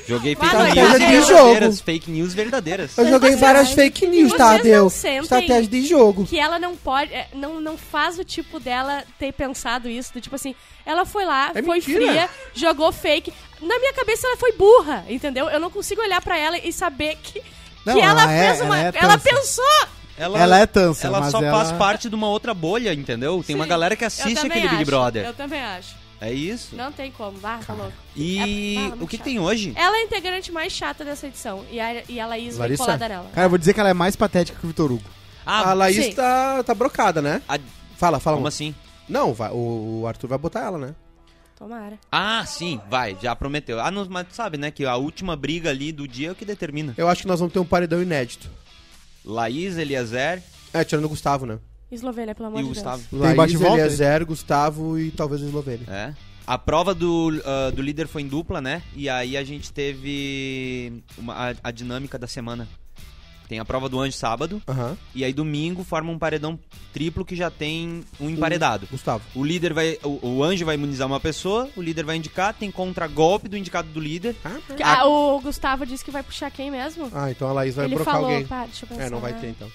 Joguei 0.08 0.36
fake 0.36 0.56
noite. 0.56 0.76
news 0.76 0.78
Estratégia 0.78 1.10
de 1.10 1.16
verdadeiras. 1.28 1.68
jogo. 1.78 1.84
Fake 1.86 2.12
news 2.12 2.34
verdadeiras. 2.34 2.98
Eu 2.98 3.08
joguei 3.10 3.30
Vocês- 3.32 3.42
várias 3.42 3.72
fake 3.72 4.08
news, 4.08 4.32
Vocês 4.32 4.38
Tadeu. 4.38 4.82
não 4.84 4.90
sentem 4.90 5.20
Estratégia 5.22 5.68
de 5.68 5.88
jogo. 5.88 6.26
que 6.26 6.40
ela 6.40 6.60
não 6.60 6.76
pode, 6.76 7.14
é, 7.14 7.28
não, 7.34 7.60
não 7.62 7.78
faz 7.78 8.18
o 8.20 8.24
tipo 8.24 8.60
dela 8.60 9.04
ter 9.20 9.32
pensado 9.34 9.88
isso, 9.90 10.14
do 10.14 10.22
tipo 10.22 10.36
assim, 10.36 10.56
ela 10.86 11.06
foi 11.06 11.26
lá, 11.26 11.52
É 11.54 11.62
foi 11.62 11.76
mentira. 11.78 12.06
fria, 12.08 12.30
jogou 12.54 12.92
fake. 12.92 13.34
Na 13.62 13.78
minha 13.80 13.94
cabeça 13.94 14.28
ela 14.28 14.38
foi 14.38 14.52
burra, 14.54 15.06
entendeu? 15.08 15.48
Eu 15.50 15.60
não 15.60 15.70
consigo 15.70 16.02
olhar 16.02 16.22
pra 16.22 16.38
ela 16.38 16.58
e 16.58 16.72
saber 16.74 17.16
que, 17.22 17.42
Não, 17.86 17.94
que 17.94 18.02
ela, 18.02 18.24
ela 18.24 18.34
é- 18.34 18.48
fez 18.50 18.62
uma. 18.62 18.78
ela 18.78 18.88
é 18.88 18.92
ela 19.04 19.18
tansa. 19.18 19.36
pensou! 19.36 19.88
Ela 20.18 20.60
é 20.60 20.66
tansa, 20.68 21.08
Ela 21.08 21.20
mas 21.22 21.32
só 21.32 21.42
ela... 21.42 21.52
faz 21.58 21.72
parte 21.72 22.08
de 22.08 22.14
uma 22.14 22.28
outra 22.28 22.54
bolha, 22.54 22.94
entendeu? 22.94 23.44
Tem 23.46 23.56
uma 23.56 23.64
Sim, 23.66 23.70
galera 23.70 23.96
que 23.96 24.04
eu 24.04 24.08
assiste 24.08 24.36
também 24.36 24.50
aquele 24.52 24.68
Big 24.68 24.76
acho, 24.76 24.86
Brother. 24.86 25.26
Eu 25.26 25.34
também 25.34 25.62
acho. 25.62 25.96
É 26.22 26.32
isso. 26.32 26.76
Não 26.76 26.92
tem 26.92 27.12
como, 27.12 27.36
ah, 27.44 27.60
tá 27.66 27.74
louco. 27.74 27.94
E 28.16 28.78
É- 28.78 28.92
ah, 28.92 28.96
o 29.02 29.08
que, 29.08 29.18
que 29.18 29.24
tem 29.24 29.40
hoje? 29.40 29.74
Ela 29.76 29.98
é 29.98 30.02
a 30.02 30.04
integrante 30.04 30.52
mais 30.52 30.72
chata 30.72 31.04
dessa 31.04 31.26
edição. 31.26 31.66
E 31.72 31.80
a, 31.80 32.04
e 32.08 32.20
a 32.20 32.28
Laís 32.28 32.58
Larissa? 32.58 32.84
colada 32.84 33.10
nela. 33.10 33.30
Cara, 33.34 33.46
eu 33.46 33.50
vou 33.50 33.58
dizer 33.58 33.74
que 33.74 33.80
ela 33.80 33.90
é 33.90 33.94
mais 33.94 34.16
patética 34.16 34.60
que 34.60 34.64
o 34.66 34.68
Vitor 34.70 34.92
Hugo. 34.92 35.10
A 35.44 35.74
Laís 35.74 36.06
sim. 36.06 36.14
tá, 36.14 36.62
tá 36.64 36.76
brocada, 36.76 37.22
né? 37.24 37.42
a- 37.50 37.58
Fala, 37.98 38.20
fala. 38.20 38.36
como 38.38 38.44
amor. 38.46 38.48
assim? 38.50 38.74
Não, 39.10 39.34
vai, 39.34 39.52
o, 39.52 40.02
o 40.04 40.08
Arthur 40.08 40.28
vai 40.28 40.38
botar 40.38 40.62
ela, 40.62 40.78
né? 40.78 40.96
Tomara. 41.58 41.98
Ah, 42.12 42.44
sim, 42.46 42.80
vai, 42.90 43.18
já 43.22 43.36
prometeu. 43.36 43.80
Ah, 43.80 43.90
não, 43.92 44.06
mas 44.10 44.28
tu 44.28 44.36
sabe, 44.36 44.58
né, 44.58 44.72
que 44.72 44.86
a 44.86 44.96
última 44.96 45.36
briga 45.36 45.70
ali 45.72 45.92
do 45.92 46.08
dia 46.08 46.30
é 46.30 46.32
o 46.32 46.36
que 46.36 46.46
determina. 46.46 46.94
Eu 46.98 47.08
acho 47.10 47.22
que 47.24 47.28
nós 47.28 47.40
vamos 47.40 47.52
ter 47.54 47.60
um 47.60 47.66
paredão 47.66 48.02
inédito. 48.02 48.50
Laís, 49.26 49.78
Eliezer 49.78 50.42
É, 50.74 50.84
tirando 50.84 51.06
o 51.06 51.10
Gustavo, 51.10 51.46
né? 51.46 51.60
Eslovênia, 51.92 52.34
pelo 52.34 52.48
amor 52.48 52.60
e 52.60 52.64
de 52.64 52.70
o 52.70 52.74
Gustavo. 52.74 53.04
Deus. 53.12 53.22
Laís, 53.22 53.36
bate-volta, 53.38 53.80
Eliezer, 53.82 54.26
Gustavo 54.26 54.98
e 55.00 55.12
talvez 55.12 55.42
a 55.42 55.46
Eslovênia. 55.46 55.86
É. 55.90 56.14
A 56.48 56.58
prova 56.58 56.94
do, 56.94 57.32
ah, 57.46 57.72
do 57.72 57.82
líder 57.82 58.08
foi 58.08 58.22
em 58.24 58.28
dupla, 58.28 58.60
né? 58.62 58.82
E 58.96 59.08
aí 59.10 59.38
a 59.38 59.44
gente 59.44 59.72
teve 59.72 61.04
uma- 61.18 61.34
a, 61.52 61.54
a 61.66 61.72
dinâmica 61.72 62.18
da 62.18 62.28
semana. 62.28 62.68
Tem 63.48 63.60
a 63.60 63.66
prova 63.66 63.90
do 63.90 64.00
anjo 64.00 64.16
sábado, 64.16 64.62
Aham. 64.66 64.98
e 65.14 65.26
aí 65.26 65.34
domingo 65.34 65.84
forma 65.84 66.10
um 66.10 66.18
paredão 66.18 66.58
triplo 66.94 67.26
que 67.26 67.36
já 67.36 67.52
tem 67.52 68.02
um 68.18 68.30
emparedado. 68.30 68.88
Gustavo. 68.90 69.22
O 69.36 69.44
líder 69.44 69.74
vai. 69.74 69.98
O, 70.06 70.36
o 70.38 70.44
anjo 70.44 70.64
vai 70.66 70.76
imunizar 70.76 71.06
uma 71.06 71.20
pessoa, 71.20 71.70
o 71.76 71.82
líder 71.82 72.06
vai 72.06 72.16
indicar, 72.16 72.54
tem 72.54 72.72
contragolpe 72.72 73.50
do 73.50 73.58
indicado 73.58 73.90
do 73.90 74.00
líder. 74.00 74.38
Ah, 74.82 75.06
o 75.06 75.42
Gustavo 75.42 75.86
disse 75.86 76.04
que 76.06 76.12
vai 76.12 76.24
puxar 76.24 76.50
quem 76.50 76.72
mesmo? 76.72 77.10
Ah, 77.14 77.30
então 77.30 77.50
a 77.50 77.52
Laís 77.52 77.76
vai 77.76 77.86
Ele 77.88 77.96
brocar 77.96 78.14
falou, 78.14 78.30
alguém. 78.30 78.48
pá, 78.48 78.64
deixa 78.64 78.86
eu 78.86 78.88
pensar. 78.90 79.04
É, 79.04 79.10
não 79.10 79.20
vai 79.20 79.34
ter 79.34 79.48
então. 79.48 79.70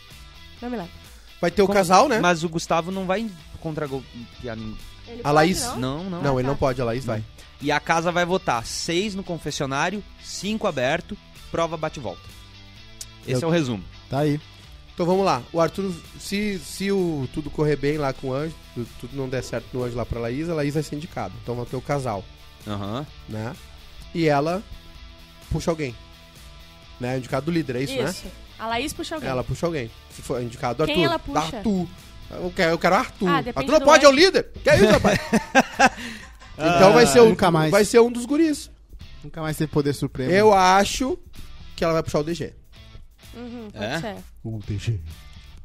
Não 0.62 0.70
me 0.70 0.76
lembro. 0.78 0.92
Vai 1.40 1.50
ter 1.50 1.62
o 1.62 1.66
Como- 1.66 1.78
casal, 1.78 2.08
né? 2.08 2.18
Mas 2.20 2.42
o 2.44 2.48
Gustavo 2.48 2.90
não 2.90 3.06
vai 3.06 3.28
contragolpear 3.60 4.56
ninguém. 4.56 4.76
Ele 5.08 5.20
A 5.20 5.24
pode, 5.24 5.34
Laís? 5.34 5.62
não? 5.62 5.76
Não, 5.78 6.04
não. 6.10 6.22
Não, 6.22 6.38
ele 6.40 6.48
não 6.48 6.56
pode, 6.56 6.80
a 6.80 6.84
Laís 6.84 7.04
vai. 7.04 7.22
E 7.60 7.70
a 7.70 7.78
casa 7.78 8.10
vai 8.10 8.24
votar 8.24 8.64
seis 8.66 9.14
no 9.14 9.22
confessionário, 9.22 10.02
cinco 10.22 10.66
aberto, 10.66 11.16
prova 11.50 11.76
bate-volta. 11.76 12.22
Esse 13.26 13.42
Eu- 13.42 13.48
é 13.48 13.50
o 13.50 13.54
resumo. 13.54 13.84
Tá 14.10 14.20
aí. 14.20 14.40
Então 14.94 15.04
vamos 15.06 15.24
lá. 15.24 15.42
O 15.52 15.60
Arthur, 15.60 15.92
se, 16.18 16.58
se 16.58 16.90
o 16.90 17.28
tudo 17.34 17.50
correr 17.50 17.76
bem 17.76 17.98
lá 17.98 18.12
com 18.12 18.28
o 18.28 18.34
Anjo, 18.34 18.54
tu- 18.74 18.86
tudo 19.00 19.16
não 19.16 19.28
der 19.28 19.42
certo 19.44 19.66
no 19.74 19.84
Anjo 19.84 19.96
lá 19.96 20.06
pra 20.06 20.18
Laís, 20.18 20.48
a 20.48 20.54
Laís 20.54 20.74
vai 20.74 20.82
ser 20.82 20.96
indicada. 20.96 21.34
Então 21.42 21.54
vai 21.54 21.66
ter 21.66 21.76
o 21.76 21.80
casal, 21.82 22.24
Aham. 22.66 23.06
né? 23.28 23.54
E 24.14 24.26
ela 24.26 24.62
puxa 25.50 25.70
alguém. 25.70 25.94
Né? 26.98 27.18
Indicado 27.18 27.46
do 27.46 27.52
líder, 27.52 27.76
é 27.76 27.82
isso, 27.82 27.94
né? 28.02 28.14
A 28.58 28.66
Laís 28.68 28.92
puxa 28.92 29.14
alguém. 29.16 29.30
Ela 29.30 29.44
puxa 29.44 29.66
alguém. 29.66 29.90
Se 30.10 30.22
for 30.22 30.40
indicado 30.42 30.78
do 30.84 30.86
Quem 30.86 31.04
Arthur. 31.04 31.06
ela 31.06 31.18
puxa? 31.18 31.56
Arthur. 31.56 31.86
Eu 32.30 32.52
quero, 32.54 32.70
eu 32.72 32.78
quero 32.78 32.94
Arthur. 32.96 33.28
Ah, 33.28 33.40
depende 33.40 33.58
Arthur 33.58 33.72
não 33.72 33.78
do 33.80 33.84
pode, 33.84 34.04
é 34.04 34.08
o 34.08 34.12
líder. 34.12 34.50
Que 34.62 34.70
é 34.70 34.76
isso, 34.76 34.86
rapaz? 34.92 35.18
então 36.58 36.92
vai 36.92 37.06
ser, 37.06 37.20
o, 37.20 37.28
nunca 37.28 37.50
mais. 37.50 37.70
vai 37.70 37.84
ser 37.84 38.00
um 38.00 38.10
dos 38.10 38.24
guris. 38.26 38.70
Nunca 39.22 39.40
mais 39.40 39.56
teve 39.56 39.70
poder 39.70 39.92
supremo. 39.92 40.30
Eu 40.30 40.52
acho 40.52 41.18
que 41.74 41.84
ela 41.84 41.92
vai 41.92 42.02
puxar 42.02 42.20
o 42.20 42.24
DG. 42.24 42.52
Uhum, 43.34 43.68
pode 43.72 43.84
É? 43.84 44.00
ser. 44.00 44.16
O 44.42 44.58
DG. 44.66 45.00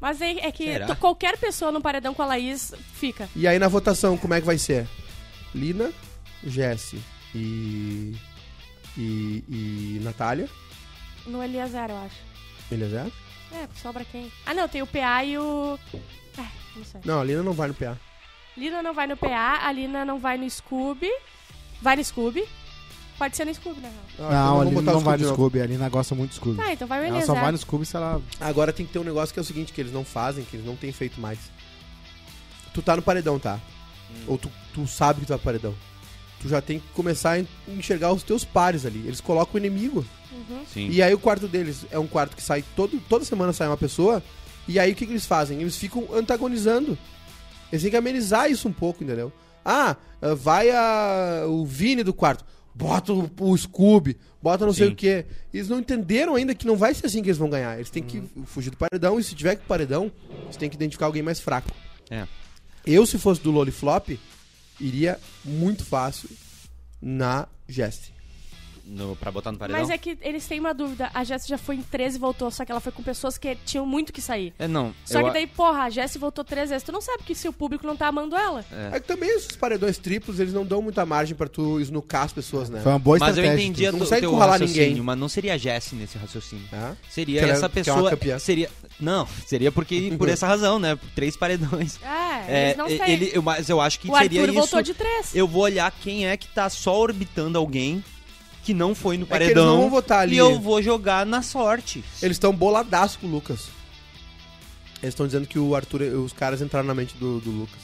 Mas 0.00 0.20
é, 0.20 0.32
é 0.46 0.52
que 0.52 0.64
Será? 0.64 0.94
qualquer 0.96 1.38
pessoa 1.38 1.70
no 1.72 1.80
paredão 1.80 2.12
com 2.12 2.22
a 2.22 2.26
Laís 2.26 2.74
fica. 2.94 3.28
E 3.36 3.46
aí 3.46 3.58
na 3.58 3.68
votação, 3.68 4.16
como 4.18 4.34
é 4.34 4.40
que 4.40 4.46
vai 4.46 4.58
ser? 4.58 4.86
Lina, 5.54 5.92
Jesse 6.44 7.00
e. 7.34 8.16
E, 8.96 9.44
e 9.48 10.00
Natália. 10.02 10.48
No 11.26 11.42
Eliezer, 11.42 11.88
eu 11.88 11.96
acho. 11.96 12.31
Eliezer? 12.74 13.06
É, 13.52 13.68
sobra 13.80 14.04
quem? 14.04 14.32
Ah, 14.46 14.54
não, 14.54 14.68
tem 14.68 14.82
o 14.82 14.86
PA 14.86 15.24
e 15.24 15.36
o... 15.38 15.78
É, 16.38 16.46
não 16.76 16.84
sei. 16.84 17.00
Não, 17.04 17.20
a 17.20 17.24
Lina 17.24 17.42
não 17.42 17.52
vai 17.52 17.68
no 17.68 17.74
PA. 17.74 17.96
Lina 18.56 18.82
não 18.82 18.94
vai 18.94 19.06
no 19.06 19.16
PA, 19.16 19.60
a 19.62 19.72
Lina 19.72 20.04
não 20.04 20.18
vai 20.18 20.38
no 20.38 20.48
Scooby. 20.48 21.10
Vai 21.80 21.96
no 21.96 22.04
Scooby. 22.04 22.44
Pode 23.18 23.36
ser 23.36 23.44
no 23.44 23.54
Scooby, 23.54 23.80
né? 23.80 23.92
Ah, 23.94 24.12
então 24.14 24.30
Não, 24.30 24.60
ali 24.62 24.70
botar 24.70 24.92
não 24.92 25.00
vai 25.00 25.16
no. 25.18 25.28
Scooby. 25.28 25.60
A 25.60 25.66
Lina 25.66 25.88
gosta 25.88 26.14
muito 26.14 26.30
do 26.30 26.34
Scooby. 26.34 26.56
Tá, 26.56 26.72
então 26.72 26.88
vai 26.88 27.00
o 27.00 27.04
ela 27.04 27.24
só 27.24 27.34
vai 27.34 27.52
no 27.52 27.58
Scooby 27.58 27.86
se 27.86 27.96
ela... 27.96 28.20
Agora 28.40 28.72
tem 28.72 28.86
que 28.86 28.92
ter 28.92 28.98
um 28.98 29.04
negócio 29.04 29.32
que 29.32 29.38
é 29.38 29.42
o 29.42 29.44
seguinte, 29.44 29.72
que 29.72 29.80
eles 29.80 29.92
não 29.92 30.04
fazem, 30.04 30.44
que 30.44 30.56
eles 30.56 30.66
não 30.66 30.76
têm 30.76 30.92
feito 30.92 31.20
mais. 31.20 31.38
Tu 32.72 32.82
tá 32.82 32.96
no 32.96 33.02
paredão, 33.02 33.38
tá? 33.38 33.60
Ou 34.26 34.38
tu, 34.38 34.50
tu 34.74 34.86
sabe 34.86 35.20
que 35.20 35.26
tu 35.26 35.28
tá 35.28 35.34
no 35.34 35.40
paredão. 35.40 35.74
Tu 36.42 36.48
já 36.48 36.60
tem 36.60 36.80
que 36.80 36.88
começar 36.88 37.30
a 37.32 37.40
en- 37.40 37.46
enxergar 37.68 38.12
os 38.12 38.22
teus 38.22 38.44
pares 38.44 38.84
ali. 38.84 38.98
Eles 39.06 39.20
colocam 39.20 39.54
o 39.54 39.58
inimigo. 39.64 40.04
Sim. 40.72 40.88
E 40.90 41.00
aí 41.00 41.14
o 41.14 41.18
quarto 41.18 41.46
deles 41.46 41.86
é 41.90 41.98
um 41.98 42.06
quarto 42.06 42.34
que 42.34 42.42
sai 42.42 42.64
todo, 42.74 43.00
toda 43.08 43.24
semana 43.24 43.52
sai 43.52 43.68
uma 43.68 43.76
pessoa. 43.76 44.22
E 44.66 44.78
aí 44.78 44.92
o 44.92 44.94
que, 44.94 45.06
que 45.06 45.12
eles 45.12 45.26
fazem? 45.26 45.60
Eles 45.60 45.76
ficam 45.76 46.08
antagonizando. 46.12 46.98
Eles 47.70 47.82
têm 47.82 47.90
que 47.90 47.96
amenizar 47.96 48.50
isso 48.50 48.68
um 48.68 48.72
pouco, 48.72 49.02
entendeu? 49.04 49.32
Ah, 49.64 49.96
vai 50.36 50.70
a, 50.70 51.44
o 51.46 51.64
Vini 51.64 52.02
do 52.02 52.12
quarto. 52.12 52.44
Bota 52.74 53.12
o, 53.12 53.30
o 53.40 53.56
Scooby, 53.56 54.16
bota 54.42 54.64
não 54.66 54.72
sei 54.72 54.88
Sim. 54.88 54.92
o 54.94 54.96
quê. 54.96 55.26
Eles 55.52 55.68
não 55.68 55.78
entenderam 55.78 56.34
ainda 56.34 56.54
que 56.54 56.66
não 56.66 56.76
vai 56.76 56.92
ser 56.94 57.06
assim 57.06 57.22
que 57.22 57.28
eles 57.28 57.38
vão 57.38 57.48
ganhar. 57.50 57.76
Eles 57.76 57.90
têm 57.90 58.02
que 58.02 58.22
fugir 58.46 58.70
do 58.70 58.76
paredão. 58.76 59.20
E 59.20 59.24
se 59.24 59.34
tiver 59.34 59.56
que 59.56 59.64
paredão, 59.66 60.10
eles 60.44 60.56
têm 60.56 60.68
que 60.68 60.76
identificar 60.76 61.06
alguém 61.06 61.22
mais 61.22 61.38
fraco. 61.38 61.70
É. 62.10 62.26
Eu, 62.86 63.06
se 63.06 63.18
fosse 63.18 63.40
do 63.42 63.50
Loliflop, 63.52 64.18
iria 64.82 65.18
muito 65.44 65.84
fácil 65.84 66.28
na 67.00 67.48
Jesse. 67.68 68.11
No, 68.84 69.14
pra 69.14 69.30
botar 69.30 69.52
no 69.52 69.58
paredão? 69.58 69.80
Mas 69.80 69.90
é 69.90 69.96
que 69.96 70.18
eles 70.22 70.44
têm 70.46 70.58
uma 70.58 70.74
dúvida. 70.74 71.08
A 71.14 71.22
Jessie 71.22 71.48
já 71.48 71.56
foi 71.56 71.76
em 71.76 71.82
13 71.82 72.16
e 72.16 72.20
voltou, 72.20 72.50
só 72.50 72.64
que 72.64 72.72
ela 72.72 72.80
foi 72.80 72.90
com 72.90 73.02
pessoas 73.02 73.38
que 73.38 73.54
tinham 73.64 73.86
muito 73.86 74.12
que 74.12 74.20
sair. 74.20 74.52
É, 74.58 74.66
não. 74.66 74.92
Só 75.04 75.20
eu- 75.20 75.26
que 75.26 75.32
daí, 75.32 75.46
porra, 75.46 75.84
a 75.84 75.90
Jessie 75.90 76.18
voltou 76.18 76.42
três 76.44 76.68
vezes. 76.70 76.82
Tu 76.82 76.90
não 76.90 77.00
sabe 77.00 77.22
que 77.22 77.34
se 77.34 77.46
o 77.48 77.52
público 77.52 77.86
não 77.86 77.96
tá 77.96 78.08
amando 78.08 78.34
ela. 78.36 78.64
É. 78.72 78.98
que 78.98 79.06
também 79.06 79.30
esses 79.30 79.54
paredões 79.56 79.98
triplos, 79.98 80.40
eles 80.40 80.52
não 80.52 80.64
dão 80.66 80.82
muita 80.82 81.06
margem 81.06 81.34
pra 81.36 81.46
tu 81.48 81.80
esnucar 81.80 82.24
as 82.24 82.32
pessoas, 82.32 82.68
né? 82.68 82.80
Foi 82.82 82.90
uma 82.92 82.98
boa 82.98 83.18
Mas 83.20 83.36
eu 83.36 83.44
estratégia. 83.44 83.64
entendi 83.66 83.86
a 83.86 83.92
Não 83.92 83.98
tu- 83.98 84.02
consegue 84.02 84.20
teu 84.22 84.30
encurralar 84.30 84.60
raciocínio, 84.60 84.88
ninguém. 84.88 85.02
mas 85.02 85.18
não 85.18 85.28
seria 85.28 85.54
a 85.54 85.58
Jessie 85.58 85.96
nesse 85.96 86.18
raciocínio. 86.18 86.66
Tá? 86.70 86.96
Seria 87.08 87.38
Que 87.38 87.44
ela- 87.44 87.52
essa 87.54 87.66
é 87.66 87.68
pessoa. 87.68 88.10
campeã. 88.10 88.38
seria. 88.38 88.68
Não, 88.98 89.26
seria 89.46 89.70
porque 89.72 90.12
por 90.18 90.28
essa 90.28 90.46
razão, 90.46 90.78
né? 90.78 90.98
Três 91.14 91.36
paredões. 91.36 91.98
É, 92.02 92.44
É, 92.48 92.64
eles 92.66 92.76
não 92.76 92.86
têm. 92.86 93.10
ele, 93.10 93.30
eu, 93.32 93.42
mas 93.42 93.68
eu 93.68 93.80
acho 93.80 94.00
que 94.00 94.10
o 94.10 94.16
seria 94.18 94.40
Arthur 94.40 94.52
isso. 94.52 94.58
voltou 94.60 94.82
de 94.82 94.92
três. 94.94 95.34
Eu 95.34 95.46
vou 95.46 95.62
olhar 95.62 95.90
quem 96.02 96.26
é 96.26 96.36
que 96.36 96.48
tá 96.48 96.68
só 96.68 96.98
orbitando 96.98 97.56
alguém 97.58 98.02
que 98.62 98.72
não 98.74 98.94
foi 98.94 99.16
no 99.18 99.24
É 99.24 99.26
que 99.26 99.34
eles 99.34 99.44
paredão. 99.48 99.66
não 99.66 99.80
vão 99.82 99.90
votar 99.90 100.20
ali. 100.20 100.34
E 100.34 100.38
eu 100.38 100.60
vou 100.60 100.80
jogar 100.82 101.26
na 101.26 101.42
sorte. 101.42 102.04
Eles 102.22 102.36
estão 102.36 102.52
boladaço 102.54 103.18
com 103.18 103.26
o 103.26 103.30
Lucas. 103.30 103.66
Eles 105.02 105.14
estão 105.14 105.26
dizendo 105.26 105.46
que 105.46 105.58
o 105.58 105.74
Arthur, 105.74 106.02
os 106.02 106.32
caras 106.32 106.62
entraram 106.62 106.86
na 106.86 106.94
mente 106.94 107.16
do, 107.16 107.40
do 107.40 107.50
Lucas. 107.50 107.80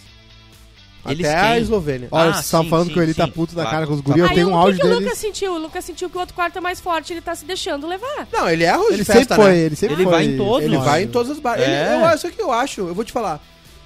Eles 1.07 1.27
Até 1.27 1.37
a 1.39 1.53
quem? 1.55 1.63
Eslovênia. 1.63 2.09
Olha, 2.11 2.31
Ah, 2.31 2.33
vocês 2.35 2.45
estavam 2.45 2.65
sim, 2.65 2.71
falando 2.71 2.87
sim, 2.89 2.93
que 2.93 3.01
ele 3.01 3.15
tá 3.15 3.25
sim. 3.25 3.31
puto 3.33 3.55
da 3.55 3.63
Claro. 3.63 3.77
cara 3.77 3.87
com 3.87 3.95
os 3.95 4.01
guris. 4.01 4.23
Eu 4.23 4.29
tenho 4.35 4.49
um 4.49 4.51
o 4.51 4.55
que, 4.55 4.59
áudio 4.59 4.81
que 4.81 4.87
o. 4.87 4.99
Lucas 5.01 5.19
sentiu? 5.19 5.53
O 5.55 5.59
Lucas 5.59 5.85
sentiu 5.85 6.11
que 6.11 6.17
o 6.17 6.21
outro 6.21 6.35
quarto 6.35 6.59
é 6.59 6.61
mais 6.61 6.81
forte, 6.81 7.13
ele 7.13 7.21
tá 7.23 7.35
se 7.35 7.45
deixando 7.45 7.87
levar. 7.87 8.29
Não, 8.33 8.49
ele 8.49 8.65
é 8.65 8.69
arroz 8.69 8.89
Ele 8.91 8.99
de 8.99 9.05
festa, 9.05 9.21
sempre 9.21 9.37
foi, 9.37 9.53
né? 9.53 9.59
ele 9.61 9.77
sempre 9.77 9.95
Ele 9.95 10.03
foi. 10.05 10.13
vai 10.13 10.25
em 10.27 10.37
todos. 10.37 10.63
Ele 10.65 10.77
vai 10.79 11.03
em 11.05 11.09
todas 11.09 11.33
as 11.33 11.39
barras. 11.39 11.67
É. 11.67 11.95
Ele, 11.97 12.05
eu, 12.05 12.15
isso 12.15 12.31
que 12.31 12.43
eu 12.43 12.53
acho, 12.53 12.81
eu 12.83 12.95
vou 12.95 13.05
te 13.05 13.13
falar. 13.13 13.41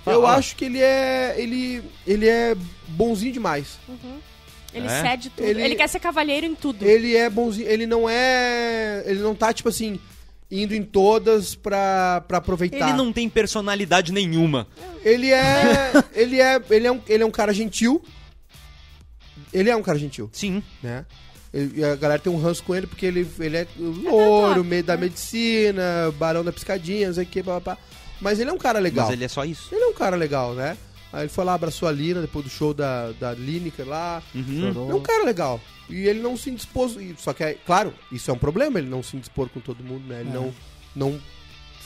Eu 0.04 0.26
acho 0.26 0.56
que 0.56 0.64
ele 0.64 0.80
é. 0.80 1.34
Ele, 1.38 1.82
ele 2.06 2.28
é 2.28 2.56
bonzinho 2.88 3.32
demais. 3.32 3.78
Ele 4.74 4.86
É? 4.86 5.02
cede 5.02 5.30
tudo. 5.30 5.46
Ele- 5.46 5.62
Ele... 5.62 5.74
quer 5.76 5.88
ser 5.88 6.00
cavalheiro 6.00 6.46
em 6.46 6.54
tudo. 6.54 6.84
Ele 6.84 7.14
é 7.16 7.28
bonzinho. 7.28 7.68
Ele 7.68 7.86
não 7.86 8.08
é. 8.08 9.02
Ele 9.06 9.20
não 9.20 9.34
tá, 9.34 9.52
tipo 9.52 9.68
assim, 9.68 9.98
indo 10.50 10.74
em 10.74 10.82
todas 10.82 11.54
pra, 11.54 12.22
pra 12.26 12.38
aproveitar. 12.38 12.88
Ele 12.88 12.96
não 12.96 13.12
tem 13.12 13.28
personalidade 13.28 14.12
nenhuma. 14.12 14.66
Ele 15.04 15.30
é. 15.32 15.92
ele 16.14 16.40
é. 16.40 16.60
Ele 16.70 16.86
é 16.86 16.92
um, 16.92 17.00
ele 17.08 17.22
é 17.22 17.26
um 17.26 17.30
cara 17.30 17.52
gentil. 17.52 18.02
Ele 19.52 19.68
é 19.68 19.76
um 19.76 19.82
cara 19.82 19.98
gentil, 19.98 20.30
Sim. 20.32 20.62
né? 20.82 21.04
Ele- 21.52 21.80
e 21.80 21.84
a 21.84 21.94
galera 21.94 22.18
tem 22.18 22.32
um 22.32 22.40
ranço 22.40 22.62
com 22.64 22.74
ele 22.74 22.86
porque 22.86 23.04
ele, 23.04 23.28
ele 23.38 23.56
é 23.58 23.66
louro, 23.78 24.54
top, 24.56 24.66
meio 24.66 24.82
da 24.82 24.94
né? 24.96 25.02
medicina, 25.02 25.82
barão 26.18 26.42
da 26.42 26.50
piscadinha, 26.50 27.08
não 27.08 27.14
sei 27.14 27.24
o 27.24 27.26
que, 27.26 27.42
papá. 27.42 27.76
Mas 28.20 28.40
ele 28.40 28.48
é 28.48 28.52
um 28.52 28.58
cara 28.58 28.78
legal. 28.78 29.04
Mas 29.04 29.12
ele 29.12 29.24
é 29.24 29.28
só 29.28 29.44
isso. 29.44 29.68
Ele 29.74 29.82
é 29.84 29.86
um 29.88 29.92
cara 29.92 30.16
legal, 30.16 30.54
né? 30.54 30.76
Aí 31.12 31.22
ele 31.22 31.28
foi 31.28 31.44
lá, 31.44 31.54
abraçou 31.54 31.88
a 31.88 31.92
Lina 31.92 32.20
depois 32.22 32.44
do 32.44 32.50
show 32.50 32.72
da, 32.72 33.12
da 33.12 33.32
Lineker 33.34 33.86
lá. 33.86 34.22
Uhum. 34.34 34.90
É 34.90 34.94
um 34.94 35.00
cara 35.00 35.24
legal. 35.24 35.60
E 35.90 36.06
ele 36.08 36.20
não 36.20 36.36
se 36.36 36.48
indispôs. 36.50 36.96
e- 36.96 37.14
Só 37.18 37.32
que, 37.32 37.44
é, 37.44 37.52
claro, 37.66 37.92
isso 38.10 38.30
é 38.30 38.34
um 38.34 38.38
problema, 38.38 38.78
ele 38.78 38.88
não 38.88 39.02
se 39.02 39.16
indispor 39.16 39.48
com 39.50 39.60
todo 39.60 39.84
mundo, 39.84 40.06
né? 40.06 40.20
Ele 40.20 40.30
É. 40.30 40.32
não, 40.32 40.54
não 40.96 41.20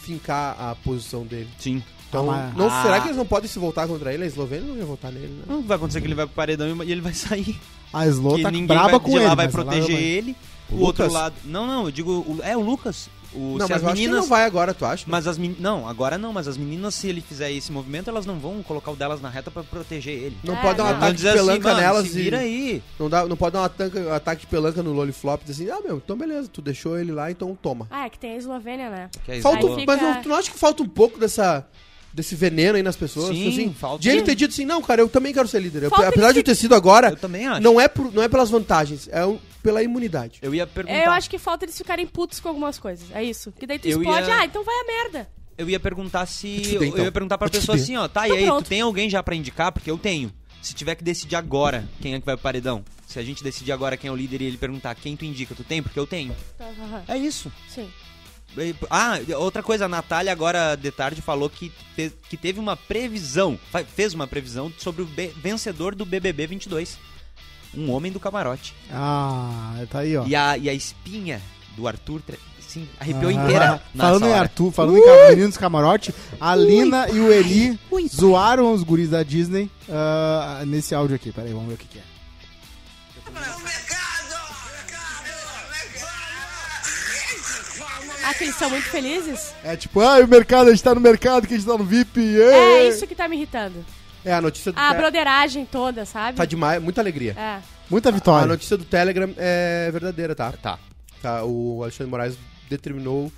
fincar 0.02 0.56
a 0.60 0.74
posição 0.76 1.24
dele. 1.26 1.48
Sim. 1.58 1.82
Então, 2.08 2.30
Ah, 2.30 2.52
não, 2.56 2.68
Ah. 2.70 2.82
será 2.82 3.00
que 3.00 3.08
eles 3.08 3.16
não 3.16 3.26
podem 3.26 3.48
se 3.48 3.58
voltar 3.58 3.88
contra 3.88 4.14
ele? 4.14 4.22
A 4.22 4.26
Eslovênia 4.26 4.66
não 4.68 4.76
ia 4.76 4.84
votar 4.84 5.10
nele, 5.10 5.26
né? 5.26 5.42
Não 5.48 5.60
vai 5.62 5.76
acontecer 5.76 6.00
que 6.00 6.06
ele 6.06 6.14
vai 6.14 6.26
pro 6.26 6.34
paredão 6.36 6.68
e 6.84 6.92
ele 6.92 7.00
vai 7.00 7.12
sair. 7.12 7.58
A 7.92 8.04
que 8.04 8.42
tá 8.42 8.50
ninguém 8.50 8.66
braba 8.66 8.90
vai, 8.92 9.00
com 9.00 9.10
de 9.10 9.16
ele. 9.16 9.24
lá 9.26 9.34
vai 9.34 9.48
proteger 9.48 9.98
ele. 10.00 10.36
O, 10.70 10.76
O 10.76 10.80
outro 10.82 11.10
lado. 11.10 11.34
Não, 11.44 11.66
não, 11.66 11.84
eu 11.86 11.90
digo. 11.90 12.38
é 12.42 12.56
o 12.56 12.60
Lucas. 12.60 13.08
O, 13.34 13.56
não, 13.58 13.68
mas 13.68 13.70
as 13.70 13.70
eu 13.70 13.74
acho 13.76 13.80
que 13.84 13.86
ele 13.90 13.94
meninas. 14.08 14.20
não 14.20 14.26
vai 14.28 14.44
agora, 14.44 14.72
tu 14.72 14.84
acha? 14.84 15.04
Mas 15.06 15.26
as 15.26 15.36
meninas. 15.36 15.60
Não, 15.60 15.88
agora 15.88 16.16
não, 16.16 16.32
mas 16.32 16.48
as 16.48 16.56
meninas, 16.56 16.94
se 16.94 17.08
ele 17.08 17.20
fizer 17.20 17.50
esse 17.52 17.70
movimento, 17.70 18.08
elas 18.08 18.24
não 18.24 18.38
vão 18.38 18.62
colocar 18.62 18.90
o 18.90 18.96
delas 18.96 19.20
na 19.20 19.28
reta 19.28 19.50
pra 19.50 19.62
proteger 19.62 20.14
ele. 20.14 20.36
Não 20.44 20.54
É, 20.56 20.62
pode 20.62 20.76
dar 20.78 20.84
um 20.84 20.88
não. 20.88 20.96
Ataque 20.96 21.16
de 21.16 21.28
assim, 21.28 21.36
pelanca 21.38 21.68
mano, 21.68 21.80
nelas 21.80 22.08
se 22.08 22.18
e. 22.18 22.22
vira 22.22 22.38
aí. 22.38 22.82
Não, 22.98 23.10
dá, 23.10 23.26
não 23.26 23.36
pode 23.36 23.52
dar 23.54 23.60
um 23.60 23.64
ataque, 23.64 23.98
um 23.98 24.12
ataque 24.12 24.40
de 24.42 24.46
pelanca 24.46 24.82
no 24.82 24.92
Loliflop 24.92 25.42
e 25.42 25.46
dizer 25.46 25.70
assim, 25.70 25.80
ah, 25.80 25.86
meu, 25.86 25.96
então 25.98 26.16
beleza, 26.16 26.48
tu 26.52 26.62
deixou 26.62 26.98
ele 26.98 27.12
lá, 27.12 27.30
então 27.30 27.56
toma. 27.60 27.86
Ah, 27.90 28.06
é 28.06 28.10
que 28.10 28.18
tem 28.18 28.32
a 28.32 28.36
Eslovênia, 28.36 28.88
né? 28.90 29.10
Que 29.24 29.32
é 29.32 29.34
isso, 29.34 29.42
Falta, 29.42 29.66
fica- 29.68 29.84
Mas 29.86 30.00
não, 30.02 30.22
tu 30.22 30.28
não 30.28 30.36
acha 30.36 30.50
que 30.50 30.58
falta 30.58 30.82
um 30.82 30.88
pouco 30.88 31.18
dessa, 31.18 31.66
desse 32.16 32.34
veneno 32.34 32.76
aí 32.76 32.82
nas 32.82 32.96
pessoas? 32.96 33.36
Sim, 33.36 33.48
assim, 33.48 33.72
falta. 33.74 34.02
De 34.02 34.08
ele 34.08 34.22
ter 34.22 34.34
dito 34.34 34.50
assim, 34.50 34.64
não, 34.64 34.80
cara, 34.82 35.02
eu 35.02 35.08
também 35.08 35.32
quero 35.34 35.46
ser 35.46 35.60
líder. 35.60 35.84
Eu- 35.84 35.90
Falta 35.90 36.08
apesar 36.08 36.32
de 36.32 36.38
eu 36.40 36.42
ter 36.44 36.54
sido 36.54 36.74
agora, 36.74 37.10
Eu 37.10 37.16
também 37.16 37.46
acho. 37.46 37.60
não 37.60 37.78
é, 37.80 37.86
por- 37.86 38.12
não 38.12 38.22
é 38.22 38.28
pelas 38.28 38.48
vantagens, 38.50 39.06
é 39.12 39.24
um- 39.24 39.38
pela 39.62 39.82
imunidade. 39.82 40.38
Eu 40.40 40.54
ia 40.54 40.66
perguntar. 40.66 41.04
Eu 41.04 41.10
acho 41.12 41.28
que 41.28 41.38
falta 41.38 41.64
eles 41.66 41.76
ficarem 41.76 42.06
putos 42.06 42.40
com 42.40 42.48
algumas 42.48 42.78
coisas. 42.78 43.06
É 43.12 43.22
isso. 43.22 43.52
Que 43.52 43.66
daí 43.66 43.78
tu 43.78 43.86
Eu 43.86 43.98
explode, 44.00 44.28
ia- 44.28 44.38
ah, 44.38 44.44
então 44.46 44.64
vai 44.64 44.74
a 44.74 44.84
merda. 44.86 45.28
Eu 45.58 45.68
ia 45.68 45.78
perguntar 45.78 46.24
se. 46.26 46.74
eu 46.74 46.82
então. 46.84 47.04
ia 47.04 47.12
perguntar 47.12 47.36
pra 47.38 47.48
pessoa 47.48 47.76
assim, 47.76 47.96
ó, 47.96 48.08
tá, 48.08 48.26
Então 48.26 48.36
e 48.36 48.40
aí, 48.40 48.46
pronto. 48.46 48.64
tu 48.64 48.68
tem 48.68 48.80
alguém 48.80 49.08
já 49.10 49.22
pra 49.22 49.34
indicar? 49.34 49.70
Porque 49.72 49.90
eu 49.90 49.98
tenho. 49.98 50.32
Se 50.62 50.74
tiver 50.74 50.94
que 50.96 51.04
decidir 51.04 51.36
agora 51.36 51.86
quem 52.00 52.14
é 52.14 52.18
que 52.20 52.26
vai 52.26 52.34
pro 52.36 52.42
paredão. 52.42 52.82
Se 53.06 53.18
a 53.18 53.22
gente 53.22 53.42
decidir 53.44 53.70
agora 53.72 53.96
quem 53.96 54.08
é 54.08 54.12
o 54.12 54.16
líder 54.16 54.40
e 54.42 54.46
ele 54.46 54.56
perguntar 54.56 54.94
quem 54.96 55.14
tu 55.16 55.24
indica, 55.24 55.54
tu 55.54 55.62
tem? 55.62 55.80
Porque 55.82 55.98
eu 55.98 56.06
tenho. 56.06 56.34
Aham. 56.60 57.02
É 57.06 57.16
isso. 57.16 57.52
Sim. 57.68 57.88
Ah, 58.90 59.18
outra 59.36 59.62
coisa, 59.62 59.84
a 59.84 59.88
Natália 59.88 60.32
agora 60.32 60.76
de 60.76 60.90
tarde 60.90 61.20
falou 61.22 61.48
que, 61.50 61.70
te- 61.94 62.12
que 62.28 62.36
teve 62.36 62.58
uma 62.58 62.76
previsão, 62.76 63.58
fez 63.94 64.14
uma 64.14 64.26
previsão 64.26 64.72
sobre 64.78 65.02
o 65.02 65.06
be- 65.06 65.32
vencedor 65.42 65.94
do 65.94 66.04
BBB 66.06 66.46
22. 66.46 66.98
Um 67.76 67.90
homem 67.90 68.10
do 68.10 68.18
camarote. 68.18 68.74
Ah, 68.90 69.74
tá 69.90 69.98
aí, 70.00 70.16
ó. 70.16 70.24
E 70.26 70.34
a, 70.34 70.56
e 70.56 70.68
a 70.70 70.72
espinha 70.74 71.42
do 71.76 71.86
Arthur, 71.86 72.22
sim, 72.66 72.88
arrepiou 72.98 73.28
Ah, 73.30 73.34
inteira. 73.34 73.82
Falando 73.94 74.26
em. 74.26 74.32
Arthur, 74.32 74.72
falando 74.72 74.96
em 74.96 75.04
ca- 75.04 75.28
meninos 75.28 75.56
camarote, 75.58 76.14
a 76.40 76.54
Lina 76.56 77.08
e 77.10 77.20
o 77.20 77.30
Eli 77.30 77.78
zoaram 78.08 78.72
os 78.72 78.82
guris 78.82 79.10
da 79.10 79.22
Disney 79.22 79.70
ah, 79.90 80.62
nesse 80.66 80.94
áudio 80.94 81.16
aqui. 81.16 81.30
Pera 81.32 81.46
aí, 81.46 81.52
vamos 81.52 81.68
ver 81.68 81.74
o 81.74 81.76
que, 81.76 81.86
que 81.86 81.98
é. 81.98 82.02
Ah, 88.28 88.34
que 88.34 88.44
eles 88.44 88.56
são 88.56 88.68
muito 88.70 88.86
felizes? 88.88 89.54
É 89.62 89.76
tipo, 89.76 90.00
ah, 90.00 90.18
o 90.18 90.26
mercado, 90.26 90.68
a 90.68 90.70
gente 90.70 90.82
tá 90.82 90.94
no 90.94 91.00
mercado, 91.00 91.46
que 91.46 91.54
a 91.54 91.56
gente 91.56 91.66
tá 91.66 91.76
no 91.78 91.84
VIP. 91.84 92.20
É 92.40 92.84
ê!" 92.84 92.88
isso 92.88 93.06
que 93.06 93.14
tá 93.14 93.28
me 93.28 93.36
irritando. 93.36 93.84
É, 94.24 94.32
a 94.34 94.40
notícia 94.40 94.72
do 94.72 94.78
A 94.78 94.92
Te- 94.92 94.96
broderagem 94.98 95.64
toda, 95.64 96.04
sabe? 96.04 96.36
tá 96.36 96.44
demais, 96.44 96.82
muita 96.82 97.00
alegria. 97.00 97.32
É. 97.38 97.60
Muita 97.88 98.08
A 98.08 98.12
vitória. 98.12 98.46
notícia 98.46 98.76
do 98.76 98.84
Telegram 98.84 99.32
é 99.36 99.88
verdadeira, 99.92 100.34
tá? 100.34 100.52
Tá. 100.52 100.78
Tá, 101.22 101.44
O 101.44 101.82
Alexandre 101.82 102.10
Moraes 102.10 102.36
determinou 102.68 103.30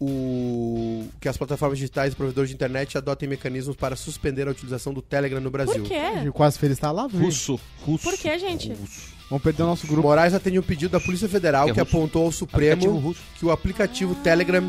o... 0.00 1.06
que 1.20 1.28
as 1.28 1.36
plataformas 1.36 1.78
digitais 1.78 2.12
e 2.12 2.16
provedores 2.16 2.50
de 2.50 2.54
internet 2.54 2.96
adotem 2.98 3.28
mecanismos 3.28 3.76
para 3.76 3.96
suspender 3.96 4.46
a 4.48 4.50
utilização 4.50 4.92
do 4.92 5.02
Telegram 5.02 5.40
no 5.40 5.50
Brasil. 5.50 5.82
Por 5.82 5.88
quê? 5.88 6.00
E 6.26 6.30
quase 6.30 6.58
feliz 6.58 6.78
tá 6.78 6.90
lá, 6.90 7.06
viu? 7.06 7.20
Russo. 7.20 7.58
Russo. 7.82 8.04
Por 8.04 8.16
quê, 8.18 8.38
gente? 8.38 8.72
Vamos 9.30 9.42
perder 9.42 9.62
o 9.62 9.66
nosso 9.66 9.86
grupo. 9.86 10.06
Moraes 10.08 10.34
atende 10.34 10.58
um 10.58 10.62
pedido 10.62 10.90
da 10.92 11.00
Polícia 11.00 11.28
Federal 11.28 11.68
É 11.68 11.72
que 11.72 11.80
russo. 11.80 11.96
apontou 11.96 12.26
ao 12.26 12.32
Supremo 12.32 13.14
que 13.38 13.44
o 13.46 13.50
aplicativo 13.50 14.14
Telegram 14.16 14.62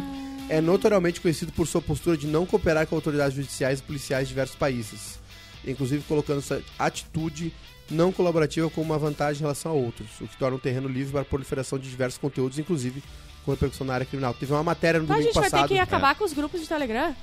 é 0.49 0.61
notoriamente 0.61 1.19
conhecido 1.19 1.51
por 1.51 1.67
sua 1.67 1.81
postura 1.81 2.15
de 2.17 2.27
não 2.27 2.45
cooperar 2.45 2.87
com 2.87 2.95
autoridades 2.95 3.35
judiciais 3.35 3.79
e 3.79 3.83
policiais 3.83 4.27
de 4.27 4.33
diversos 4.33 4.55
países, 4.55 5.19
inclusive 5.65 6.03
colocando 6.07 6.39
essa 6.39 6.61
atitude 6.79 7.51
não 7.91 8.11
colaborativa 8.11 8.69
como 8.69 8.85
uma 8.87 8.97
vantagem 8.97 9.39
em 9.39 9.43
relação 9.43 9.71
a 9.71 9.75
outros, 9.75 10.07
o 10.21 10.27
que 10.27 10.37
torna 10.37 10.55
um 10.57 10.59
terreno 10.59 10.87
livre 10.87 11.11
para 11.11 11.21
a 11.21 11.25
proliferação 11.25 11.77
de 11.77 11.89
diversos 11.89 12.17
conteúdos, 12.17 12.57
inclusive 12.57 13.03
com 13.43 13.51
repercussão 13.51 13.85
na 13.85 13.93
área 13.93 14.05
criminal. 14.05 14.33
Teve 14.33 14.53
uma 14.53 14.63
matéria 14.63 14.99
no 14.99 15.03
Então 15.05 15.15
a 15.15 15.19
domingo 15.19 15.33
gente 15.33 15.39
vai 15.41 15.49
ter 15.49 15.51
passado. 15.51 15.67
que 15.67 15.77
acabar 15.79 16.15
com 16.15 16.23
os 16.25 16.33
grupos 16.33 16.61
de 16.61 16.67
Telegram? 16.67 17.15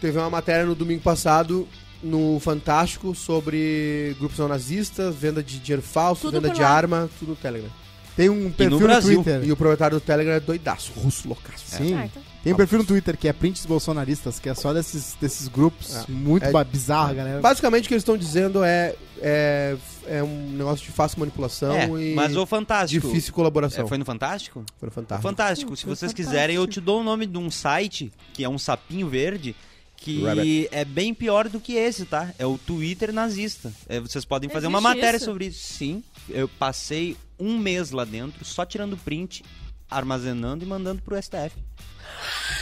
Teve 0.00 0.18
uma 0.18 0.28
matéria 0.28 0.66
no 0.66 0.74
domingo 0.74 1.00
passado 1.02 1.66
no 2.02 2.38
Fantástico 2.40 3.14
sobre 3.14 4.14
grupos 4.18 4.38
neonazistas, 4.38 5.14
venda 5.14 5.42
de 5.42 5.58
dinheiro 5.58 5.82
falso, 5.82 6.22
Tudo 6.30 6.40
venda 6.40 6.54
de 6.54 6.60
lá. 6.60 6.68
arma, 6.70 7.10
tudo 7.18 7.30
no 7.30 7.36
Telegram. 7.36 7.70
Tem 8.16 8.28
um 8.28 8.50
perfil 8.50 8.78
no, 8.78 8.86
Brasil. 8.86 9.22
Twitter. 9.22 9.44
E 9.48 9.52
o 9.52 9.56
proprietário 9.56 9.96
do 9.98 10.00
Telegram 10.00 10.34
é 10.34 10.40
doidaço, 10.40 10.92
russo 10.92 11.26
loucaço. 11.28 11.64
Sim. 11.66 11.94
Ah, 11.94 12.06
então. 12.06 12.22
Tem 12.42 12.52
um 12.52 12.56
perfil 12.56 12.78
no 12.78 12.84
Twitter 12.84 13.16
que 13.16 13.28
é 13.28 13.32
prints 13.32 13.64
bolsonaristas, 13.64 14.38
que 14.38 14.48
é 14.48 14.54
só 14.54 14.72
desses, 14.74 15.16
desses 15.20 15.46
grupos. 15.46 15.94
É. 15.96 16.04
Muito 16.08 16.44
É- 16.46 16.50
ba- 16.50 16.64
bizarro, 16.64 17.14
galera. 17.14 17.40
Basicamente 17.40 17.84
o 17.84 17.88
que 17.88 17.94
eles 17.94 18.02
estão 18.02 18.16
dizendo 18.16 18.64
é, 18.64 18.94
é, 19.22 19.76
é 20.06 20.22
um 20.22 20.50
negócio 20.52 20.84
de 20.84 20.90
fácil 20.92 21.20
manipulação 21.20 21.72
É, 21.74 21.86
e 21.86 22.14
mas 22.14 22.36
o 22.36 22.44
Fantástico. 22.46 23.06
difícil 23.06 23.32
colaboração. 23.32 23.84
É, 23.84 23.88
foi 23.88 23.96
no 23.98 24.04
Fantástico? 24.04 24.64
Foi 24.78 24.86
no 24.86 24.90
O 24.90 24.94
Fantástico. 24.94 25.28
Fantástico. 25.28 25.76
Se 25.76 25.86
vocês 25.86 26.12
quiserem, 26.12 26.56
eu 26.56 26.66
te 26.66 26.80
dou 26.80 27.00
o 27.00 27.04
nome 27.04 27.26
de 27.26 27.38
um 27.38 27.50
site, 27.50 28.10
que 28.34 28.42
é 28.42 28.48
um 28.48 28.58
sapinho 28.58 29.08
verde, 29.08 29.54
que 30.00 30.24
Rabbit. 30.24 30.68
é 30.72 30.84
bem 30.84 31.12
pior 31.14 31.48
do 31.48 31.60
que 31.60 31.74
esse, 31.74 32.06
tá? 32.06 32.30
É 32.38 32.46
o 32.46 32.58
Twitter 32.58 33.12
nazista. 33.12 33.70
É, 33.88 34.00
vocês 34.00 34.24
podem 34.24 34.48
fazer 34.50 34.66
uma 34.66 34.78
Existe 34.78 34.96
matéria 34.96 35.16
isso? 35.16 35.26
sobre 35.26 35.46
isso. 35.46 35.74
Sim. 35.74 36.02
Eu 36.28 36.48
passei 36.48 37.16
um 37.38 37.58
mês 37.58 37.90
lá 37.90 38.04
dentro, 38.04 38.44
só 38.44 38.64
tirando 38.64 38.96
print, 38.96 39.44
armazenando 39.90 40.64
e 40.64 40.66
mandando 40.68 41.02
pro 41.02 41.20
STF. 41.22 41.52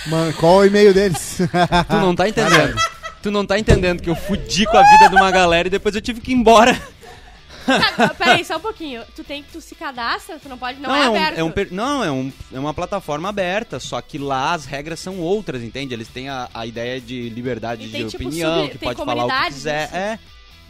Mano, 0.07 0.33
qual 0.35 0.57
o 0.57 0.65
e-mail 0.65 0.93
deles? 0.93 1.39
Tu 1.89 1.97
não 1.97 2.15
tá 2.15 2.29
entendendo. 2.29 2.77
tu 3.23 3.31
não 3.31 3.47
tá 3.47 3.59
entendendo 3.59 4.03
que 4.03 4.11
eu 4.11 4.17
fudi 4.17 4.65
com 4.67 4.77
a 4.77 4.83
vida 4.83 5.09
de 5.09 5.17
uma 5.17 5.31
galera 5.31 5.69
e 5.69 5.71
depois 5.71 5.95
eu 5.95 6.01
tive 6.01 6.21
que 6.21 6.33
ir 6.33 6.35
embora. 6.35 6.81
Tá, 7.69 8.15
peraí, 8.15 8.45
só 8.45 8.57
um 8.57 8.61
pouquinho. 8.61 9.03
Tu 9.15 9.23
tem 9.25 9.43
que 9.43 9.53
tu 9.53 9.61
se 9.61 9.75
cadastra, 9.75 10.39
tu 10.39 10.49
não 10.49 10.57
pode. 10.59 10.81
Não, 10.81 10.95
é, 10.95 11.09
um, 11.09 11.15
aberto. 11.17 11.39
é 11.39 11.45
um 11.45 11.53
não, 11.71 12.05
é, 12.05 12.11
um, 12.11 12.33
é 12.53 12.59
uma 12.59 12.73
plataforma 12.75 13.29
aberta, 13.29 13.79
só 13.79 14.01
que 14.01 14.19
lá 14.19 14.55
as 14.55 14.65
regras 14.65 15.01
são 15.01 15.19
outras, 15.21 15.63
entende? 15.63 15.93
Eles 15.95 16.09
têm 16.09 16.29
a, 16.29 16.49
a 16.55 16.67
ideia 16.67 17.01
de 17.01 17.29
liberdade 17.29 17.85
E 17.85 17.87
de 17.87 17.93
tem, 17.93 18.07
tipo, 18.07 18.25
opinião, 18.27 18.63
sub- 18.63 18.71
que 18.73 18.79
pode 18.79 18.97
falar 19.05 19.25
o 19.25 19.29
que 19.29 19.45
quiser. 19.55 19.85
isso? 19.87 19.97
É. 19.97 20.19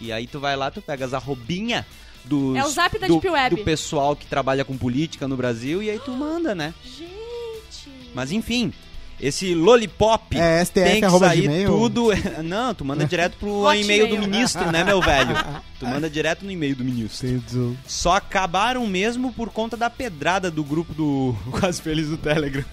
E 0.01 0.13
aí 0.13 0.27
tu 0.27 0.39
vai 0.41 0.57
lá, 0.57 0.71
tu 0.71 0.81
pegas 0.83 1.13
a 1.15 1.19
robinha 1.19 1.87
dos, 2.25 2.57
É 2.57 2.65
o 2.65 2.69
zap 2.69 2.99
da 2.99 3.07
do, 3.07 3.15
Deep 3.15 3.29
Web. 3.29 3.57
do 3.57 3.65
pessoal 3.65 4.15
que 4.15 4.27
trabalha 4.27 4.65
com 4.65 4.77
política 4.77 5.27
no 5.27 5.37
Brasil 5.37 5.83
e 5.83 5.91
aí 5.91 5.99
tu 5.99 6.11
manda, 6.13 6.55
né? 6.55 6.73
Gente. 6.85 7.91
Mas 8.15 8.33
enfim, 8.33 8.73
esse 9.21 9.55
lollipop 9.55 10.37
É, 10.37 10.65
STF 10.65 10.73
tem 10.85 11.01
que 11.01 11.19
sair 11.19 11.67
tudo. 11.67 12.09
Não, 12.45 12.75
tu 12.75 12.85
manda 12.85 13.05
direto 13.05 13.37
pro 13.39 13.73
e-mail 13.75 14.09
do 14.09 14.19
ministro, 14.19 14.71
né, 14.71 14.85
meu 14.85 15.01
velho? 15.01 15.35
Tu 15.79 15.87
manda 15.87 16.09
direto 16.09 16.45
no 16.45 16.51
e-mail 16.51 16.75
do 16.77 16.85
ministro. 16.85 17.77
Só 17.87 18.13
acabaram 18.15 18.87
mesmo 18.87 19.33
por 19.33 19.51
conta 19.51 19.77
da 19.77 19.89
pedrada 19.91 20.51
do 20.51 20.63
grupo 20.65 20.93
do 20.95 21.35
Quase 21.59 21.81
Feliz 21.83 22.09
do 22.09 22.17
Telegram. 22.17 22.65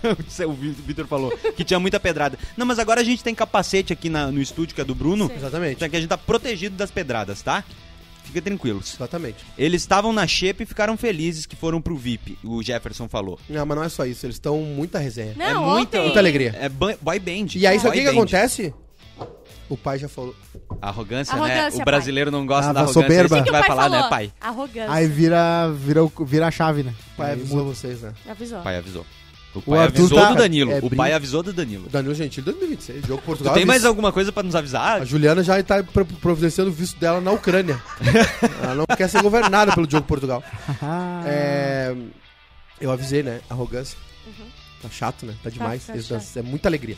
o 0.48 0.54
Vitor 0.54 1.08
falou 1.08 1.36
que 1.56 1.64
tinha 1.64 1.80
muita 1.80 2.00
pedrada. 2.00 2.38
Não, 2.56 2.66
mas 2.66 2.80
agora 2.80 3.02
a 3.02 3.04
gente 3.04 3.24
tem 3.24 3.34
capacete 3.36 3.92
aqui 3.94 4.10
na- 4.10 4.32
no 4.32 4.42
estúdio, 4.42 4.76
que 4.76 4.82
é 4.82 4.86
do 4.86 4.96
Bruno. 4.96 5.28
Sim. 5.28 5.36
Exatamente. 5.36 5.76
Então 5.76 5.86
aqui 5.88 5.96
a 5.96 6.00
gente 6.00 6.10
tá 6.10 6.18
protegido 6.18 6.76
das 6.76 6.92
pedradas, 6.92 7.42
tá? 7.42 7.64
Fica 8.26 8.42
tranquilos. 8.42 8.94
Exatamente. 8.96 9.38
Eles 9.58 9.82
estavam 9.82 10.12
na 10.12 10.26
Xepa 10.28 10.64
e 10.64 10.66
ficaram 10.66 10.98
felizes 10.98 11.46
que 11.46 11.56
foram 11.56 11.82
pro 11.82 11.96
VIP, 11.96 12.38
o 12.44 12.62
Jefferson 12.62 13.08
falou. 13.08 13.40
Não, 13.50 13.66
mas 13.66 13.78
não 13.78 13.84
é 13.84 13.90
só 13.90 14.06
isso, 14.06 14.26
eles 14.26 14.36
estão 14.36 14.58
muita 14.62 15.00
resenha. 15.00 15.34
Não, 15.36 15.46
é 15.46 15.54
muita- 15.54 15.70
ontem... 15.82 16.02
Muita 16.04 16.20
alegria. 16.20 16.56
É 16.60 16.68
boy 16.70 17.20
band. 17.20 17.48
E 17.56 17.66
aí, 17.66 17.78
sabe 17.80 17.90
o 17.90 17.94
que, 17.94 18.02
que 18.02 18.08
acontece? 18.10 18.74
O 19.68 19.76
pai 19.76 19.98
já 19.98 20.08
falou. 20.08 20.36
Arrogância, 20.82 21.36
né? 21.36 21.42
Arrogância, 21.42 21.82
O 21.82 21.86
brasileiro 21.86 22.30
não 22.30 22.46
gosta 22.46 22.70
Ah, 22.70 22.74
da 22.74 22.80
arrogância. 22.82 23.02
soberba. 23.02 23.38
É 23.38 23.42
O 23.42 23.44
que 23.44 23.50
o 23.50 23.52
pai 23.52 23.62
vai 23.62 23.68
falar, 23.68 23.84
falou? 23.90 24.04
né, 24.04 24.10
pai? 24.10 24.32
Arrogância. 24.40 24.92
Aí 24.92 25.08
vira, 25.08 25.72
vira, 25.72 26.04
o- 26.04 26.12
vira 26.26 26.48
a 26.48 26.52
chave, 26.52 26.84
né? 26.84 26.94
O 27.14 27.18
pai 27.18 27.32
avisou 27.32 27.58
muda. 27.64 27.74
vocês, 27.74 28.02
né? 28.02 28.14
Avisou. 28.30 28.62
Pai 28.62 28.78
avisou. 28.78 29.04
O 29.60 29.62
pai 29.62 29.80
Arthur 29.84 30.00
avisou 30.02 30.20
tá- 30.20 30.30
do 30.30 30.36
Danilo. 30.36 30.72
é 30.72 30.78
o 30.80 30.90
brin- 30.90 30.98
pai 30.98 31.14
avisou 31.14 31.44
do 31.44 31.54
Danilo. 31.54 31.90
Danilo 31.90 32.14
Gentili 32.16 32.44
2026, 32.46 33.06
jogo 33.06 33.22
Tu 33.22 33.26
Portugal. 33.26 33.54
tem 33.54 33.66
mais 33.66 33.86
alguma 33.86 34.12
coisa 34.12 34.32
pra 34.32 34.44
nos 34.44 34.56
avisar? 34.56 35.02
A 35.02 35.06
Juliana 35.06 35.42
já 35.44 35.62
tá 35.64 35.84
pro- 35.84 36.06
providenciando 36.06 36.70
o 36.72 36.74
visto 36.74 37.00
dela 37.00 37.22
na 37.22 37.32
Ucrânia. 37.32 37.82
Ela 38.64 38.76
não 38.76 38.86
quer 38.98 39.08
ser 39.10 39.22
governada 39.22 39.74
pelo 39.74 39.90
jogo 39.90 40.06
Portugal. 40.08 40.44
É, 41.28 41.96
eu 42.80 42.92
avisei, 42.92 43.24
né? 43.24 43.42
Arrogância. 43.50 43.98
Tá 44.82 44.90
chato, 44.90 45.26
né? 45.26 45.34
Tá 45.44 45.50
demais. 45.50 45.86
tá 45.86 46.00
chato. 46.00 46.24
é 46.38 46.42
muita 46.42 46.68
alegria. 46.70 46.98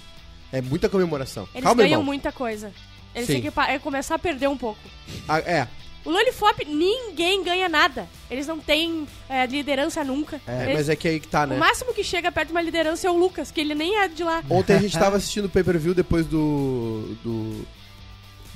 É 0.52 0.62
muita 0.62 0.90
comemoração. 0.90 1.48
Eles 1.54 1.64
Calma, 1.64 1.84
ganham 1.84 1.94
irmão. 2.00 2.06
muita 2.06 2.32
coisa. 2.32 2.72
Eles 3.14 3.28
Sim. 3.28 3.42
têm 3.42 3.52
que 3.52 3.60
é 3.60 3.80
começar 3.80 4.16
a 4.16 4.20
perder 4.20 4.48
um 4.48 4.58
pouco. 4.58 4.80
Ah, 5.28 5.40
é, 5.40 5.68
O 6.08 6.12
Lollipop, 6.12 6.64
ninguém 6.66 7.44
ganha 7.44 7.68
nada. 7.68 8.08
Eles 8.32 8.48
não 8.48 8.60
têm 8.60 9.06
é, 9.28 9.46
liderança 9.46 10.04
nunca. 10.06 10.40
é, 10.48 10.64
Eles- 10.64 10.76
mas 10.76 10.90
é 10.90 10.96
que 10.96 11.06
aí 11.08 11.20
que 11.20 11.28
tá, 11.28 11.44
O 11.44 11.48
né? 11.48 11.58
máximo 11.58 11.94
que 11.94 12.02
chega 12.04 12.32
perto 12.32 12.48
de 12.48 12.54
uma 12.54 12.62
liderança 12.62 13.06
é 13.08 13.12
o 13.12 13.18
Lucas, 13.18 13.52
que 13.52 13.60
ele 13.60 13.76
nem 13.76 13.98
é 14.00 14.08
de 14.08 14.24
lá. 14.24 14.42
Ontem 14.50 14.74
a 14.76 14.80
gente 14.80 14.94
tava 14.98 15.18
assistindo 15.18 15.46
o 15.46 15.50
pay-per-view 15.50 15.94
depois 15.94 16.26
do, 16.26 17.14
do, 17.22 17.66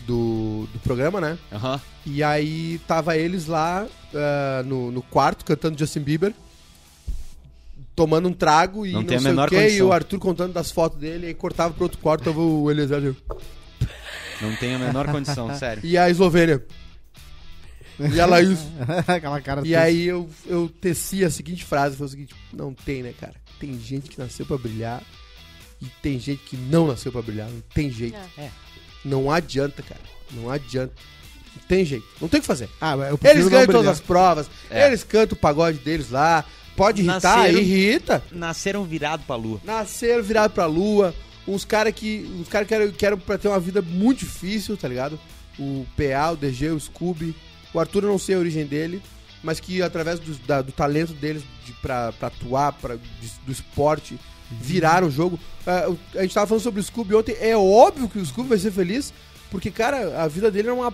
do. 0.07 0.67
do 0.71 0.79
programa, 0.79 1.19
né? 1.19 1.37
Aham. 1.51 1.81
E 2.05 2.23
aí 2.23 2.79
tava 2.87 3.17
eles 3.17 3.47
lá 3.47 3.85
ah, 4.15 4.63
no, 4.65 4.89
no 4.89 5.01
quarto 5.01 5.43
cantando 5.43 5.77
Justin 5.77 5.99
Bieber. 5.99 6.33
Tomando 7.93 8.29
um 8.29 8.33
trago 8.33 8.85
e 8.85 8.93
Não 8.93 9.01
não, 9.01 9.07
tem 9.07 9.17
a 9.17 9.19
sei 9.19 9.29
menor 9.31 9.47
o 9.47 9.49
quê, 9.49 9.57
e 9.57 9.61
condição. 9.63 9.87
o 9.87 9.91
Arthur 9.91 10.19
contando 10.19 10.53
das 10.53 10.71
fotos 10.71 10.97
dele, 10.97 11.27
aí 11.27 11.33
cortava 11.33 11.73
pro 11.73 11.83
outro 11.83 11.99
quarto, 11.99 12.23
tava 12.23 12.39
o 12.39 12.71
Eliezer. 12.71 13.13
Não 14.41 14.55
tem 14.55 14.73
a 14.75 14.79
menor 14.79 15.11
condição, 15.11 15.53
sério. 15.59 15.83
E 15.85 15.97
a 15.97 16.09
Eslovênia. 16.09 16.63
E 17.99 18.19
a 18.19 18.25
Laís. 18.25 18.59
Aquela 19.07 19.39
cara 19.41 19.61
E 19.65 19.75
aí 19.75 20.05
eu, 20.07 20.29
eu 20.45 20.69
teci 20.81 21.23
a 21.23 21.29
seguinte 21.29 21.63
frase, 21.63 21.95
foi 21.95 22.05
o 22.05 22.09
seguinte, 22.09 22.33
não 22.53 22.73
tem, 22.73 23.03
né, 23.03 23.13
cara? 23.19 23.33
Tem 23.59 23.79
gente 23.79 24.09
que 24.09 24.17
nasceu 24.19 24.45
pra 24.45 24.57
brilhar 24.57 25.03
e 25.81 25.85
tem 26.01 26.19
gente 26.19 26.41
que 26.45 26.55
não 26.57 26.87
nasceu 26.87 27.11
pra 27.11 27.21
brilhar, 27.21 27.49
não 27.49 27.61
tem 27.73 27.91
jeito. 27.91 28.17
É. 28.37 28.49
Não 29.03 29.31
adianta, 29.31 29.81
cara. 29.83 30.01
Não 30.31 30.49
adianta. 30.49 30.93
Não 31.55 31.63
tem 31.67 31.83
jeito. 31.85 32.05
Não 32.19 32.27
tem 32.27 32.39
o 32.39 32.41
que 32.41 32.47
fazer. 32.47 32.69
Ah, 32.79 32.95
Eles 33.23 33.47
ganham 33.47 33.65
todas 33.67 33.87
as 33.87 33.99
provas, 33.99 34.49
É. 34.69 34.87
eles 34.87 35.03
cantam 35.03 35.35
o 35.35 35.39
pagode 35.39 35.79
deles 35.79 36.09
lá, 36.09 36.45
pode 36.75 37.01
irritar, 37.01 37.37
Nasceram- 37.39 37.59
irrita. 37.59 38.23
Nasceram 38.31 38.83
virado 38.85 39.23
pra 39.27 39.35
lua. 39.35 39.59
Nasceram 39.63 40.23
virado 40.23 40.53
pra 40.53 40.65
lua, 40.65 41.13
uns 41.47 41.65
caras 41.65 41.93
que 41.93 42.25
uns 42.39 42.47
cara 42.47 42.63
que 42.65 42.73
eram, 42.73 42.91
que 42.91 43.05
eram 43.05 43.17
pra 43.19 43.37
ter 43.37 43.47
uma 43.49 43.59
vida 43.59 43.81
muito 43.81 44.19
difícil, 44.19 44.77
tá 44.77 44.87
ligado? 44.87 45.19
O 45.59 45.85
PA, 45.97 46.31
o 46.31 46.35
DG, 46.37 46.69
o 46.69 46.79
Scooby. 46.79 47.35
O 47.73 47.79
Arthur 47.79 48.03
eu 48.03 48.09
não 48.09 48.19
sei 48.19 48.35
a 48.35 48.39
origem 48.39 48.65
dele, 48.65 49.01
mas 49.43 49.59
que 49.59 49.81
através 49.81 50.19
do, 50.19 50.33
da- 50.45 50.61
do 50.61 50.71
talento 50.71 51.13
deles 51.13 51.43
de, 51.65 51.73
pra, 51.73 52.11
pra 52.13 52.27
atuar, 52.27 52.73
pra, 52.73 52.95
de- 52.95 53.39
do 53.45 53.51
esporte, 53.51 54.19
viraram 54.49 55.07
o 55.07 55.11
jogo. 55.11 55.39
O- 55.89 56.17
a 56.17 56.21
gente 56.23 56.33
tava 56.33 56.47
falando 56.47 56.63
sobre 56.63 56.79
o 56.79 56.83
Scooby 56.83 57.15
ontem, 57.15 57.35
é 57.39 57.55
óbvio 57.55 58.09
que 58.09 58.19
o 58.19 58.25
Scooby 58.25 58.49
vai 58.49 58.57
ser 58.57 58.71
feliz, 58.71 59.13
porque, 59.49 59.71
cara, 59.71 60.21
a 60.23 60.27
vida 60.27 60.49
dele 60.51 60.67
é 60.69 60.73
uma 60.73 60.93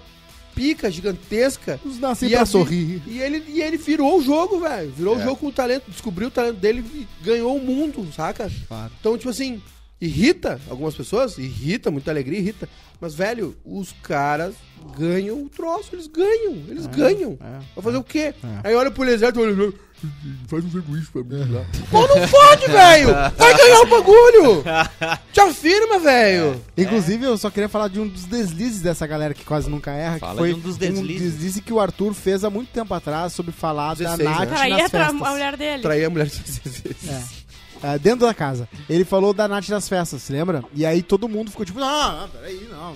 pica 0.56 0.90
gigantesca. 0.90 1.80
Os 1.86 2.00
nasci 2.00 2.26
E 2.26 2.30
pra 2.32 2.42
a 2.42 2.44
vi- 2.44 2.50
sorrir. 2.52 3.02
E 3.06 3.20
ele, 3.20 3.44
e 3.48 3.62
ele 3.62 3.78
virou 3.78 4.18
o 4.18 4.24
jogo, 4.24 4.60
velho. 4.60 4.92
Virou 4.92 5.16
o 5.16 5.20
É. 5.20 5.24
jogo 5.24 5.36
com 5.38 5.48
o 5.48 5.52
talento, 5.52 5.84
descobriu 5.90 6.30
o 6.30 6.32
talento 6.32 6.58
dele 6.58 6.84
e 6.94 7.08
ganhou 7.24 7.56
o 7.56 7.64
mundo, 7.64 8.08
saca? 8.16 8.52
Claro. 8.68 8.92
Então, 9.00 9.18
tipo 9.18 9.30
assim, 9.30 9.62
irrita 10.00 10.60
algumas 10.70 10.96
pessoas, 10.96 11.38
irrita, 11.38 11.90
muita 11.92 12.12
alegria, 12.12 12.40
irrita. 12.40 12.70
Mas, 13.00 13.14
velho, 13.14 13.56
os 13.64 13.94
caras 14.04 14.56
ganham 14.98 15.44
o 15.44 15.50
troço, 15.50 15.90
eles 15.94 16.08
ganham, 16.08 16.54
eles 16.68 16.88
ganham. 16.88 17.38
é, 17.42 17.60
Vai 17.76 17.84
fazer 17.84 17.98
o 17.98 18.04
quê? 18.04 18.34
É. 18.64 18.68
Aí 18.70 18.76
olha 18.76 18.90
pro 18.90 19.04
exército, 19.04 19.40
olha, 19.42 19.74
faz 20.48 20.64
um 20.66 20.72
sanduíche 20.72 21.08
pra 21.12 21.24
mim 21.24 21.52
lá. 21.52 21.64
Pô, 21.92 22.08
não 22.08 22.28
fode, 22.28 22.68
velho! 22.68 23.08
Vai 23.38 23.58
ganhar 23.58 23.82
o 23.82 23.86
bagulho! 23.88 24.64
Te 25.32 25.40
afirma, 25.42 26.00
velho! 26.00 26.60
Inclusive, 26.76 27.26
eu 27.26 27.38
só 27.38 27.50
queria 27.52 27.70
falar 27.70 27.88
de 27.88 28.00
um 28.00 28.08
dos 28.08 28.26
deslizes 28.26 28.82
dessa 28.82 29.06
galera 29.06 29.34
que 29.36 29.44
quase 29.46 29.70
nunca 29.70 29.92
erra. 29.92 30.18
Fala 30.20 30.34
que 30.34 30.38
foi 30.40 30.50
de 30.54 30.56
um 30.56 30.60
dos 30.60 30.78
deslizes. 30.78 31.34
deslize 31.34 31.62
que 31.62 31.74
o 31.74 31.80
Arthur 31.80 32.14
fez 32.16 32.44
há 32.44 32.50
muito 32.50 32.70
tempo 32.70 32.94
atrás 32.96 33.34
sobre 33.34 33.52
falar 33.52 33.96
16, 33.96 34.18
da 34.18 34.24
né? 34.24 34.40
Nath 34.46 34.50
Traía 34.58 34.78
nas 34.78 34.92
pra 34.92 35.06
festas. 35.06 35.22
a 35.28 35.32
mulher 35.32 35.58
dele. 35.58 35.82
Trair 35.84 36.06
a 36.06 36.10
mulher 36.10 36.28
16 36.28 36.80
vezes. 36.82 37.47
É. 37.84 37.88
Ah, 37.90 37.98
dentro 37.98 38.26
da 38.26 38.34
casa. 38.34 38.68
Ele 38.90 39.04
falou 39.06 39.34
da 39.34 39.48
Nath 39.48 39.70
nas 39.70 39.88
festas, 39.88 40.22
se 40.22 40.32
lembra? 40.34 40.64
E 40.74 40.86
aí 40.86 41.02
todo 41.02 41.28
mundo 41.30 41.52
ficou 41.52 41.66
tipo, 41.66 41.80
não, 41.80 42.22
não, 42.22 42.30
peraí, 42.30 42.68
não. 42.70 42.96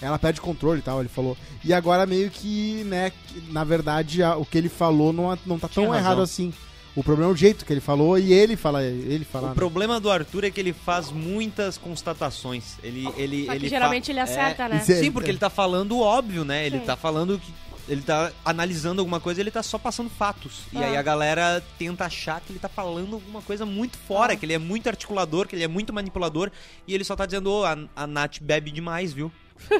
Ela 0.00 0.18
perde 0.18 0.40
controle 0.40 0.80
e 0.80 0.82
tal, 0.82 1.00
ele 1.00 1.08
falou. 1.08 1.36
E 1.64 1.72
agora 1.72 2.04
meio 2.06 2.28
que, 2.30 2.82
né, 2.84 3.10
que, 3.28 3.52
na 3.52 3.62
verdade, 3.62 4.22
a- 4.22 4.36
o 4.36 4.44
que 4.44 4.58
ele 4.58 4.68
falou 4.68 5.12
não, 5.12 5.38
não 5.46 5.58
tá 5.58 5.68
tão 5.68 5.84
Tinha 5.84 5.86
razão. 5.88 5.98
errado 5.98 6.22
assim. 6.22 6.52
O 6.94 7.02
problema 7.02 7.30
é 7.30 7.32
o 7.32 7.36
jeito 7.36 7.64
que 7.64 7.72
ele 7.72 7.80
falou 7.80 8.18
e 8.18 8.32
ele 8.34 8.54
fala, 8.54 8.82
ele 8.82 9.24
fala. 9.24 9.46
O 9.46 9.48
né? 9.50 9.54
problema 9.54 9.98
do 9.98 10.10
Arthur 10.10 10.44
é 10.44 10.50
que 10.50 10.60
ele 10.60 10.74
faz 10.74 11.10
muitas 11.10 11.78
constatações. 11.78 12.76
Ele, 12.82 13.08
ele, 13.16 13.46
Só 13.46 13.52
que 13.52 13.58
ele 13.58 13.68
geralmente 13.68 14.06
fa- 14.06 14.12
ele 14.12 14.20
acerta, 14.20 14.68
né? 14.68 14.76
Isso 14.82 14.92
é- 14.92 14.96
Sim, 14.96 15.10
porque 15.12 15.30
ele 15.30 15.38
tá 15.38 15.48
falando 15.48 15.92
o 15.92 16.00
óbvio, 16.00 16.44
né? 16.44 16.66
Ele 16.66 16.80
Sim. 16.80 16.84
tá 16.84 16.96
falando 16.96 17.38
que. 17.38 17.52
Ele 17.88 18.00
tá 18.02 18.30
analisando 18.44 19.00
alguma 19.00 19.18
coisa, 19.18 19.40
ele 19.40 19.50
tá 19.50 19.62
só 19.62 19.76
passando 19.76 20.08
fatos. 20.08 20.60
E 20.72 20.78
Ah. 20.78 20.86
aí 20.86 20.96
a 20.96 21.02
galera 21.02 21.62
tenta 21.78 22.04
achar 22.04 22.40
que 22.40 22.52
ele 22.52 22.58
tá 22.60 22.68
falando 22.68 23.14
alguma 23.14 23.42
coisa 23.42 23.66
muito 23.66 23.98
fora, 23.98 24.32
Ah. 24.32 24.36
que 24.36 24.46
ele 24.46 24.52
é 24.52 24.58
muito 24.58 24.88
articulador, 24.88 25.48
que 25.48 25.56
ele 25.56 25.64
é 25.64 25.68
muito 25.68 25.92
manipulador, 25.92 26.50
e 26.86 26.94
ele 26.94 27.02
só 27.04 27.16
tá 27.16 27.26
dizendo, 27.26 27.50
ô, 27.50 27.64
a, 27.64 27.76
a 27.96 28.06
Nath 28.06 28.38
bebe 28.40 28.70
demais, 28.70 29.12
viu? 29.12 29.30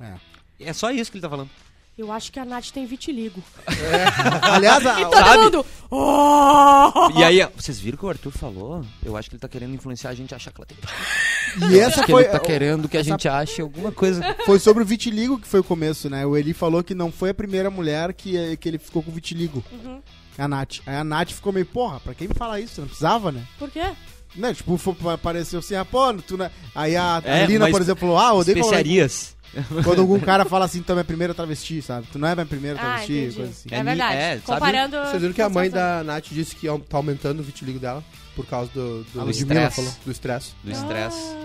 É. 0.00 0.14
É 0.58 0.72
só 0.72 0.90
isso 0.90 1.10
que 1.10 1.16
ele 1.18 1.22
tá 1.22 1.30
falando. 1.30 1.48
Eu 1.96 2.10
acho 2.10 2.32
que 2.32 2.40
a 2.40 2.44
Nath 2.44 2.70
tem 2.72 2.84
vitiligo. 2.84 3.40
Aliás, 4.42 4.84
a- 4.84 5.00
E 5.00 5.04
todo 5.04 5.14
sabe? 5.16 5.42
mundo... 5.44 5.66
Oh! 5.90 7.10
E 7.16 7.22
aí, 7.22 7.38
vocês 7.54 7.78
viram 7.78 7.94
o 7.94 7.98
que 8.00 8.04
o 8.04 8.08
Arthur 8.08 8.32
falou? 8.32 8.84
Eu 9.04 9.16
acho 9.16 9.30
que 9.30 9.36
ele 9.36 9.40
tá 9.40 9.48
querendo 9.48 9.72
influenciar 9.74 10.10
a 10.10 10.14
gente 10.14 10.34
a 10.34 10.36
achar 10.36 10.50
que 10.52 10.60
ela 10.60 10.66
tem. 10.66 10.76
E 11.70 11.78
essa 11.78 12.04
que 12.04 12.10
foi, 12.12 12.22
ele 12.24 12.30
tá 12.32 12.38
querendo 12.40 12.88
que 12.88 12.96
a 12.96 13.00
essa- 13.00 13.10
gente 13.10 13.28
ache 13.28 13.60
alguma 13.62 13.90
coisa. 13.92 14.22
foi 14.46 14.58
sobre 14.58 14.82
o 14.82 14.86
vitiligo 14.86 15.38
que 15.38 15.46
foi 15.48 15.60
o 15.60 15.64
começo, 15.64 16.08
né? 16.10 16.24
O 16.26 16.36
Eli 16.36 16.52
falou 16.52 16.82
que 16.82 16.94
não 16.94 17.10
foi 17.12 17.30
a 17.30 17.34
primeira 17.34 17.70
mulher 17.70 18.12
que, 18.12 18.56
que 18.56 18.68
ele 18.68 18.78
ficou 18.78 19.02
com 19.02 19.10
vitiligo. 19.10 19.62
Uhum. 19.72 20.00
A 20.36 20.48
Nath. 20.48 20.78
Aí 20.86 20.96
a 20.96 21.04
Nath 21.04 21.30
ficou 21.30 21.52
meio, 21.52 21.66
porra, 21.66 22.00
pra 22.00 22.14
quem 22.14 22.26
me 22.28 22.34
falar 22.34 22.58
isso? 22.60 22.80
Não 22.80 22.88
precisava, 22.88 23.30
né? 23.30 23.42
Por 23.58 23.70
quê? 23.70 23.84
Né, 24.34 24.52
tipo, 24.52 24.76
foi- 24.76 24.96
apareceu 25.12 25.60
assim, 25.60 25.76
ah, 25.76 25.84
pô, 25.84 26.12
tu 26.14 26.36
não... 26.36 26.50
Aí 26.74 26.96
a, 26.96 27.18
a 27.18 27.22
É, 27.24 27.46
Lina, 27.46 27.70
por 27.70 27.80
exemplo, 27.80 28.00
falou, 28.00 28.18
ah, 28.18 28.32
odeio 28.34 28.56
falar- 28.58 28.66
Especiarias. 28.78 29.34
Quando 29.84 30.00
algum 30.00 30.18
cara 30.18 30.44
fala 30.44 30.64
assim, 30.64 30.82
tu 30.82 30.90
é 30.90 30.94
minha 30.96 31.04
primeira 31.04 31.32
travesti, 31.32 31.80
sabe? 31.80 32.08
Tu 32.12 32.18
não 32.18 32.26
é 32.26 32.34
minha 32.34 32.44
primeira 32.44 32.76
Ah, 32.76 32.82
travesti, 32.82 33.12
entendi. 33.12 33.36
coisa 33.36 33.50
assim. 33.52 33.68
É, 33.70 33.78
É, 33.78 33.84
verdade. 33.84 34.16
é? 34.16 34.40
Comparando... 34.44 34.96
Vocês 34.96 35.22
viram 35.22 35.32
que 35.34 35.40
a 35.42 35.48
mãe 35.48 35.70
da 35.70 36.02
Nath 36.02 36.24
disse 36.32 36.56
que 36.56 36.66
tá 36.88 36.96
aumentando 36.96 37.38
o 37.38 37.42
vitiligo 37.44 37.78
dela 37.78 38.02
por 38.34 38.46
causa 38.46 38.70
do, 38.72 39.04
do, 39.04 39.20
A 39.20 39.24
Do 39.24 39.26
Ludmilla 39.30 39.68
estresse. 39.68 39.98
do 40.04 40.10
estresse. 40.10 40.52
Do 40.62 40.70
estresse. 40.72 41.18
Ah. 41.18 41.44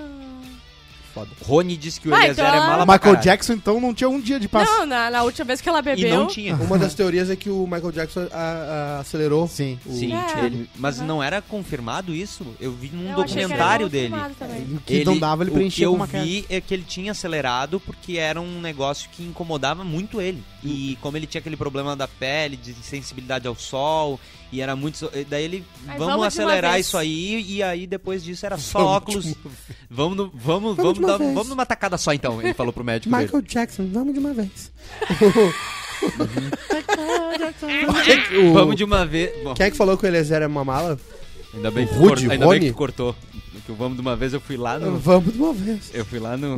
Foda. 1.12 1.32
Rony 1.44 1.76
disse 1.76 2.00
que 2.00 2.08
o 2.08 2.14
Ah, 2.14 2.20
Eliezer 2.20 2.46
então 2.46 2.56
é 2.56 2.60
mala 2.68 2.86
Michael 2.86 3.00
caralho. 3.00 3.22
Jackson, 3.24 3.54
então, 3.54 3.82
não 3.82 3.96
tinha 3.96 4.08
um 4.08 4.22
dia 4.22 4.40
de 4.40 4.48
paz. 4.48 4.70
Não, 4.70 4.86
na, 4.86 5.10
na 5.10 5.24
última 5.24 5.44
vez 5.44 5.60
que 5.60 5.68
ela 5.68 5.80
E 5.80 5.82
bebeu... 5.82 6.16
não 6.20 6.28
tinha. 6.28 6.54
Uma 6.56 6.78
das 6.78 6.94
teorias 6.94 7.32
é 7.32 7.36
que 7.36 7.50
o 7.50 7.64
Michael 7.66 7.92
Jackson 7.92 8.28
a- 8.32 8.38
a- 8.38 9.00
acelerou. 9.00 9.48
Sim. 9.48 9.80
o- 9.88 9.92
Sim, 9.92 10.14
É. 10.14 10.46
ele- 10.46 10.70
mas 10.78 11.00
Uhum. 11.00 11.08
não 11.08 11.24
era 11.24 11.42
confirmado 11.42 12.14
isso? 12.14 12.46
Eu 12.60 12.74
vi 12.74 12.90
num 12.94 13.10
Eu 13.10 13.16
documentário 13.16 13.90
dele. 13.90 14.10
confirmado 14.10 14.36
também. 14.38 14.62
O 14.76 14.82
que 14.82 15.04
não 15.04 15.18
dava, 15.18 15.42
ele 15.42 15.50
o 15.50 15.54
que 15.54 15.58
preenchia 15.60 15.86
eu 15.86 15.98
vi 16.06 16.46
é 16.48 16.62
que 16.62 16.72
ele 16.76 16.84
tinha 16.88 17.12
acelerado 17.12 17.80
porque 17.80 18.18
era 18.18 18.40
um 18.40 18.62
negócio 18.62 19.10
que 19.12 19.24
incomodava 19.24 19.84
muito 19.84 20.22
ele. 20.22 20.44
E 20.64 20.96
como 21.02 21.18
ele 21.18 21.26
tinha 21.26 21.40
aquele 21.40 21.58
problema 21.58 21.96
da 21.96 22.08
pele, 22.08 22.56
de 22.56 22.72
sensibilidade 22.76 23.48
ao 23.48 23.56
sol, 23.56 24.20
e 24.52 24.62
era 24.62 24.76
muito. 24.76 25.10
Daí 25.30 25.44
ele. 25.44 25.64
Vamos, 25.86 26.06
vamos 26.06 26.26
acelerar 26.28 26.74
vez." 26.74 26.86
isso 26.88 26.98
aí, 26.98 27.42
e 27.48 27.64
aí 27.64 27.86
depois 27.88 28.24
disso 28.24 28.46
era 28.46 28.58
só 28.58 28.80
Vamos 28.80 28.96
óculos. 28.98 29.26
de 29.26 29.38
Vamos, 29.90 30.18
no- 30.18 30.32
vamos, 30.34 30.76
Vamos 30.76 30.78
vamos, 30.78 30.94
de 30.94 31.00
uma 31.00 31.08
dar- 31.08 31.18
vez. 31.18 31.34
vamos 31.34 31.50
numa 31.50 31.66
tacada 31.66 31.98
só 31.98 32.14
então, 32.14 32.42
ele 32.42 32.54
falou 32.54 32.72
pro 32.74 32.84
médico 32.84 33.10
dele. 33.14 33.24
Michael 33.26 33.42
Jackson, 33.44 33.88
vamos 33.92 34.14
de 34.14 34.20
uma 34.20 34.34
vez. 34.34 34.72
O- 38.40 38.54
Vamos 38.54 38.76
de 38.76 38.84
uma 38.84 39.06
vez. 39.06 39.44
Bom, 39.44 39.54
Quem 39.54 39.66
é 39.66 39.72
que 39.72 39.78
falou 39.78 39.98
que 39.98 40.06
o 40.06 40.08
Eliezer 40.08 40.42
é 40.42 40.48
uma 40.48 40.64
mala? 40.64 41.00
ainda 41.54 41.72
bem, 41.72 41.88
que, 41.88 41.94
Rude, 41.94 42.24
cor- 42.24 42.32
ainda 42.32 42.48
bem 42.48 42.60
que 42.60 42.72
cortou. 42.74 43.16
Que 43.66 43.72
o 43.72 43.76
vamos 43.76 43.96
de 43.96 44.02
uma 44.02 44.16
vez 44.16 44.34
eu 44.34 44.40
fui 44.40 44.56
lá 44.58 44.80
no. 44.80 44.98
Vamos 44.98 45.34
de 45.34 45.40
uma 45.40 45.54
vez. 45.54 45.92
Eu 45.94 46.06
fui 46.06 46.20
lá 46.20 46.38
no. 46.38 46.58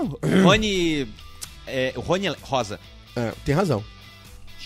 O 0.00 0.42
Rony. 0.42 1.06
É, 1.66 1.92
o 1.96 2.00
Rony 2.00 2.28
Rosa. 2.42 2.78
É, 3.16 3.32
tem 3.44 3.54
razão. 3.54 3.82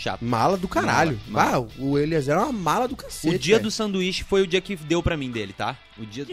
Chato. 0.00 0.24
Mala 0.24 0.56
do 0.56 0.68
caralho. 0.68 1.18
Mala, 1.26 1.50
mala. 1.50 1.66
Ah, 1.68 1.82
o 1.82 1.98
Eliezer 1.98 2.36
é 2.36 2.38
uma 2.38 2.52
mala 2.52 2.86
do 2.86 2.94
cacete. 2.94 3.34
O 3.34 3.38
dia 3.38 3.56
velho. 3.56 3.64
do 3.64 3.70
sanduíche 3.70 4.22
foi 4.22 4.42
o 4.42 4.46
dia 4.46 4.60
que 4.60 4.76
deu 4.76 5.02
pra 5.02 5.16
mim 5.16 5.28
dele, 5.28 5.52
tá? 5.52 5.76
O 5.98 6.06
dia. 6.06 6.24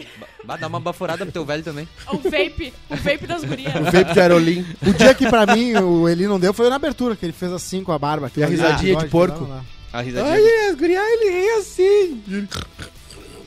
Bah, 0.44 0.56
dá 0.56 0.68
uma 0.68 0.78
baforada 0.78 1.24
pro 1.26 1.32
teu 1.32 1.44
velho 1.44 1.64
também. 1.64 1.88
O 2.06 2.18
vape. 2.18 2.72
O 2.88 2.94
vape 2.96 3.26
das 3.26 3.42
gurias. 3.42 3.74
O 3.74 3.82
vape 3.84 4.12
de 4.12 4.20
Aerolim. 4.20 4.64
O 4.86 4.92
dia 4.92 5.12
que 5.14 5.28
pra 5.28 5.46
mim 5.46 5.74
o 5.74 6.08
Eli 6.08 6.28
não 6.28 6.38
deu 6.38 6.54
foi 6.54 6.70
na 6.70 6.76
abertura, 6.76 7.16
que 7.16 7.26
ele 7.26 7.32
fez 7.32 7.52
assim 7.52 7.82
com 7.82 7.90
a 7.90 7.98
barba. 7.98 8.30
E 8.36 8.42
a 8.42 8.46
risadinha 8.46 8.96
de 8.96 9.06
porco. 9.08 9.44
Lá. 9.44 9.64
A 9.92 10.00
risadinha. 10.00 10.32
Ai, 10.34 10.68
as 10.70 10.76
gurias, 10.76 11.02
ele 11.02 11.30
ri 11.30 11.48
assim. 11.58 12.22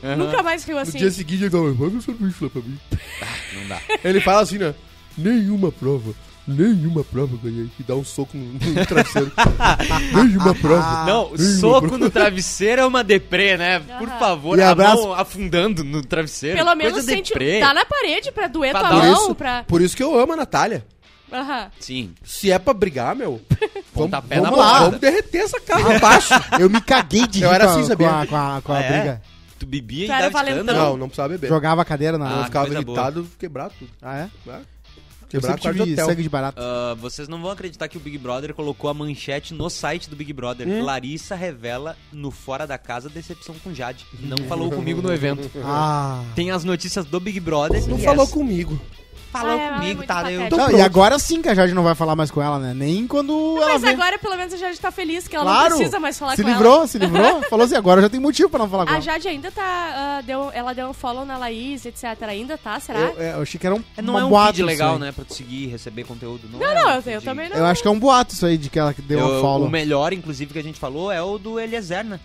Aham. 0.04 0.16
Nunca 0.18 0.44
mais 0.44 0.64
riu 0.66 0.76
No 0.76 0.82
assim. 0.82 0.98
dia 0.98 1.12
seguinte 1.12 1.44
ele 1.44 1.50
fala, 1.50 1.74
manda 1.74 1.98
um 1.98 2.02
sanduíche 2.02 2.44
lá 2.44 2.50
pra 2.50 2.62
mim. 2.62 2.78
Não 3.54 3.68
dá. 3.68 3.82
Ele 4.04 4.20
fala 4.20 4.42
assim, 4.42 4.58
né? 4.58 4.74
Nenhuma 5.18 5.72
prova 5.72 6.14
Nenhuma 6.48 7.04
prova 7.04 7.36
eu 7.36 7.38
ganhei. 7.38 7.70
E 7.80 7.84
dá 7.84 7.96
um 7.96 8.04
soco 8.04 8.36
no, 8.36 8.54
no 8.54 8.86
travesseiro. 8.86 9.32
Nenhuma 10.14 10.56
prova. 10.56 11.06
Não, 11.06 11.32
Nenhuma 11.32 11.60
soco 11.60 11.82
prova. 11.82 11.98
no 11.98 12.10
travesseiro 12.10 12.82
é 12.82 12.86
uma 12.86 13.04
deprê, 13.04 13.56
né? 13.58 13.80
Por 13.80 14.10
favor, 14.10 14.58
E 14.58 14.62
a 14.64 14.72
abraço- 14.72 15.04
mão 15.04 15.14
afundando 15.14 15.84
no 15.84 16.02
travesseiro. 16.04 16.58
Pelo 16.58 16.72
Coisa 16.72 16.84
menos 16.92 17.06
sente. 17.06 17.30
deprê. 17.34 17.60
Tá 17.60 17.74
na 17.74 17.86
parede 17.86 18.32
pra 18.32 18.48
doer 18.48 18.72
Pra 18.72 18.80
tua 18.90 18.94
mão. 19.04 19.14
isso, 19.14 19.36
Pra... 19.36 19.64
por 19.64 19.82
isso 19.82 19.96
que 19.96 20.02
eu 20.04 20.20
amo 20.20 20.34
a 20.34 20.36
Natália. 20.38 20.86
Aham. 21.32 21.70
Sim. 21.80 22.16
Se 22.24 22.52
é 22.52 22.58
pra 22.58 22.74
brigar, 22.74 23.16
meu, 23.16 23.40
vamos, 23.94 24.10
vamos 24.10 24.42
lá, 24.42 24.50
porrada. 24.52 24.86
vamos 24.86 25.00
derreter 25.00 25.42
essa 25.44 25.60
casa 25.62 25.96
abaixo. 25.96 26.34
Eu 26.60 26.68
me 26.72 26.82
caguei 26.82 27.28
de 27.28 27.44
Eu 27.44 27.50
rir 27.50 27.56
era 27.56 27.66
com 27.66 27.72
a- 27.72 27.76
assim, 27.76 27.86
sabia? 27.86 28.08
com 28.10 28.16
a, 28.16 28.26
com 28.26 28.36
a, 28.36 28.62
com 28.64 28.74
a 28.74 28.78
Ah, 28.78 28.82
é? 28.82 28.92
briga. 29.00 29.22
Tu 29.60 29.66
bebia 29.68 30.08
Tu 30.08 30.10
e 30.10 30.14
era 30.14 30.22
dava 30.24 30.32
valentão. 30.40 30.62
escândalo. 30.62 30.90
Não, 30.92 30.98
não 30.98 31.08
precisava 31.08 31.30
beber. 31.30 31.48
Jogava 31.50 31.82
a 31.84 31.86
cadeira 31.86 32.18
na. 32.18 32.32
eu 32.32 32.40
Ah, 32.40 32.46
ficava 32.46 32.66
coisa 32.66 32.82
boa. 32.82 32.98
irritado, 32.98 33.28
quebrar 33.38 33.70
tudo. 33.78 33.92
Ah, 34.02 34.16
é? 34.18 34.30
Né? 35.34 35.38
Eu 35.38 35.42
Quebrar 35.42 35.62
sempre 35.62 35.80
tive 35.80 35.94
hotel. 35.94 36.06
sangue 36.08 36.24
de 36.24 36.30
barata. 36.30 36.62
Ah, 36.62 36.96
vocês 37.00 37.28
não 37.28 37.42
vão 37.42 37.52
acreditar 37.52 37.88
que 37.88 37.98
o 37.98 38.00
Big 38.00 38.18
Brother 38.18 38.54
colocou 38.54 38.90
a 38.90 38.94
manchete 38.94 39.54
no 39.54 39.70
site 39.70 40.10
do 40.10 40.16
Big 40.16 40.34
Brother. 40.34 40.68
Hum. 40.68 40.84
Larissa 40.84 41.36
revela 41.36 41.96
no 42.12 42.32
Fora 42.32 42.66
da 42.66 42.78
Casa 42.78 43.10
decepção 43.10 43.56
com 43.64 43.74
Jade. 43.74 44.06
Não 44.20 44.38
falou 44.48 44.70
comigo 44.72 45.02
no 45.02 45.14
evento. 45.14 45.50
Ah. 45.64 46.24
Tem 46.36 46.52
as 46.52 46.64
notícias 46.64 47.06
do 47.06 47.20
Big 47.20 47.40
Brother. 47.40 47.86
Não 47.88 47.98
falou 48.00 48.24
essa- 48.24 48.34
comigo. 48.34 48.80
Falou 49.32 49.52
Ah, 49.52 49.62
é, 49.62 49.70
comigo, 49.74 50.02
é 50.02 50.06
tá? 50.08 50.32
Eu. 50.32 50.50
Não, 50.50 50.72
e 50.72 50.82
agora 50.82 51.20
sim 51.20 51.40
que 51.40 51.50
a 51.50 51.54
Jade 51.54 51.72
não 51.74 51.84
vai 51.84 51.94
falar 51.94 52.16
mais 52.16 52.32
com 52.32 52.42
ela, 52.42 52.58
né? 52.58 52.74
Nem 52.74 53.06
quando 53.06 53.58
ela 53.62 53.74
Mas 53.74 53.82
vê. 53.84 53.90
agora, 53.90 54.18
pelo 54.18 54.36
menos, 54.36 54.52
a 54.54 54.58
Jade 54.58 54.80
tá 54.80 54.90
feliz 54.90 55.28
que 55.28 55.36
ela 55.36 55.46
Claro. 55.46 55.70
não 55.70 55.78
precisa 55.78 56.00
mais 56.00 56.18
falar 56.18 56.36
se 56.36 56.42
com 56.42 56.50
livrou, 56.50 56.78
ela. 56.78 56.88
se 56.88 56.98
livrou. 56.98 57.44
Falou 57.48 57.64
assim, 57.66 57.76
agora 57.76 58.02
já 58.02 58.10
tem 58.10 58.20
motivo 58.20 58.50
pra 58.50 58.58
não 58.60 58.68
falar 58.70 58.86
com 58.86 58.92
A 58.92 58.96
ela. 58.96 59.02
Jade 59.02 59.28
ainda 59.28 59.52
tá. 59.52 59.62
ah, 59.64 60.22
deu, 60.26 60.50
ela 60.52 60.74
deu 60.74 60.88
um 60.88 60.94
follow 60.94 61.26
na 61.26 61.38
Laís, 61.38 61.86
etc. 61.86 62.04
Ainda 62.28 62.58
tá, 62.58 62.80
será? 62.80 63.00
Eu, 63.00 63.16
é, 63.22 63.34
eu 63.34 63.42
achei 63.44 63.60
que 63.60 63.68
era 63.68 63.76
um, 63.76 63.84
É, 63.96 64.02
Não 64.02 64.16
uma 64.16 64.22
é 64.22 64.26
um 64.26 64.30
boato 64.30 64.54
feed 64.56 64.64
legal, 64.66 64.98
né? 64.98 65.12
Pra 65.12 65.24
tu 65.24 65.36
seguir 65.36 65.66
e 65.66 65.68
receber 65.68 66.06
conteúdo. 66.06 66.50
Não, 66.52 66.60
Não, 66.60 66.66
é 66.68 66.74
não, 66.74 66.88
um 66.90 66.94
eu, 66.96 67.02
feed- 67.04 67.24
também 67.24 67.50
não. 67.50 67.58
Eu 67.58 67.66
acho 67.68 67.82
que 67.84 67.88
é 67.88 67.92
um 67.92 68.00
boato 68.00 68.34
isso 68.34 68.46
aí 68.48 68.58
de 68.58 68.68
que 68.70 68.80
ela 68.80 68.96
deu 68.98 69.20
Eu- 69.20 69.38
um 69.38 69.42
follow. 69.42 69.68
O 69.68 69.70
melhor, 69.70 70.12
inclusive, 70.12 70.52
que 70.52 70.60
a 70.60 70.64
gente 70.64 70.80
falou 70.80 71.12
é 71.12 71.22
o 71.22 71.38
do 71.38 71.60
Eliezer, 71.60 72.04
né? 72.04 72.20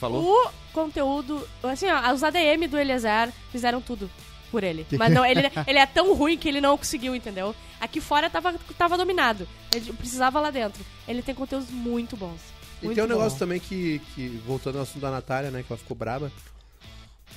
Falou? 0.00 0.22
O 0.24 0.50
conteúdo. 0.72 1.46
Assim, 1.62 1.86
ó, 1.90 2.12
os 2.12 2.22
ADM 2.24 2.66
do 2.68 2.76
Eliezer 2.78 3.30
fizeram 3.50 3.80
tudo 3.80 4.10
por 4.50 4.64
ele. 4.64 4.86
Mas 4.92 5.12
não, 5.12 5.24
ele, 5.24 5.42
ele 5.66 5.78
é 5.78 5.86
tão 5.86 6.14
ruim 6.14 6.36
que 6.36 6.48
ele 6.48 6.60
não 6.60 6.76
conseguiu, 6.76 7.14
entendeu? 7.14 7.54
Aqui 7.80 8.00
fora 8.00 8.28
tava, 8.28 8.54
tava 8.76 8.96
dominado. 8.96 9.46
Ele 9.74 9.92
precisava 9.92 10.40
lá 10.40 10.50
dentro. 10.50 10.84
Ele 11.06 11.22
tem 11.22 11.34
conteúdos 11.34 11.70
muito 11.70 12.16
bons. 12.16 12.40
E 12.82 12.86
Muito 12.86 12.94
tem 12.96 13.04
um 13.04 13.08
bom. 13.08 13.14
negócio 13.14 13.38
também 13.38 13.58
que, 13.60 14.00
que, 14.14 14.28
voltando 14.46 14.76
ao 14.76 14.82
assunto 14.82 15.00
da 15.00 15.10
Natália, 15.10 15.50
né, 15.50 15.64
que 15.66 15.72
ela 15.72 15.78
ficou 15.78 15.96
braba, 15.96 16.30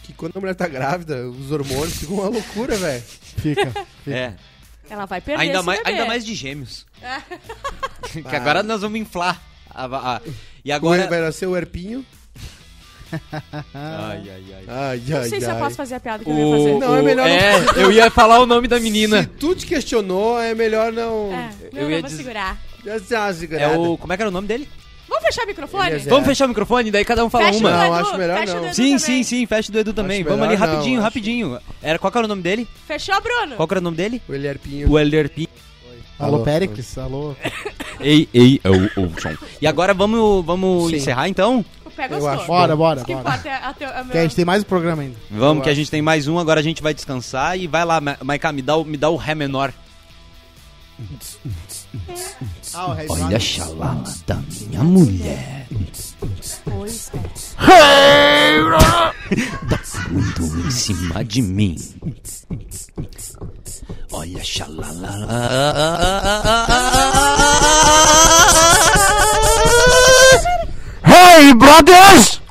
que 0.04 0.14
quando 0.14 0.38
a 0.38 0.40
mulher 0.40 0.54
tá 0.56 0.68
grávida, 0.68 1.28
os 1.30 1.52
hormônios 1.52 1.98
ficam 1.98 2.16
uma 2.18 2.30
loucura, 2.30 2.76
velho. 2.78 3.02
Fica. 3.02 3.72
É. 4.08 4.34
Ela 4.90 5.06
vai 5.06 5.22
perder 5.22 5.42
Ainda 5.44 5.64
mais, 5.64 5.80
bebê. 5.80 5.92
ainda 5.92 6.06
mais 6.06 6.26
de 6.26 6.36
gêmeos. 6.36 6.86
que 8.30 8.36
agora 8.36 8.62
nós 8.62 8.82
vamos 8.82 9.00
inflar. 9.00 9.42
a- 9.70 9.86
a- 9.86 10.16
a- 10.18 10.22
e 10.66 10.72
Agora 10.72 11.04
agora. 11.04 11.10
vai 11.10 11.22
nascer 11.28 11.48
o 11.48 11.56
herpinho. 11.56 12.06
Ai, 13.74 14.24
ai, 14.30 14.44
ai. 14.54 14.64
Ai, 14.68 15.02
Não 15.08 15.18
ai, 15.20 15.30
sei 15.30 15.40
se 15.40 15.46
eu 15.48 15.52
ai. 15.52 15.60
posso 15.60 15.76
fazer 15.76 15.96
a 15.96 16.00
piada 16.00 16.24
que 16.24 16.30
eu 16.30 16.38
ia 16.38 16.58
fazer. 16.58 16.80
Não, 16.80 16.96
é 16.96 17.02
melhor 17.02 17.28
não 17.28 17.36
É, 17.36 17.84
eu 17.84 17.92
ia 17.92 18.10
falar 18.12 18.40
o 18.40 18.46
nome 18.46 18.68
da 18.68 18.80
menina. 18.80 19.24
Se 19.24 19.28
tu 19.30 19.56
te 19.56 19.66
questionou, 19.66 20.40
é 20.40 20.54
melhor 20.56 20.92
não... 20.92 21.32
É, 21.32 21.50
não, 21.74 21.80
Eu 21.82 21.84
não 21.84 21.92
ia 21.92 22.02
vou 22.02 22.10
segurar. 22.10 22.58
É 23.58 23.68
o. 23.78 23.98
Como 23.98 24.12
é 24.12 24.16
que 24.18 24.24
era 24.24 24.30
o 24.30 24.34
nome 24.34 24.48
dele? 24.48 24.68
Vamos 25.08 25.26
fechar 25.26 25.44
o 25.44 25.48
microfone? 25.48 25.88
Eliezer. 25.90 26.10
Vamos 26.10 26.26
fechar 26.28 26.46
o 26.46 26.48
microfone, 26.50 26.90
daí 26.90 27.04
cada 27.06 27.24
um 27.26 27.30
fala 27.30 27.46
Fecha 27.46 27.58
o 27.58 27.60
uma. 27.62 27.70
do 27.72 27.78
Não, 27.78 27.86
Edu, 27.86 27.94
acho 27.96 28.18
melhor 28.18 28.40
fecha 28.40 28.52
o 28.52 28.56
não. 28.56 28.62
do 28.62 28.66
Edu 28.68 28.76
Sim, 28.76 28.84
também. 28.84 29.00
sim, 29.00 29.24
sim, 29.24 29.46
fecha 29.46 29.72
do 29.72 29.80
Edu 29.80 29.94
também. 29.94 30.22
Acho 30.22 30.30
Vamos 30.30 30.46
ali 30.48 30.54
melhor 30.56 30.68
não, 30.68 30.74
rapidinho, 30.76 30.98
acho. 30.98 31.04
rapidinho. 31.04 31.60
Era, 31.84 32.00
qual 32.00 32.12
que 32.12 32.18
era 32.18 32.26
o 32.26 32.28
nome 32.30 32.42
dele? 32.42 32.68
Fechou, 32.88 33.22
Bruno? 33.22 33.56
Qual 33.56 33.68
que 33.68 33.74
era 33.74 33.80
o 33.82 33.84
nome 33.84 33.98
dele? 33.98 34.22
O 34.28 34.34
Elherpinho. 34.34 34.90
O 34.90 34.98
Elder 34.98 35.30
P. 35.30 35.48
Alô, 36.18 36.36
Alô. 36.36 36.44
Péricles, 36.44 36.98
alô. 36.98 37.36
Ei, 38.00 38.28
ei, 38.34 38.62
ou, 38.64 39.04
ou, 39.04 39.12
som. 39.20 39.36
E 39.62 39.68
agora 39.68 39.94
vamos, 39.94 40.46
vamos 40.46 40.90
Sim. 40.90 40.96
encerrar 40.96 41.28
então? 41.28 41.66
Pé 41.96 42.06
Eu 42.06 42.10
gostou. 42.10 42.30
acho. 42.30 42.48
Bora, 42.48 42.76
bora, 42.76 43.04
bora. 43.04 43.20
importa 43.20 43.48
é 43.50 43.54
a 43.54 43.70
a 43.70 43.74
Que 44.06 44.18
a 44.18 44.22
gente 44.24 44.36
tem 44.36 44.46
mais 44.46 44.64
um 44.64 44.66
programa 44.66 45.02
ainda. 45.04 45.16
Vamos, 45.30 45.58
Eu 45.58 45.64
que 45.64 45.70
a 45.70 45.72
acho. 45.72 45.80
gente 45.80 45.92
tem 45.92 46.02
mais 46.02 46.28
um, 46.28 46.38
agora 46.40 46.60
a 46.60 46.64
gente 46.64 46.82
vai 46.82 46.94
descansar 46.94 47.58
e 47.60 47.68
vai 47.68 47.86
lá, 47.86 48.00
Ma- 48.02 48.18
Maiká, 48.24 48.52
me 48.52 48.62
dá 48.62 48.76
o, 48.78 48.84
me 48.86 48.98
dá 48.98 49.10
o 49.10 49.16
Ré 49.16 49.36
menor. 49.36 49.74
Ah, 52.74 52.96
Olha 53.10 53.38
a 53.38 53.40
xalala 53.40 54.04
da 54.28 54.36
minha 54.36 54.84
mulher. 54.84 55.68
É. 57.60 58.62
Tá 59.70 59.80
tudo 60.36 60.68
em 60.68 60.72
cima 60.72 61.24
de 61.26 61.42
mim. 61.42 61.76
Olha 64.12 64.40
a 64.40 64.44
xalala. 64.44 65.28
Hey, 71.06 71.54
brothers! 71.54 72.42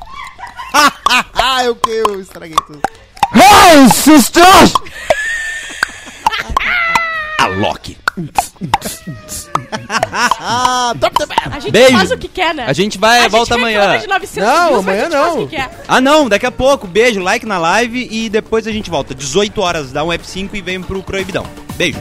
Eu 1.63 1.75
que 1.75 1.89
eu 1.91 2.19
estraguei 2.19 2.55
tudo. 2.65 2.81
Hey, 3.35 3.89
sisters! 3.89 4.73
A 7.39 7.45
Loki. 7.47 7.97
Top 10.99 11.15
the 11.17 11.25
band. 11.25 11.35
A 11.55 11.59
gente 11.59 11.71
Beijo. 11.71 11.97
faz 11.97 12.11
o 12.11 12.17
que 12.17 12.27
quer, 12.27 12.53
né? 12.53 12.65
A 12.67 12.73
gente 12.73 12.97
vai, 12.97 13.19
A 13.19 13.21
gente 13.23 13.31
volta 13.31 13.55
reclama 13.55 13.77
amanhã. 13.79 13.99
de 13.99 14.07
900 14.07 14.35
Não, 14.49 14.67
views, 14.67 14.79
amanhã 14.79 14.99
a 15.01 15.03
gente 15.03 15.11
faz 15.13 15.25
não. 15.35 15.43
o 15.43 15.47
que 15.47 15.55
quer. 15.55 15.83
Ah 15.87 16.01
não, 16.01 16.29
daqui 16.29 16.45
a 16.45 16.51
pouco. 16.51 16.87
Beijo, 16.87 17.19
like 17.21 17.45
na 17.45 17.57
live 17.57 18.07
e 18.11 18.29
depois 18.29 18.67
a 18.67 18.71
gente 18.71 18.89
volta. 18.89 19.13
18 19.15 19.59
horas, 19.61 19.91
dá 19.91 20.03
um 20.03 20.09
F5 20.09 20.49
e 20.53 20.61
vem 20.61 20.81
pro 20.81 21.01
Proibidão. 21.03 21.45
Beijo. 21.75 21.99